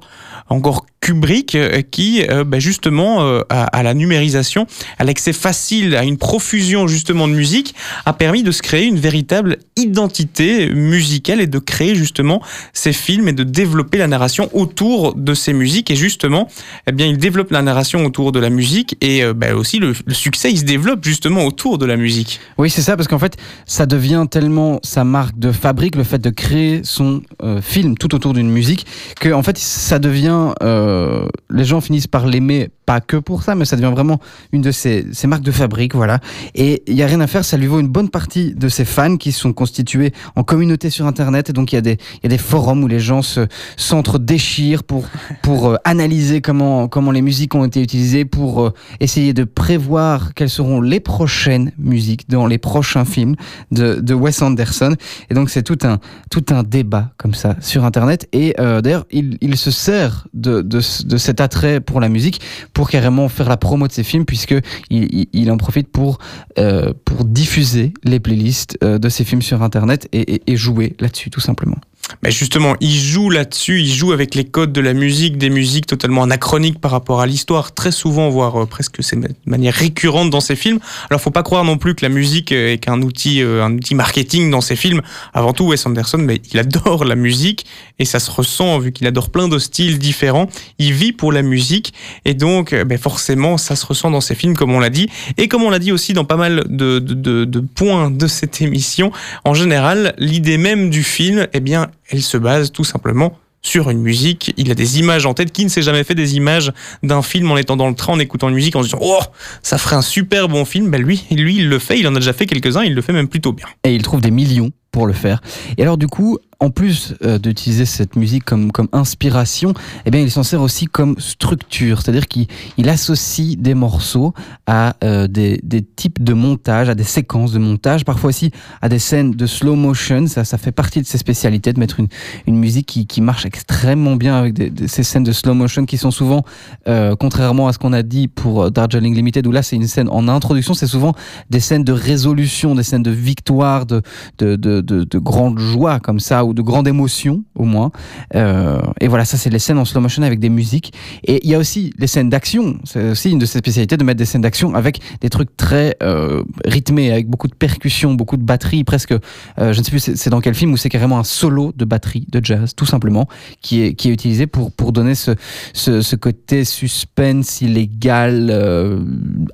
encore 0.50 0.86
Kubrick, 1.02 1.56
euh, 1.56 1.82
qui 1.82 2.24
justement 2.60 3.42
à 3.50 3.84
la 3.84 3.94
numérisation, 3.94 4.68
à 4.98 5.04
l'accès 5.04 5.34
facile 5.34 5.96
à 5.98 6.04
une 6.04 6.18
profusion 6.18 6.88
justement 6.88 7.28
de 7.28 7.34
musique, 7.34 7.76
a 8.06 8.14
permis 8.14 8.44
de 8.44 8.52
se 8.52 8.62
créer 8.62 8.86
une 8.86 8.98
véritable 8.98 9.58
identité 9.76 10.70
musicale 10.78 11.42
et 11.42 11.48
de 11.48 11.60
créer 11.60 11.96
justement 11.96 12.42
ces 12.74 12.94
films 12.94 13.28
et 13.28 13.34
de 13.34 13.44
développer 13.44 13.98
la 13.98 14.08
narration 14.08 14.50
autour 14.54 15.16
de 15.16 15.34
ces 15.34 15.54
musiques. 15.54 15.92
Et 15.92 15.96
justement, 15.96 16.48
eh 16.88 16.92
bien, 16.92 17.08
il 17.08 17.18
développe 17.18 17.52
la 17.52 17.62
narration 17.62 18.06
autour 18.06 18.32
de 18.32 18.40
la 18.40 18.50
musique 18.50 18.96
et 19.02 19.24
euh, 19.24 19.34
ben, 19.34 19.54
aussi 19.54 19.80
le, 19.80 19.94
le 20.06 20.14
succès, 20.14 20.52
il 20.52 20.60
se 20.60 20.64
développe 20.64 21.04
justement 21.04 21.46
autour 21.46 21.78
de 21.78 21.86
la 21.86 21.98
musique. 21.98 22.40
Oui, 22.58 22.70
c'est 22.70 22.82
ça, 22.82 22.96
parce 22.96 23.08
qu'en 23.08 23.20
fait, 23.20 23.38
ça 23.66 23.86
devient 23.86 24.26
tellement 24.30 24.80
sa 24.84 25.04
marque 25.04 25.38
de 25.38 25.52
fabrique, 25.52 25.96
le 25.96 26.04
fait 26.04 26.20
de 26.20 26.30
créer 26.30 26.82
son 26.84 27.22
euh, 27.44 27.62
film 27.62 27.98
tout 27.98 28.16
autour 28.16 28.34
d'une 28.34 28.50
musique, 28.50 28.86
que 29.20 29.30
en 29.34 29.44
fait, 29.44 29.58
ça 29.58 30.00
devient. 30.00 30.54
euh, 30.64 31.28
les 31.50 31.66
gens 31.66 31.82
finissent 31.82 32.08
par 32.08 32.28
l'aimer, 32.28 32.70
pas 32.88 33.02
que 33.02 33.18
pour 33.18 33.44
ça, 33.44 33.54
mais 33.54 33.66
ça 33.66 33.76
devient 33.76 33.92
vraiment 33.94 34.20
une 34.54 34.62
de 34.62 34.72
ses, 34.72 35.06
marques 35.26 35.44
de 35.44 35.52
fabrique, 35.52 35.94
voilà. 35.94 36.20
Et 36.56 36.84
il 36.88 36.96
y 36.96 37.04
a 37.04 37.06
rien 37.06 37.20
à 37.20 37.28
faire, 37.28 37.44
ça 37.44 37.58
lui 37.58 37.68
vaut 37.68 37.82
une 37.82 37.90
bonne 37.90 38.10
partie 38.10 38.56
de 38.56 38.70
ses 38.70 38.86
fans 38.86 39.18
qui 39.18 39.34
sont 39.34 39.52
constitués 39.52 40.14
en 40.38 40.44
communauté 40.44 40.90
sur 40.90 41.06
Internet, 41.06 41.50
et 41.50 41.54
donc 41.54 41.74
il 41.74 41.76
y 41.76 41.78
a 41.78 41.82
des, 41.82 41.98
y 42.24 42.26
a 42.26 42.30
des 42.30 42.38
forums 42.38 42.82
où 42.86 42.88
les 42.88 43.02
gens 43.02 43.22
se 43.22 43.46
s'entre-déchirent 43.76 44.86
pour, 44.86 45.06
pour 45.42 45.68
euh, 45.68 45.76
analyser 45.84 46.40
comment, 46.40 46.88
comment 46.88 47.12
les 47.12 47.22
musiques 47.22 47.56
ont 47.56 47.66
été 47.66 47.82
utilisées, 47.82 48.24
pour 48.24 48.64
euh, 48.64 48.74
essayer 49.02 49.34
de 49.34 49.44
prévoir 49.44 50.34
quelles 50.34 50.50
seront 50.50 50.80
les 50.80 51.02
prochaines 51.02 51.74
musiques 51.78 52.30
dans 52.30 52.48
les 52.48 52.58
prochains 52.58 53.04
films 53.04 53.36
de, 53.70 53.96
de 53.96 54.14
Wes 54.14 54.42
Anderson. 54.42 54.96
Et 55.30 55.34
donc 55.34 55.50
c'est 55.50 55.64
tout 55.64 55.80
un, 55.84 56.00
tout 56.32 56.46
un 56.52 56.64
débat 56.64 57.12
comme 57.18 57.34
ça 57.34 57.58
sur 57.60 57.84
Internet. 57.84 58.30
Et 58.32 58.56
euh, 58.62 58.80
d'ailleurs, 58.80 59.06
il, 59.12 59.38
il 59.42 59.58
se 59.58 59.72
sert 59.72 60.30
de, 60.34 60.62
de, 60.62 60.80
de 61.06 61.18
cet 61.18 61.42
attrait 61.42 61.82
pour 61.82 62.00
la 62.00 62.08
musique 62.08 62.40
pour 62.78 62.92
carrément 62.92 63.28
faire 63.28 63.50
la 63.50 63.58
promo 63.58 63.88
de 63.88 63.92
ses 63.92 64.04
films, 64.04 64.26
puisque 64.26 64.54
il, 64.92 65.52
en 65.52 65.58
profite 65.58 65.88
pour, 65.88 66.20
euh, 66.60 66.94
pour 67.06 67.26
diffuser 67.26 67.92
les 68.04 68.20
playlists 68.20 68.78
euh, 68.84 69.00
de 69.00 69.10
ses 69.10 69.24
films 69.24 69.42
sur 69.42 69.64
Internet 69.64 70.08
et, 70.14 70.56
jouer 70.56 70.96
là-dessus 71.00 71.32
tout 71.32 71.40
simplement. 71.40 71.78
Mais 72.24 72.32
justement, 72.32 72.76
il 72.80 72.96
joue 72.96 73.30
là-dessus, 73.30 73.82
il 73.82 73.92
joue 73.92 74.14
avec 74.14 74.34
les 74.34 74.46
codes 74.46 74.72
de 74.72 74.80
la 74.80 74.94
musique, 74.94 75.38
des 75.38 75.50
musiques 75.50 75.88
totalement 75.88 76.24
anachroniques 76.24 76.80
par 76.80 76.92
rapport 76.92 77.20
à 77.20 77.26
l'histoire, 77.26 77.74
très 77.74 77.92
souvent, 77.92 78.30
voire 78.30 78.62
euh, 78.62 78.66
presque 78.66 79.04
c'est 79.04 79.20
de 79.20 79.28
manière 79.48 79.74
récurrente 79.74 80.30
dans 80.30 80.40
ses 80.40 80.56
films. 80.56 80.80
Alors, 81.10 81.20
faut 81.20 81.32
pas 81.32 81.44
croire 81.44 81.64
non 81.64 81.78
plus 81.78 81.96
que 81.96 82.06
la 82.06 82.10
musique 82.10 82.52
est 82.52 82.78
qu'un 82.78 83.02
outil, 83.02 83.42
un 83.42 83.74
outil 83.74 83.96
marketing 83.96 84.52
dans 84.52 84.62
ses 84.62 84.76
films. 84.76 85.02
Avant 85.34 85.52
tout, 85.52 85.66
Wes 85.66 85.84
Anderson, 85.86 86.20
mais 86.20 86.40
il 86.54 86.60
adore 86.60 87.06
la 87.06 87.16
musique 87.16 87.66
et 87.98 88.06
ça 88.06 88.20
se 88.20 88.30
ressent 88.30 88.78
vu 88.78 88.92
qu'il 88.92 89.08
adore 89.08 89.32
plein 89.32 89.48
de 89.48 89.58
styles 89.58 89.98
différents. 89.98 90.48
Il 90.78 90.94
vit 90.94 91.12
pour 91.12 91.32
la 91.32 91.42
musique 91.42 91.94
et 92.24 92.36
donc, 92.36 92.67
euh, 92.74 92.84
ben 92.84 92.98
forcément, 92.98 93.58
ça 93.58 93.76
se 93.76 93.86
ressent 93.86 94.12
dans 94.12 94.22
ses 94.22 94.36
films, 94.36 94.56
comme 94.56 94.72
on 94.72 94.80
l'a 94.80 94.90
dit, 94.90 95.10
et 95.38 95.48
comme 95.48 95.64
on 95.64 95.70
l'a 95.70 95.80
dit 95.80 95.92
aussi 95.92 96.14
dans 96.14 96.26
pas 96.26 96.38
mal 96.38 96.64
de 96.68 97.60
points 97.76 98.12
de 98.12 98.28
cette 98.28 98.62
émission. 98.62 99.12
En 99.46 99.54
général, 99.54 100.14
l'idée 100.18 100.58
même 100.58 100.90
du 100.90 101.04
film, 101.04 101.48
eh 101.54 101.60
bien, 101.60 101.88
elle 102.10 102.22
se 102.22 102.38
base 102.38 102.72
tout 102.72 102.84
simplement 102.84 103.38
sur 103.68 103.90
une 103.90 104.02
musique. 104.02 104.54
Il 104.58 104.72
a 104.72 104.76
des 104.76 105.00
images 105.00 105.26
en 105.26 105.34
tête. 105.34 105.52
Qui 105.52 105.66
ne 105.66 105.70
s'est 105.70 105.82
jamais 105.82 106.04
fait 106.04 106.16
des 106.16 106.36
images 106.36 106.72
d'un 107.04 107.22
film 107.22 107.52
en 107.52 107.58
étant 107.58 107.76
dans 107.76 107.90
le 107.90 107.96
train, 107.96 108.14
en 108.14 108.20
écoutant 108.20 108.50
une 108.50 108.56
musique, 108.56 108.76
en 108.76 108.82
se 108.82 108.88
disant 108.88 109.00
Oh, 109.02 109.20
ça 109.62 109.78
ferait 109.78 109.96
un 109.96 110.02
super 110.02 110.48
bon 110.48 110.66
film 110.66 110.90
Ben 110.90 111.02
lui, 111.02 111.24
lui, 111.32 111.58
il 111.58 111.70
le 111.70 111.80
fait. 111.80 112.00
Il 112.00 112.08
en 112.08 112.16
a 112.16 112.20
déjà 112.20 112.34
fait 112.34 112.46
quelques-uns. 112.46 112.84
Il 112.84 112.94
le 112.94 113.02
fait 113.02 113.14
même 113.14 113.28
plutôt 113.28 113.54
bien. 113.54 113.68
Et 113.84 113.94
il 113.94 114.02
trouve 114.02 114.22
des 114.22 114.32
millions 114.32 114.72
pour 114.92 115.06
le 115.06 115.14
faire. 115.14 115.42
Et 115.78 115.84
alors 115.84 115.98
du 115.98 116.08
coup, 116.08 116.40
en 116.60 116.70
plus 116.70 117.14
euh, 117.24 117.38
d'utiliser 117.38 117.86
cette 117.86 118.16
musique 118.16 118.44
comme, 118.44 118.72
comme 118.72 118.88
inspiration, 118.92 119.74
eh 120.06 120.12
bien, 120.12 120.22
il 120.22 120.32
s'en 120.32 120.44
sert 120.44 120.62
aussi 120.62 120.86
comme 120.86 121.16
structure. 121.20 122.02
C'est-à-dire 122.02 122.28
qu'il 122.28 122.48
il 122.78 122.90
associe 122.90 123.58
des 123.58 123.74
morceaux 123.74 124.34
à 124.66 124.96
euh, 125.04 125.28
des, 125.28 125.60
des 125.64 125.84
types 125.84 126.24
de 126.24 126.34
montage, 126.34 126.90
à 126.90 126.96
des 126.96 127.04
séquences 127.04 127.52
de 127.52 127.60
montage, 127.60 128.06
parfois 128.06 128.30
aussi 128.30 128.52
à 128.82 128.90
des 128.90 129.00
scènes 129.00 129.32
de 129.32 129.46
slow 129.46 129.76
motion. 129.76 130.28
Ça, 130.28 130.44
ça 130.44 130.58
fait 130.58 130.72
partie 130.72 131.02
de 131.02 131.06
ses 131.06 131.18
spécialités 131.18 131.74
de 131.74 131.80
mettre 131.80 132.00
une, 132.00 132.08
une 132.48 132.58
musique 132.58 132.88
qui, 132.88 133.06
qui 133.06 133.22
marche 133.22 133.46
extrêmement 133.46 134.16
bien 134.16 134.36
avec 134.36 134.56
ces 134.88 135.04
scènes 135.04 135.24
de 135.24 135.32
slow 135.32 135.54
motion 135.54 135.86
qui 135.86 135.98
sont 135.98 136.12
souvent, 136.12 136.44
euh, 136.88 137.16
contrairement 137.16 137.68
à 137.68 137.74
ce 137.74 137.78
qu'on 137.78 137.94
a 137.94 138.04
dit 138.04 138.28
pour 138.28 138.72
Darjeeling 138.72 139.14
Limited, 139.14 139.46
où 139.46 139.52
là 139.52 139.62
c'est 139.62 139.76
une 139.76 139.88
scène 139.88 140.10
en 140.10 140.28
introduction, 140.28 140.74
c'est 140.74 140.88
souvent 140.88 141.14
des 141.50 141.60
scènes 141.60 141.84
de 141.84 141.94
résolution, 141.94 142.74
des 142.74 142.84
scènes 142.84 143.04
de 143.04 143.12
victoire, 143.12 143.86
de, 143.86 144.02
de, 144.40 144.56
de, 144.56 144.82
de 144.82 145.20
grande 145.20 145.60
joie 145.60 146.00
comme 146.00 146.20
ça, 146.20 146.47
de 146.54 146.62
grande 146.62 146.88
émotion 146.88 147.44
au 147.56 147.64
moins. 147.64 147.92
Euh, 148.36 148.80
et 149.00 149.08
voilà, 149.08 149.26
ça 149.26 149.38
c'est 149.38 149.50
les 149.50 149.60
scènes 149.60 149.78
en 149.78 149.86
slow 149.86 150.02
motion 150.02 150.24
avec 150.24 150.40
des 150.40 150.50
musiques. 150.50 150.94
Et 151.24 151.46
il 151.46 151.50
y 151.50 151.56
a 151.56 151.58
aussi 151.58 151.94
les 151.98 152.08
scènes 152.08 152.30
d'action. 152.30 152.80
C'est 152.84 153.12
aussi 153.12 153.32
une 153.32 153.40
de 153.40 153.46
ses 153.46 153.60
spécialités 153.60 153.98
de 153.98 154.04
mettre 154.04 154.18
des 154.18 154.26
scènes 154.26 154.42
d'action 154.42 154.76
avec 154.76 155.00
des 155.22 155.30
trucs 155.30 155.56
très 155.58 155.96
euh, 156.04 156.44
rythmés, 156.66 157.12
avec 157.12 157.28
beaucoup 157.28 157.48
de 157.48 157.56
percussions, 157.56 158.14
beaucoup 158.14 158.38
de 158.38 158.44
batterie, 158.44 158.84
presque. 158.84 159.12
euh, 159.12 159.74
je 159.74 159.80
ne 159.80 159.84
sais 159.84 159.92
plus 159.92 160.00
c'est 160.16 160.30
dans 160.30 160.42
quel 160.42 160.54
film 160.54 160.74
où 160.74 160.78
c'est 160.78 160.90
carrément 160.90 161.20
un 161.20 161.24
solo 161.24 161.74
de 161.76 161.86
batterie 161.86 162.26
de 162.32 162.44
jazz, 162.44 162.74
tout 162.76 162.86
simplement, 162.86 163.28
qui 163.62 163.82
est 163.82 163.94
qui 163.94 164.10
est 164.10 164.14
utilisé 164.14 164.48
pour 164.48 164.72
pour 164.72 164.92
donner 164.92 165.16
ce 165.16 165.32
ce, 165.74 166.16
côté 166.16 166.66
suspense 166.66 167.62
illégal, 167.62 168.52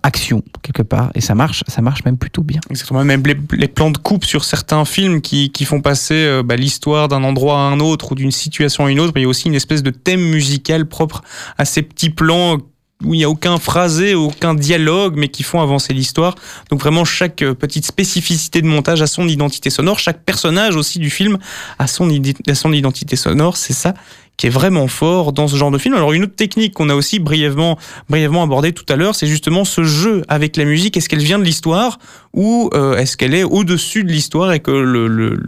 action 0.02 0.44
quelque 0.62 0.82
part. 0.82 1.12
Et 1.16 1.22
ça 1.22 1.36
marche, 1.36 1.64
ça 1.68 1.82
marche 1.82 2.06
même 2.06 2.18
plutôt 2.18 2.41
bien. 2.44 2.62
Exactement. 2.70 3.04
Même 3.04 3.24
les, 3.52 3.68
plans 3.68 3.91
de 3.91 3.98
coupe 3.98 4.24
sur 4.24 4.44
certains 4.44 4.86
films 4.86 5.22
qui, 5.22 5.52
qui 5.52 5.66
font 5.66 5.82
passer 5.82 6.41
bah, 6.44 6.56
l'histoire 6.56 6.83
d'un 6.84 7.24
endroit 7.24 7.56
à 7.56 7.62
un 7.62 7.80
autre 7.80 8.12
ou 8.12 8.16
d'une 8.16 8.32
situation 8.32 8.86
à 8.86 8.92
une 8.92 9.00
autre. 9.00 9.14
Mais 9.16 9.22
il 9.22 9.24
y 9.24 9.28
a 9.28 9.30
aussi 9.30 9.48
une 9.48 9.56
espèce 9.56 9.84
de 9.84 9.90
thème 9.90 10.22
musical 10.22 10.86
propre 10.86 11.24
à 11.58 11.66
ces 11.66 11.82
petits 11.82 12.10
plans 12.10 12.58
où 13.04 13.14
il 13.14 13.18
n'y 13.18 13.24
a 13.24 13.30
aucun 13.30 13.58
phrasé, 13.58 14.16
aucun 14.16 14.54
dialogue, 14.54 15.16
mais 15.18 15.28
qui 15.28 15.44
font 15.44 15.62
avancer 15.62 15.94
l'histoire. 15.94 16.36
Donc 16.70 16.80
vraiment, 16.80 17.04
chaque 17.04 17.42
euh, 17.42 17.54
petite 17.54 17.86
spécificité 17.86 18.62
de 18.62 18.68
montage 18.68 19.02
a 19.02 19.08
son 19.08 19.28
identité 19.28 19.70
sonore. 19.70 20.00
Chaque 20.00 20.24
personnage 20.24 20.76
aussi 20.76 21.00
du 21.00 21.10
film 21.10 21.38
a 21.80 21.88
son, 21.88 22.10
a 22.48 22.56
son 22.56 22.72
identité 22.72 23.16
sonore. 23.16 23.58
C'est 23.58 23.74
ça 23.74 23.94
qui 24.38 24.48
est 24.48 24.50
vraiment 24.50 24.88
fort 24.88 25.32
dans 25.32 25.48
ce 25.48 25.56
genre 25.56 25.72
de 25.72 25.78
film. 25.78 25.96
Alors 25.96 26.14
une 26.14 26.24
autre 26.24 26.36
technique 26.36 26.74
qu'on 26.74 26.90
a 26.90 26.96
aussi 26.96 27.20
brièvement, 27.20 27.78
brièvement 28.10 28.44
abordée 28.44 28.74
tout 28.74 28.86
à 28.90 28.96
l'heure, 28.96 29.16
c'est 29.16 29.28
justement 29.28 29.64
ce 29.64 29.84
jeu 29.84 30.24
avec 30.28 30.58
la 30.58 30.66
musique. 30.66 30.98
Est-ce 30.98 31.08
qu'elle 31.08 31.20
vient 31.20 31.40
de 31.40 31.44
l'histoire 31.44 32.00
ou 32.34 32.70
euh, 32.74 32.98
est-ce 32.98 33.16
qu'elle 33.16 33.36
est 33.36 33.44
au-dessus 33.44 34.04
de 34.04 34.10
l'histoire 34.10 34.52
et 34.54 34.60
que 34.60 34.72
le, 34.72 35.08
le, 35.08 35.40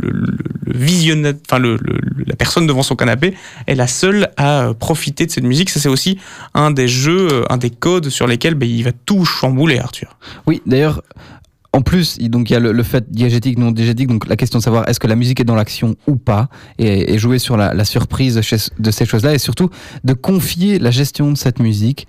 visionnaire, 0.68 1.34
enfin 1.50 1.60
la 1.60 2.36
personne 2.36 2.68
devant 2.68 2.84
son 2.84 2.96
canapé 2.96 3.34
est 3.66 3.76
la 3.76 3.88
seule 3.88 4.30
à 4.38 4.72
profiter 4.80 5.26
de 5.26 5.32
cette 5.32 5.44
musique? 5.44 5.70
Ça 5.70 5.80
c'est 5.80 5.90
aussi 5.90 6.20
un 6.54 6.70
des 6.70 6.88
jeux, 6.88 7.44
un 7.50 7.58
des 7.58 7.72
codes 7.72 8.10
sur 8.10 8.28
lesquels 8.28 8.56
ben, 8.56 8.70
il 8.70 8.84
va 8.84 8.92
tout 8.92 9.26
chambouler, 9.26 9.80
Arthur. 9.80 10.18
Oui, 10.46 10.62
d'ailleurs, 10.66 11.02
en 11.76 11.82
plus, 11.82 12.18
donc 12.20 12.50
il 12.50 12.54
y 12.54 12.56
a 12.56 12.60
le, 12.60 12.84
fait 12.84 13.12
diégétique, 13.12 13.60
non 13.60 13.72
diégétique, 13.72 14.08
donc 14.08 14.28
la 14.28 14.38
question 14.38 14.60
de 14.60 14.64
savoir 14.64 14.88
est-ce 14.88 14.98
que 14.98 15.08
la 15.08 15.18
musique 15.18 15.42
est 15.42 15.44
dans 15.44 15.56
l'action 15.56 15.96
ou 16.08 16.16
pas, 16.16 16.48
et, 16.80 17.18
jouer 17.18 17.38
sur 17.38 17.58
la, 17.58 17.74
la 17.74 17.84
surprise 17.84 18.36
de 18.36 18.92
ces 18.92 19.06
choses-là, 19.06 19.34
et 19.34 19.40
surtout 19.40 19.70
de 20.06 20.14
confier 20.14 20.80
la 20.80 20.90
gestion 20.90 21.34
de 21.34 21.38
cette 21.38 21.60
musique 21.60 22.08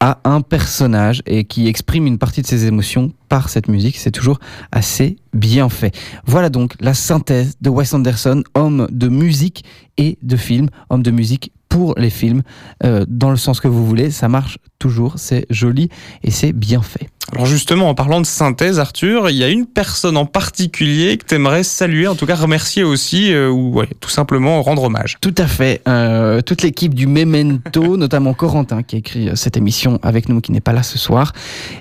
à 0.00 0.18
un 0.24 0.42
personnage 0.42 1.22
et 1.24 1.44
qui 1.44 1.68
exprime 1.68 2.06
une 2.06 2.18
partie 2.18 2.42
de 2.42 2.46
ses 2.46 2.66
émotions 2.66 3.12
par 3.30 3.48
cette 3.48 3.68
musique, 3.68 3.96
c'est 3.96 4.10
toujours 4.10 4.40
assez 4.72 5.16
bien 5.32 5.70
fait. 5.70 5.96
Voilà 6.26 6.50
donc 6.50 6.74
la 6.80 6.92
synthèse 6.92 7.54
de 7.62 7.70
Wes 7.70 7.94
Anderson, 7.94 8.42
homme 8.54 8.88
de 8.90 9.08
musique 9.08 9.64
et 9.96 10.18
de 10.22 10.36
film, 10.36 10.68
homme 10.90 11.02
de 11.02 11.10
musique 11.10 11.50
pour 11.78 11.94
les 11.96 12.10
films, 12.10 12.42
euh, 12.82 13.04
dans 13.06 13.30
le 13.30 13.36
sens 13.36 13.60
que 13.60 13.68
vous 13.68 13.86
voulez. 13.86 14.10
Ça 14.10 14.28
marche 14.28 14.58
toujours, 14.80 15.14
c'est 15.16 15.46
joli 15.48 15.90
et 16.24 16.32
c'est 16.32 16.52
bien 16.52 16.82
fait. 16.82 17.08
Alors 17.32 17.46
justement, 17.46 17.88
en 17.88 17.94
parlant 17.94 18.20
de 18.20 18.26
synthèse, 18.26 18.80
Arthur, 18.80 19.30
il 19.30 19.36
y 19.36 19.44
a 19.44 19.48
une 19.48 19.64
personne 19.64 20.16
en 20.16 20.26
particulier 20.26 21.16
que 21.18 21.24
tu 21.24 21.36
aimerais 21.36 21.62
saluer, 21.62 22.08
en 22.08 22.16
tout 22.16 22.26
cas 22.26 22.34
remercier 22.34 22.82
aussi, 22.82 23.32
euh, 23.32 23.48
ou 23.48 23.74
ouais, 23.74 23.88
tout 24.00 24.10
simplement 24.10 24.60
rendre 24.60 24.82
hommage. 24.82 25.18
Tout 25.20 25.34
à 25.38 25.46
fait. 25.46 25.80
Euh, 25.86 26.40
toute 26.40 26.62
l'équipe 26.62 26.94
du 26.94 27.06
Memento, 27.06 27.96
notamment 27.96 28.34
Corentin 28.34 28.82
qui 28.82 28.96
a 28.96 28.98
écrit 28.98 29.30
cette 29.36 29.56
émission 29.56 30.00
avec 30.02 30.28
nous, 30.28 30.40
qui 30.40 30.50
n'est 30.50 30.60
pas 30.60 30.72
là 30.72 30.82
ce 30.82 30.98
soir. 30.98 31.32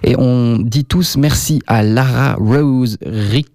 Et 0.03 0.15
on 0.15 0.59
dit 0.59 0.85
tous 0.85 1.17
merci 1.17 1.59
à 1.65 1.81
Lara 1.81 2.35
Rose 2.35 2.99
Rick 3.03 3.47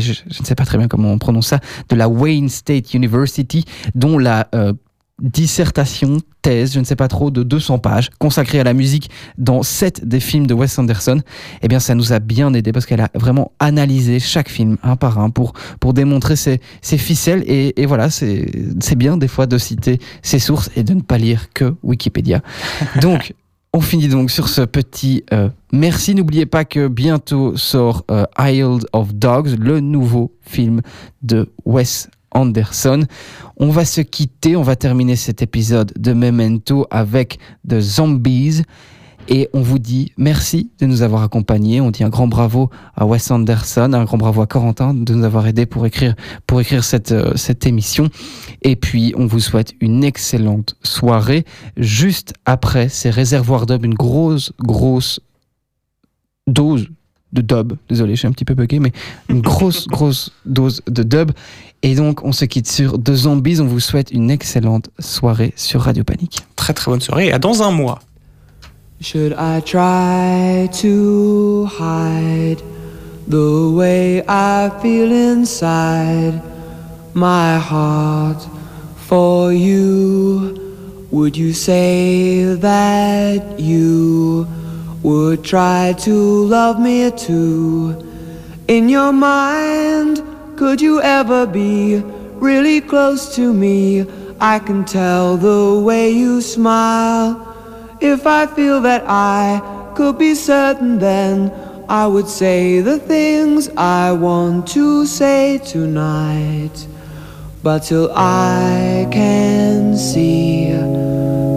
je, 0.00 0.12
ne 0.40 0.44
sais 0.44 0.54
pas 0.54 0.64
très 0.64 0.78
bien 0.78 0.88
comment 0.88 1.12
on 1.12 1.18
prononce 1.18 1.48
ça, 1.48 1.60
de 1.88 1.96
la 1.96 2.08
Wayne 2.08 2.48
State 2.48 2.94
University, 2.94 3.64
dont 3.94 4.18
la 4.18 4.48
euh, 4.54 4.72
dissertation, 5.20 6.18
thèse, 6.42 6.74
je 6.74 6.80
ne 6.80 6.84
sais 6.84 6.96
pas 6.96 7.08
trop, 7.08 7.30
de 7.30 7.42
200 7.42 7.78
pages, 7.78 8.10
consacrée 8.18 8.60
à 8.60 8.64
la 8.64 8.72
musique 8.72 9.10
dans 9.36 9.62
7 9.62 10.06
des 10.06 10.20
films 10.20 10.46
de 10.46 10.54
Wes 10.54 10.78
Anderson, 10.78 11.20
eh 11.62 11.68
bien 11.68 11.80
ça 11.80 11.94
nous 11.94 12.12
a 12.12 12.18
bien 12.18 12.54
aidé 12.54 12.72
parce 12.72 12.86
qu'elle 12.86 13.00
a 13.00 13.10
vraiment 13.14 13.52
analysé 13.58 14.20
chaque 14.20 14.48
film 14.48 14.76
un 14.82 14.96
par 14.96 15.18
un 15.18 15.30
pour, 15.30 15.54
pour 15.80 15.92
démontrer 15.92 16.36
ses, 16.36 16.60
ses 16.82 16.98
ficelles. 16.98 17.42
Et, 17.46 17.80
et 17.80 17.86
voilà, 17.86 18.10
c'est 18.10 18.94
bien 18.96 19.16
des 19.16 19.28
fois 19.28 19.46
de 19.46 19.58
citer 19.58 19.98
ses 20.22 20.38
sources 20.38 20.70
et 20.76 20.82
de 20.82 20.94
ne 20.94 21.00
pas 21.00 21.18
lire 21.18 21.52
que 21.52 21.74
Wikipédia. 21.82 22.40
Donc, 23.00 23.34
on 23.74 23.80
finit 23.80 24.08
donc 24.08 24.30
sur 24.30 24.48
ce 24.48 24.62
petit 24.62 25.24
euh, 25.32 25.50
merci. 25.72 26.14
N'oubliez 26.14 26.46
pas 26.46 26.64
que 26.64 26.88
bientôt 26.88 27.56
sort 27.56 28.04
euh, 28.10 28.24
Isle 28.40 28.80
of 28.92 29.14
Dogs, 29.14 29.58
le 29.58 29.80
nouveau 29.80 30.32
film 30.40 30.80
de 31.22 31.52
Wes 31.66 32.08
Anderson. 32.32 33.04
On 33.56 33.70
va 33.70 33.84
se 33.84 34.00
quitter, 34.00 34.56
on 34.56 34.62
va 34.62 34.76
terminer 34.76 35.16
cet 35.16 35.42
épisode 35.42 35.92
de 35.98 36.12
Memento 36.12 36.86
avec 36.90 37.38
The 37.68 37.80
Zombies. 37.80 38.62
Et 39.30 39.50
on 39.52 39.60
vous 39.60 39.78
dit 39.78 40.12
merci 40.16 40.70
de 40.78 40.86
nous 40.86 41.02
avoir 41.02 41.22
accompagnés. 41.22 41.80
On 41.82 41.90
dit 41.90 42.02
un 42.02 42.08
grand 42.08 42.28
bravo 42.28 42.70
à 42.96 43.04
Wes 43.04 43.30
Anderson, 43.30 43.92
un 43.92 44.04
grand 44.04 44.16
bravo 44.16 44.40
à 44.40 44.46
Corentin 44.46 44.94
de 44.94 45.14
nous 45.14 45.24
avoir 45.24 45.46
aidés 45.46 45.66
pour 45.66 45.84
écrire, 45.84 46.14
pour 46.46 46.60
écrire 46.60 46.82
cette, 46.82 47.12
euh, 47.12 47.32
cette 47.36 47.66
émission. 47.66 48.08
Et 48.62 48.74
puis, 48.74 49.12
on 49.18 49.26
vous 49.26 49.40
souhaite 49.40 49.74
une 49.80 50.02
excellente 50.02 50.76
soirée. 50.82 51.44
Juste 51.76 52.32
après 52.46 52.88
ces 52.88 53.10
réservoirs 53.10 53.66
dub, 53.66 53.84
une 53.84 53.94
grosse, 53.94 54.52
grosse 54.60 55.20
dose 56.46 56.88
de 57.32 57.42
dub. 57.42 57.74
Désolé, 57.88 58.14
je 58.14 58.20
suis 58.20 58.28
un 58.28 58.32
petit 58.32 58.44
peu 58.44 58.54
bugué, 58.54 58.78
mais 58.78 58.92
une 59.28 59.40
grosse, 59.42 59.86
grosse 59.86 60.32
dose 60.46 60.82
de 60.86 61.02
dub. 61.02 61.32
Et 61.82 61.94
donc, 61.94 62.24
on 62.24 62.32
se 62.32 62.44
quitte 62.44 62.68
sur 62.68 63.02
The 63.02 63.14
Zombies. 63.14 63.60
On 63.60 63.66
vous 63.66 63.80
souhaite 63.80 64.10
une 64.10 64.30
excellente 64.30 64.90
soirée 64.98 65.52
sur 65.56 65.82
Radio 65.82 66.04
Panique. 66.04 66.40
Très, 66.56 66.74
très 66.74 66.90
bonne 66.90 67.00
soirée. 67.00 67.26
Et 67.26 67.32
à 67.32 67.38
dans 67.38 67.62
un 67.62 67.70
mois. 67.70 68.00
Should 69.00 69.32
I 69.38 69.60
try 69.64 70.68
to 70.82 71.66
hide 71.66 72.60
the 73.28 73.70
way 73.72 74.24
I 74.28 74.70
feel 74.82 75.12
inside 75.12 76.40
my 77.14 77.58
heart 77.58 78.44
for 78.96 79.52
you? 79.52 80.58
Would 81.12 81.36
you 81.36 81.52
say 81.52 82.56
that 82.56 83.60
you 83.60 84.46
would 85.08 85.42
try 85.42 85.94
to 85.96 86.12
love 86.44 86.78
me 86.78 87.10
too? 87.10 87.96
In 88.68 88.90
your 88.90 89.10
mind, 89.10 90.22
could 90.58 90.82
you 90.82 91.00
ever 91.00 91.46
be 91.46 92.02
really 92.48 92.82
close 92.82 93.34
to 93.36 93.54
me? 93.54 94.04
I 94.38 94.58
can 94.58 94.84
tell 94.84 95.38
the 95.38 95.80
way 95.82 96.10
you 96.10 96.42
smile. 96.42 97.30
If 98.00 98.26
I 98.26 98.44
feel 98.46 98.82
that 98.82 99.02
I 99.08 99.62
could 99.96 100.18
be 100.18 100.34
certain, 100.34 100.98
then 100.98 101.50
I 101.88 102.06
would 102.06 102.28
say 102.28 102.80
the 102.82 102.98
things 102.98 103.70
I 103.78 104.12
want 104.12 104.68
to 104.76 105.06
say 105.06 105.56
tonight. 105.64 106.86
But 107.62 107.78
till 107.88 108.12
I 108.14 109.08
can 109.10 109.96
see 109.96 110.70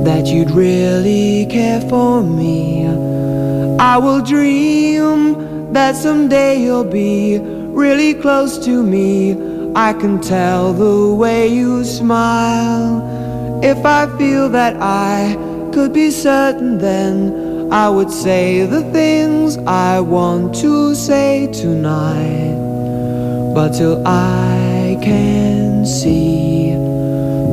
that 0.08 0.28
you'd 0.28 0.52
really 0.52 1.48
care 1.48 1.82
for 1.82 2.24
me, 2.24 3.11
I 3.82 3.98
will 3.98 4.22
dream 4.22 5.74
that 5.74 5.96
someday 5.96 6.62
you'll 6.62 6.84
be 6.84 7.40
really 7.40 8.14
close 8.14 8.64
to 8.66 8.84
me. 8.84 9.32
I 9.76 9.94
can 9.94 10.22
tell 10.22 10.72
the 10.72 11.16
way 11.16 11.48
you 11.48 11.84
smile. 11.84 13.02
If 13.64 13.84
I 13.84 14.06
feel 14.20 14.50
that 14.50 14.76
I 14.80 15.36
could 15.74 15.94
be 15.94 16.12
certain 16.12 16.78
then 16.78 17.74
I 17.74 17.90
would 17.90 18.12
say 18.12 18.68
the 18.68 18.84
things 18.92 19.58
I 19.66 20.00
want 20.00 20.54
to 20.62 20.94
say 20.94 21.50
tonight. 21.52 22.54
But 23.56 23.70
till 23.70 24.06
I 24.08 25.00
can 25.02 25.88
see 25.88 26.74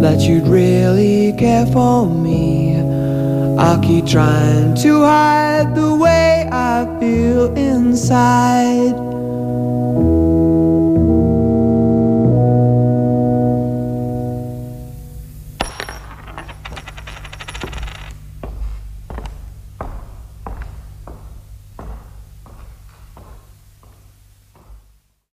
that 0.02 0.20
you'd 0.20 0.46
really 0.46 1.32
care 1.38 1.64
for 1.64 2.06
me, 2.06 2.57
I'll 3.58 3.80
keep 3.80 4.06
trying 4.06 4.76
to 4.76 5.02
hide 5.02 5.74
the 5.74 5.92
way 5.92 6.48
I 6.52 6.86
feel 7.00 7.52
inside. 7.56 9.07